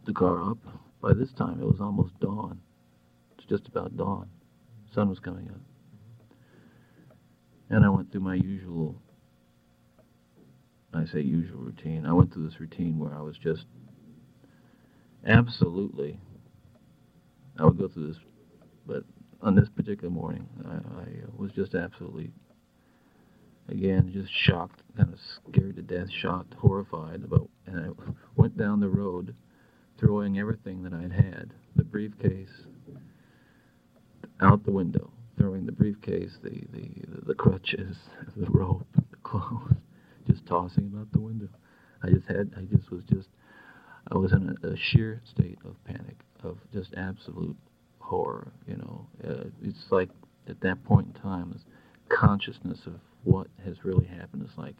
the 0.06 0.14
car 0.14 0.52
up. 0.52 0.60
By 1.02 1.14
this 1.16 1.32
time, 1.32 1.60
it 1.60 1.66
was 1.66 1.82
almost 1.82 2.20
dawn. 2.20 2.62
It's 3.36 3.48
just 3.48 3.68
about 3.68 3.98
dawn. 3.98 4.30
Sun 4.94 5.10
was 5.10 5.18
coming 5.18 5.50
up. 5.50 5.62
And 7.72 7.84
I 7.84 7.90
went 7.90 8.12
through 8.12 8.22
my 8.22 8.36
usual, 8.36 9.02
I 10.98 11.06
say 11.06 11.22
usual 11.22 11.60
routine. 11.60 12.06
I 12.06 12.14
went 12.14 12.34
through 12.34 12.48
this 12.48 12.60
routine 12.60 12.98
where 12.98 13.14
I 13.14 13.22
was 13.22 13.38
just 13.38 13.66
absolutely, 15.26 16.20
I 17.60 17.66
would 17.66 17.78
go 17.78 17.88
through 17.88 18.08
this, 18.08 18.18
but 18.86 19.04
on 19.42 19.56
this 19.56 19.70
particular 19.70 20.10
morning, 20.10 20.48
I, 20.66 20.76
I 20.76 21.08
was 21.36 21.52
just 21.52 21.76
absolutely, 21.76 22.32
again, 23.70 24.10
just 24.12 24.32
shocked, 24.34 24.82
kind 24.96 25.14
of 25.14 25.20
scared 25.52 25.76
to 25.76 25.82
death, 25.84 26.08
shocked, 26.22 26.56
horrified 26.56 27.24
about, 27.24 27.50
and 27.68 27.80
I 27.80 27.90
went 28.36 28.58
down 28.58 28.80
the 28.80 28.90
road 28.90 29.36
throwing 30.00 30.40
everything 30.40 30.84
that 30.84 30.94
I'd 30.94 31.12
had, 31.12 31.54
the 31.76 31.84
briefcase, 31.84 32.50
out 34.42 34.64
the 34.64 34.72
window, 34.72 35.12
throwing 35.38 35.66
the 35.66 35.72
briefcase, 35.72 36.38
the, 36.44 36.62
the, 36.74 36.90
the 37.28 37.36
crutches, 37.36 37.98
the 38.36 38.50
rope, 38.50 38.88
the 38.96 39.18
clothes, 39.24 39.74
tossing 40.48 40.92
them 40.92 41.02
out 41.02 41.12
the 41.12 41.20
window. 41.20 41.50
I 42.04 42.10
just 42.10 42.28
had, 42.28 42.52
I 42.58 42.62
just 42.62 42.92
was 42.92 43.04
just, 43.12 43.28
I 44.12 44.18
was 44.18 44.32
in 44.32 44.56
a, 44.64 44.68
a 44.68 44.76
sheer 44.78 45.22
state 45.30 45.58
of 45.66 45.76
panic, 45.86 46.18
of 46.44 46.58
just 46.74 46.94
absolute 46.96 47.58
horror, 48.00 48.52
you 48.68 48.78
know. 48.78 49.08
Uh, 49.28 49.50
it's 49.64 49.86
like, 49.92 50.10
at 50.48 50.60
that 50.62 50.84
point 50.86 51.08
in 51.08 51.22
time, 51.22 51.52
this 51.52 51.64
consciousness 52.10 52.80
of 52.86 52.94
what 53.24 53.48
has 53.66 53.84
really 53.84 54.06
happened 54.06 54.44
is 54.44 54.58
like, 54.58 54.76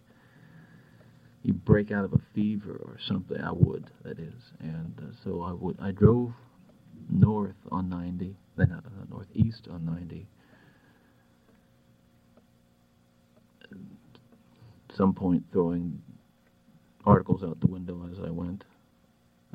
you 1.44 1.54
break 1.54 1.92
out 1.92 2.04
of 2.04 2.14
a 2.14 2.22
fever 2.34 2.80
or 2.84 2.98
something. 3.08 3.40
I 3.40 3.52
would, 3.52 3.90
that 4.04 4.20
is, 4.20 4.34
and 4.60 4.94
uh, 5.02 5.16
so 5.24 5.42
I 5.44 5.54
would. 5.54 5.78
I 5.82 5.92
drove 5.92 6.32
north 7.10 7.56
on 7.72 7.90
90, 7.90 8.36
then 8.58 8.72
uh, 8.72 8.82
northeast 9.10 9.68
on 9.72 9.86
90. 9.86 10.28
Some 14.98 15.14
point, 15.14 15.44
throwing 15.52 16.02
articles 17.06 17.44
out 17.44 17.60
the 17.62 17.68
window 17.68 18.10
as 18.12 18.20
I 18.26 18.32
went, 18.32 18.64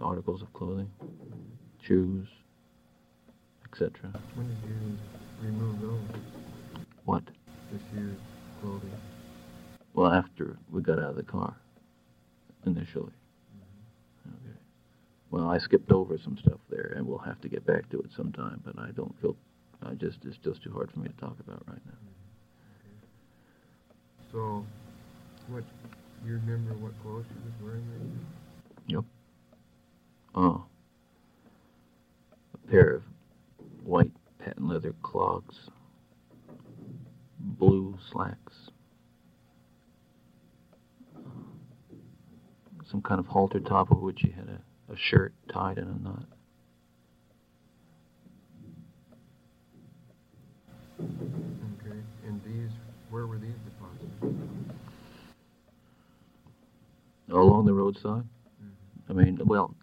articles 0.01 0.41
of 0.41 0.53
clothing, 0.53 0.91
shoes, 1.83 2.29
etc. 3.71 4.13
When 4.35 4.49
did 4.49 4.57
you 4.65 4.97
remove 5.43 5.81
those? 5.81 6.01
What? 7.05 7.25
The 7.73 7.79
shoes, 7.91 8.17
clothing. 8.61 8.91
Well, 9.95 10.13
after 10.13 10.57
we 10.71 10.81
got 10.81 10.99
out 10.99 11.11
of 11.11 11.17
the 11.17 11.23
car, 11.23 11.57
initially. 12.65 13.13
Mm-hmm. 14.27 14.31
Okay. 14.31 14.59
Well, 15.31 15.51
I 15.51 15.59
skipped 15.59 15.91
over 15.91 16.17
some 16.19 16.39
stuff 16.39 16.61
there, 16.71 16.95
and 16.97 17.07
we'll 17.07 17.19
have 17.19 17.41
to 17.43 17.49
get 17.49 17.67
back 17.67 17.91
to 17.91 17.99
it 18.01 18.11
sometime. 18.17 18.63
But 18.65 18.79
I 18.79 18.93
don't 18.93 19.15
feel, 19.21 19.37
I 19.85 19.95
just 19.95 20.19
it's 20.25 20.39
just 20.39 20.63
too 20.63 20.73
hard 20.73 20.91
for 20.93 21.01
me 21.01 21.09
to 21.09 21.17
talk 21.21 21.37
about 21.41 21.63
right 21.67 21.85
now. 21.85 21.93
Mm-hmm. 24.33 24.65
So, 24.65 24.65
what, 25.53 25.65
you 26.25 26.33
remember 26.35 26.75
what 26.75 26.93
clothes 27.03 27.27
she 27.29 27.35
was 27.35 27.53
wearing 27.63 27.87
that 27.93 28.93
Yep. 28.95 29.05
Oh. 30.35 30.65
A 32.55 32.71
pair 32.71 32.95
of 32.97 33.03
white 33.85 34.13
patent 34.39 34.67
leather 34.67 34.95
clogs, 35.03 35.57
blue 37.39 37.99
slacks, 38.11 38.71
some 42.91 43.03
kind 43.03 43.21
of 43.21 43.27
halter 43.27 43.61
top 43.61 43.91
of 43.91 43.99
which 43.99 44.21
he 44.21 44.31
had 44.31 44.49
a, 44.49 44.93
a 44.93 44.97
shirt 44.97 45.33
tied 45.53 45.79
in 45.79 45.85
a 45.85 45.99
knot. 46.03 46.25
Okay. 51.01 51.99
And 52.27 52.41
these, 52.45 52.71
where 53.11 53.27
were 53.27 53.39
these 53.39 53.55
deposited? 53.65 54.52
Along 57.33 57.65
the 57.65 57.73
roadside? 57.73 58.25
I 59.09 59.13
mean, 59.13 59.41
well, 59.45 59.75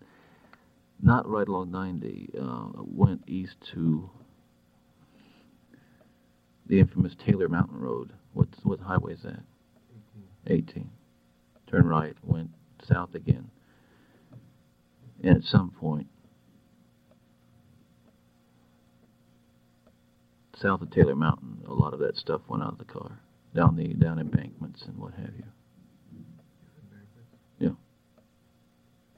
not 1.01 1.27
right 1.27 1.47
along 1.47 1.71
90. 1.71 2.29
Uh, 2.39 2.67
went 2.83 3.23
east 3.27 3.55
to 3.73 4.09
the 6.67 6.79
infamous 6.79 7.13
Taylor 7.25 7.49
Mountain 7.49 7.79
Road. 7.79 8.13
What's 8.33 8.57
what 8.63 8.79
highway 8.79 9.13
is 9.13 9.23
that? 9.23 9.41
18. 10.45 10.63
18. 10.69 10.89
Turn 11.69 11.87
right, 11.87 12.15
went 12.23 12.49
south 12.87 13.15
again. 13.15 13.49
And 15.23 15.37
at 15.37 15.43
some 15.43 15.71
point, 15.71 16.07
south 20.61 20.81
of 20.81 20.91
Taylor 20.91 21.15
Mountain, 21.15 21.63
a 21.67 21.73
lot 21.73 21.93
of 21.93 21.99
that 21.99 22.15
stuff 22.15 22.41
went 22.47 22.63
out 22.63 22.73
of 22.73 22.77
the 22.77 22.85
car, 22.85 23.19
down 23.55 23.75
the 23.75 23.87
down 23.93 24.19
embankments 24.19 24.83
and 24.87 24.97
what 24.97 25.13
have 25.13 25.33
you. 25.37 25.45
Embankments? 26.83 27.35
Yeah. 27.59 27.69
I 27.69 27.71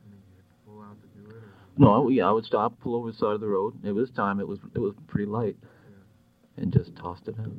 mean, 0.10 0.22
you 0.30 0.36
had 0.38 0.48
to 0.48 0.56
pull 0.66 0.82
out 0.82 0.98
to 1.02 1.08
do 1.20 1.30
it, 1.30 1.36
or? 1.36 1.54
No, 1.82 2.08
I- 2.08 2.12
yeah, 2.12 2.30
I 2.30 2.32
would 2.32 2.46
stop, 2.46 2.80
pull 2.80 2.96
over 2.96 3.12
the 3.12 3.18
side 3.18 3.34
of 3.34 3.42
the 3.42 3.48
road. 3.48 3.74
It 3.84 3.92
was 3.94 4.12
time. 4.12 4.40
It 4.40 4.48
was 4.48 4.60
it 4.76 4.80
was 4.80 4.94
pretty 5.08 5.26
light, 5.26 5.58
and 6.58 6.72
just 6.72 6.96
tossed 6.96 7.28
it 7.28 7.36
out. 7.40 7.52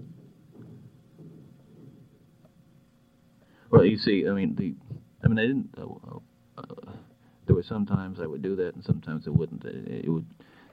Well, 3.70 3.84
you 3.84 3.98
see, 3.98 4.28
I 4.28 4.32
mean 4.32 4.54
the, 4.54 4.74
I 5.24 5.28
mean 5.28 5.38
I 5.40 5.42
didn't. 5.42 5.70
Uh, 5.76 6.18
uh, 6.56 6.92
there 7.46 7.56
were 7.56 7.64
sometimes 7.64 8.20
I 8.20 8.26
would 8.26 8.42
do 8.42 8.54
that, 8.54 8.76
and 8.76 8.84
sometimes 8.84 9.24
I 9.26 9.30
wouldn't. 9.30 9.64
It, 9.64 10.04
it 10.06 10.08
would. 10.08 10.26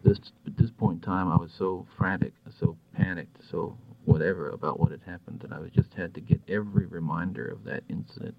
This 0.04 0.20
at 0.46 0.56
this 0.56 0.70
point 0.78 0.98
in 0.98 1.02
time, 1.02 1.32
I 1.32 1.36
was 1.38 1.52
so 1.58 1.88
frantic, 1.98 2.34
so 2.60 2.78
panicked, 2.96 3.38
so 3.50 3.76
whatever 4.06 4.52
about 4.52 4.80
what 4.80 4.92
had 4.92 5.02
happened 5.08 5.40
that 5.42 5.52
I 5.52 5.60
was 5.60 5.72
just 5.72 5.94
had 5.96 6.14
to 6.14 6.22
get 6.22 6.40
every 6.48 6.86
reminder 6.86 7.48
of 7.48 7.64
that 7.64 7.84
incident 7.90 8.36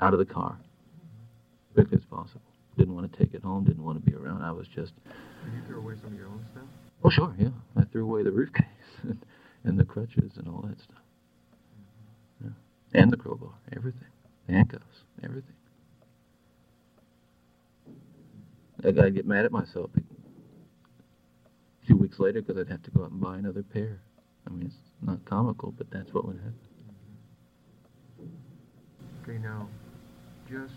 out 0.00 0.12
of 0.12 0.18
the 0.18 0.26
car 0.26 0.58
quickly 1.78 1.98
as 1.98 2.04
possible. 2.06 2.42
Didn't 2.76 2.94
want 2.94 3.12
to 3.12 3.18
take 3.18 3.34
it 3.34 3.42
home. 3.42 3.64
Didn't 3.64 3.84
want 3.84 4.04
to 4.04 4.10
be 4.10 4.16
around. 4.16 4.42
I 4.42 4.50
was 4.50 4.66
just. 4.66 4.92
Did 5.44 5.54
you 5.54 5.62
throw 5.68 5.78
away 5.78 5.94
some 6.02 6.12
of 6.12 6.18
your 6.18 6.26
own 6.26 6.44
stuff? 6.50 6.64
Oh 7.04 7.10
sure, 7.10 7.32
yeah. 7.38 7.50
I 7.76 7.84
threw 7.84 8.04
away 8.04 8.24
the 8.24 8.32
briefcase 8.32 8.64
and, 9.04 9.24
and 9.62 9.78
the 9.78 9.84
crutches 9.84 10.32
and 10.36 10.48
all 10.48 10.62
that 10.62 10.80
stuff. 10.80 11.02
Mm-hmm. 12.42 12.48
Yeah. 12.48 13.00
And 13.00 13.12
the 13.12 13.16
crowbar, 13.16 13.52
everything, 13.76 14.08
The 14.48 14.54
handcuffs, 14.54 15.04
everything. 15.22 15.54
I 18.84 18.90
gotta 18.90 19.12
get 19.12 19.26
mad 19.26 19.44
at 19.44 19.52
myself. 19.52 19.90
A 19.96 20.00
few 21.86 21.96
weeks 21.96 22.18
later, 22.18 22.42
because 22.42 22.60
I'd 22.60 22.70
have 22.70 22.82
to 22.82 22.90
go 22.90 23.04
out 23.04 23.12
and 23.12 23.20
buy 23.20 23.38
another 23.38 23.62
pair. 23.62 24.00
I 24.46 24.50
mean, 24.50 24.66
it's 24.66 24.74
not 25.00 25.24
comical, 25.24 25.72
but 25.76 25.88
that's 25.90 26.12
what 26.12 26.26
would 26.26 26.36
happen. 26.36 26.54
Mm-hmm. 28.20 29.30
Okay, 29.30 29.38
now, 29.38 29.68
just 30.48 30.74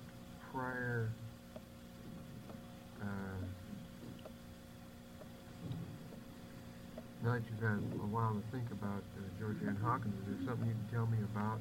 prior, 0.53 1.09
um, 3.01 3.45
now 7.23 7.33
that 7.33 7.41
you've 7.49 7.61
had 7.61 7.77
a 7.77 8.07
while 8.07 8.33
to 8.33 8.41
think 8.51 8.69
about 8.71 9.03
uh, 9.17 9.21
Georgann 9.39 9.77
Hawkins, 9.81 10.13
is 10.27 10.37
there 10.37 10.47
something 10.49 10.67
you 10.67 10.73
can 10.73 10.97
tell 10.97 11.05
me 11.07 11.17
about 11.33 11.59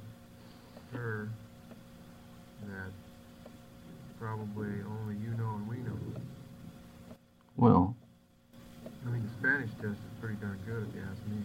her 0.93 1.28
that 2.66 2.91
probably 4.18 4.68
only 5.01 5.16
you 5.16 5.30
know 5.38 5.55
and 5.57 5.68
we 5.68 5.76
know? 5.78 5.99
Well, 7.57 7.95
I 9.07 9.11
mean, 9.11 9.22
the 9.22 9.30
Spanish 9.38 9.70
test 9.80 9.99
is 10.01 10.20
pretty 10.20 10.36
darn 10.36 10.59
good, 10.66 10.88
if 10.88 10.95
you 10.95 11.03
ask 11.03 11.20
me. 11.30 11.43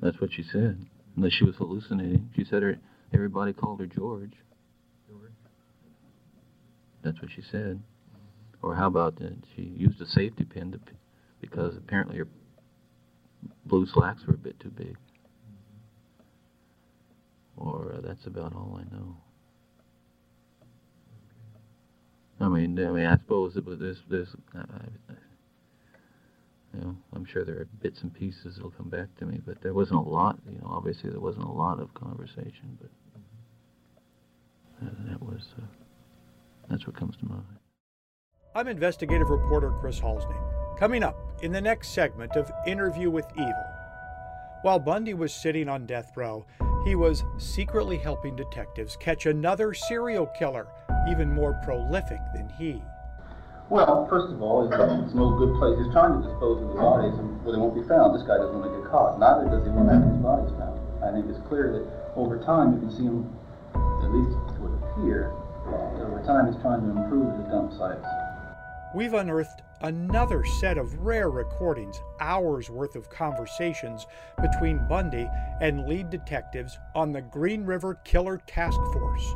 that's 0.00 0.20
what 0.20 0.32
she 0.32 0.44
said. 0.52 0.78
Unless 1.16 1.32
she 1.32 1.44
was 1.44 1.56
hallucinating. 1.56 2.30
She 2.36 2.44
said 2.44 2.62
her 2.62 2.78
everybody 3.12 3.52
called 3.52 3.80
her. 3.80 3.86
George? 3.86 4.32
That's 7.08 7.22
what 7.22 7.30
she 7.34 7.42
said. 7.50 7.80
Or 8.60 8.74
how 8.74 8.86
about 8.86 9.16
that 9.16 9.34
she 9.56 9.62
used 9.62 9.98
a 10.02 10.06
safety 10.06 10.44
pin 10.44 10.72
to, 10.72 10.80
because 11.40 11.74
apparently 11.74 12.18
her 12.18 12.28
blue 13.64 13.86
slacks 13.86 14.26
were 14.26 14.34
a 14.34 14.38
bit 14.38 14.60
too 14.60 14.68
big. 14.68 14.94
Or 17.56 17.94
uh, 17.96 18.00
that's 18.06 18.26
about 18.26 18.54
all 18.54 18.78
I 18.78 18.94
know. 18.94 19.16
I 22.40 22.48
mean, 22.48 22.78
I 22.78 22.90
mean, 22.90 23.06
I 23.06 23.16
suppose 23.16 23.56
it 23.56 23.64
was 23.64 23.78
this, 23.78 23.96
this. 24.10 24.28
I, 24.54 24.58
I, 24.58 25.14
you 26.74 26.80
know, 26.80 26.96
I'm 27.14 27.24
sure 27.24 27.42
there 27.42 27.60
are 27.60 27.68
bits 27.80 28.02
and 28.02 28.12
pieces 28.12 28.56
that'll 28.56 28.70
come 28.72 28.90
back 28.90 29.08
to 29.18 29.24
me, 29.24 29.40
but 29.46 29.62
there 29.62 29.72
wasn't 29.72 30.06
a 30.06 30.08
lot. 30.08 30.38
You 30.46 30.58
know, 30.58 30.68
obviously 30.68 31.08
there 31.08 31.20
wasn't 31.20 31.46
a 31.46 31.52
lot 31.52 31.80
of 31.80 31.94
conversation, 31.94 32.78
but 32.78 32.90
uh, 34.86 34.90
that 35.08 35.22
was. 35.22 35.42
Uh, 35.56 35.64
that's 36.70 36.86
what 36.86 36.96
comes 36.96 37.16
to 37.16 37.26
mind. 37.26 37.44
I'm 38.54 38.68
investigative 38.68 39.30
reporter 39.30 39.70
Chris 39.80 40.00
Halsne. 40.00 40.36
Coming 40.78 41.02
up 41.02 41.16
in 41.42 41.52
the 41.52 41.60
next 41.60 41.88
segment 41.88 42.36
of 42.36 42.50
Interview 42.66 43.10
with 43.10 43.26
Evil. 43.34 43.64
While 44.62 44.78
Bundy 44.78 45.14
was 45.14 45.32
sitting 45.32 45.68
on 45.68 45.86
death 45.86 46.16
row, 46.16 46.44
he 46.84 46.94
was 46.94 47.24
secretly 47.38 47.96
helping 47.96 48.36
detectives 48.36 48.96
catch 48.96 49.26
another 49.26 49.74
serial 49.74 50.26
killer, 50.26 50.68
even 51.08 51.32
more 51.32 51.60
prolific 51.64 52.20
than 52.34 52.48
he. 52.58 52.82
Well, 53.70 54.06
first 54.08 54.32
of 54.32 54.40
all, 54.40 54.66
it's, 54.66 54.74
it's 55.04 55.14
no 55.14 55.36
good 55.36 55.58
place. 55.58 55.78
He's 55.78 55.92
trying 55.92 56.22
to 56.22 56.28
dispose 56.28 56.62
of 56.62 56.68
the 56.68 56.80
bodies 56.80 57.12
where 57.44 57.52
they 57.52 57.60
won't 57.60 57.74
be 57.74 57.86
found. 57.86 58.14
This 58.14 58.26
guy 58.26 58.38
doesn't 58.38 58.58
want 58.58 58.72
to 58.72 58.80
get 58.80 58.90
caught. 58.90 59.20
Neither 59.20 59.50
does 59.50 59.62
he 59.66 59.70
want 59.70 59.88
to 59.88 59.94
have 59.94 60.08
his 60.08 60.18
bodies 60.24 60.50
found. 60.56 60.80
I 61.04 61.12
think 61.12 61.28
it's 61.28 61.42
clear 61.46 61.70
that 61.76 61.84
over 62.16 62.40
time 62.42 62.74
you 62.74 62.80
can 62.80 62.90
see 62.90 63.04
him, 63.04 63.28
at 63.76 64.10
least 64.10 64.34
it 64.34 64.58
would 64.58 64.74
appear, 64.82 65.30
that 65.30 65.36
over 65.36 65.47
time 66.28 66.52
he's 66.52 66.60
trying 66.60 66.82
to 66.82 66.90
improve 66.90 67.34
his 67.40 67.48
dump 67.48 67.72
sites. 67.72 68.06
We've 68.94 69.14
unearthed 69.14 69.62
another 69.80 70.44
set 70.60 70.76
of 70.76 70.92
rare 70.98 71.30
recordings, 71.30 72.00
hours 72.20 72.68
worth 72.68 72.96
of 72.96 73.08
conversations 73.08 74.06
between 74.40 74.86
Bundy 74.88 75.26
and 75.62 75.88
lead 75.88 76.10
detectives 76.10 76.78
on 76.94 77.12
the 77.12 77.22
Green 77.22 77.64
River 77.64 77.98
Killer 78.04 78.42
Task 78.46 78.78
Force. 78.92 79.34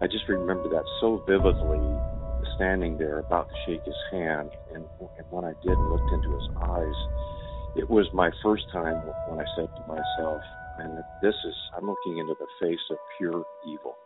I 0.00 0.06
just 0.06 0.26
remember 0.26 0.68
that 0.70 0.84
so 1.00 1.22
vividly, 1.28 1.80
standing 2.56 2.96
there 2.96 3.18
about 3.18 3.48
to 3.50 3.54
shake 3.66 3.84
his 3.84 3.94
hand, 4.10 4.50
and, 4.74 4.84
and 5.00 5.26
when 5.30 5.44
I 5.44 5.52
did 5.62 5.72
and 5.72 5.90
looked 5.90 6.12
into 6.12 6.32
his 6.32 6.48
eyes, 6.62 6.94
it 7.76 7.88
was 7.88 8.06
my 8.14 8.30
first 8.42 8.64
time 8.72 8.96
when 9.28 9.38
I 9.38 9.44
said 9.54 9.68
to 9.68 9.82
myself, 9.86 10.42
and 10.78 10.98
this 11.22 11.34
is, 11.46 11.54
I'm 11.76 11.86
looking 11.86 12.18
into 12.18 12.34
the 12.38 12.46
face 12.60 12.80
of 12.90 12.96
pure 13.18 13.44
evil. 13.66 13.96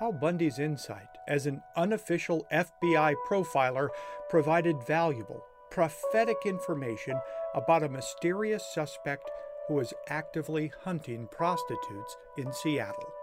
How 0.00 0.10
Bundy's 0.10 0.58
insight 0.58 1.06
as 1.28 1.46
an 1.46 1.62
unofficial 1.76 2.48
FBI 2.52 3.14
profiler 3.28 3.90
provided 4.28 4.84
valuable, 4.84 5.44
prophetic 5.70 6.36
information 6.44 7.20
about 7.54 7.84
a 7.84 7.88
mysterious 7.88 8.64
suspect 8.74 9.30
who 9.68 9.74
was 9.74 9.94
actively 10.08 10.72
hunting 10.82 11.28
prostitutes 11.30 12.16
in 12.36 12.52
Seattle. 12.52 13.13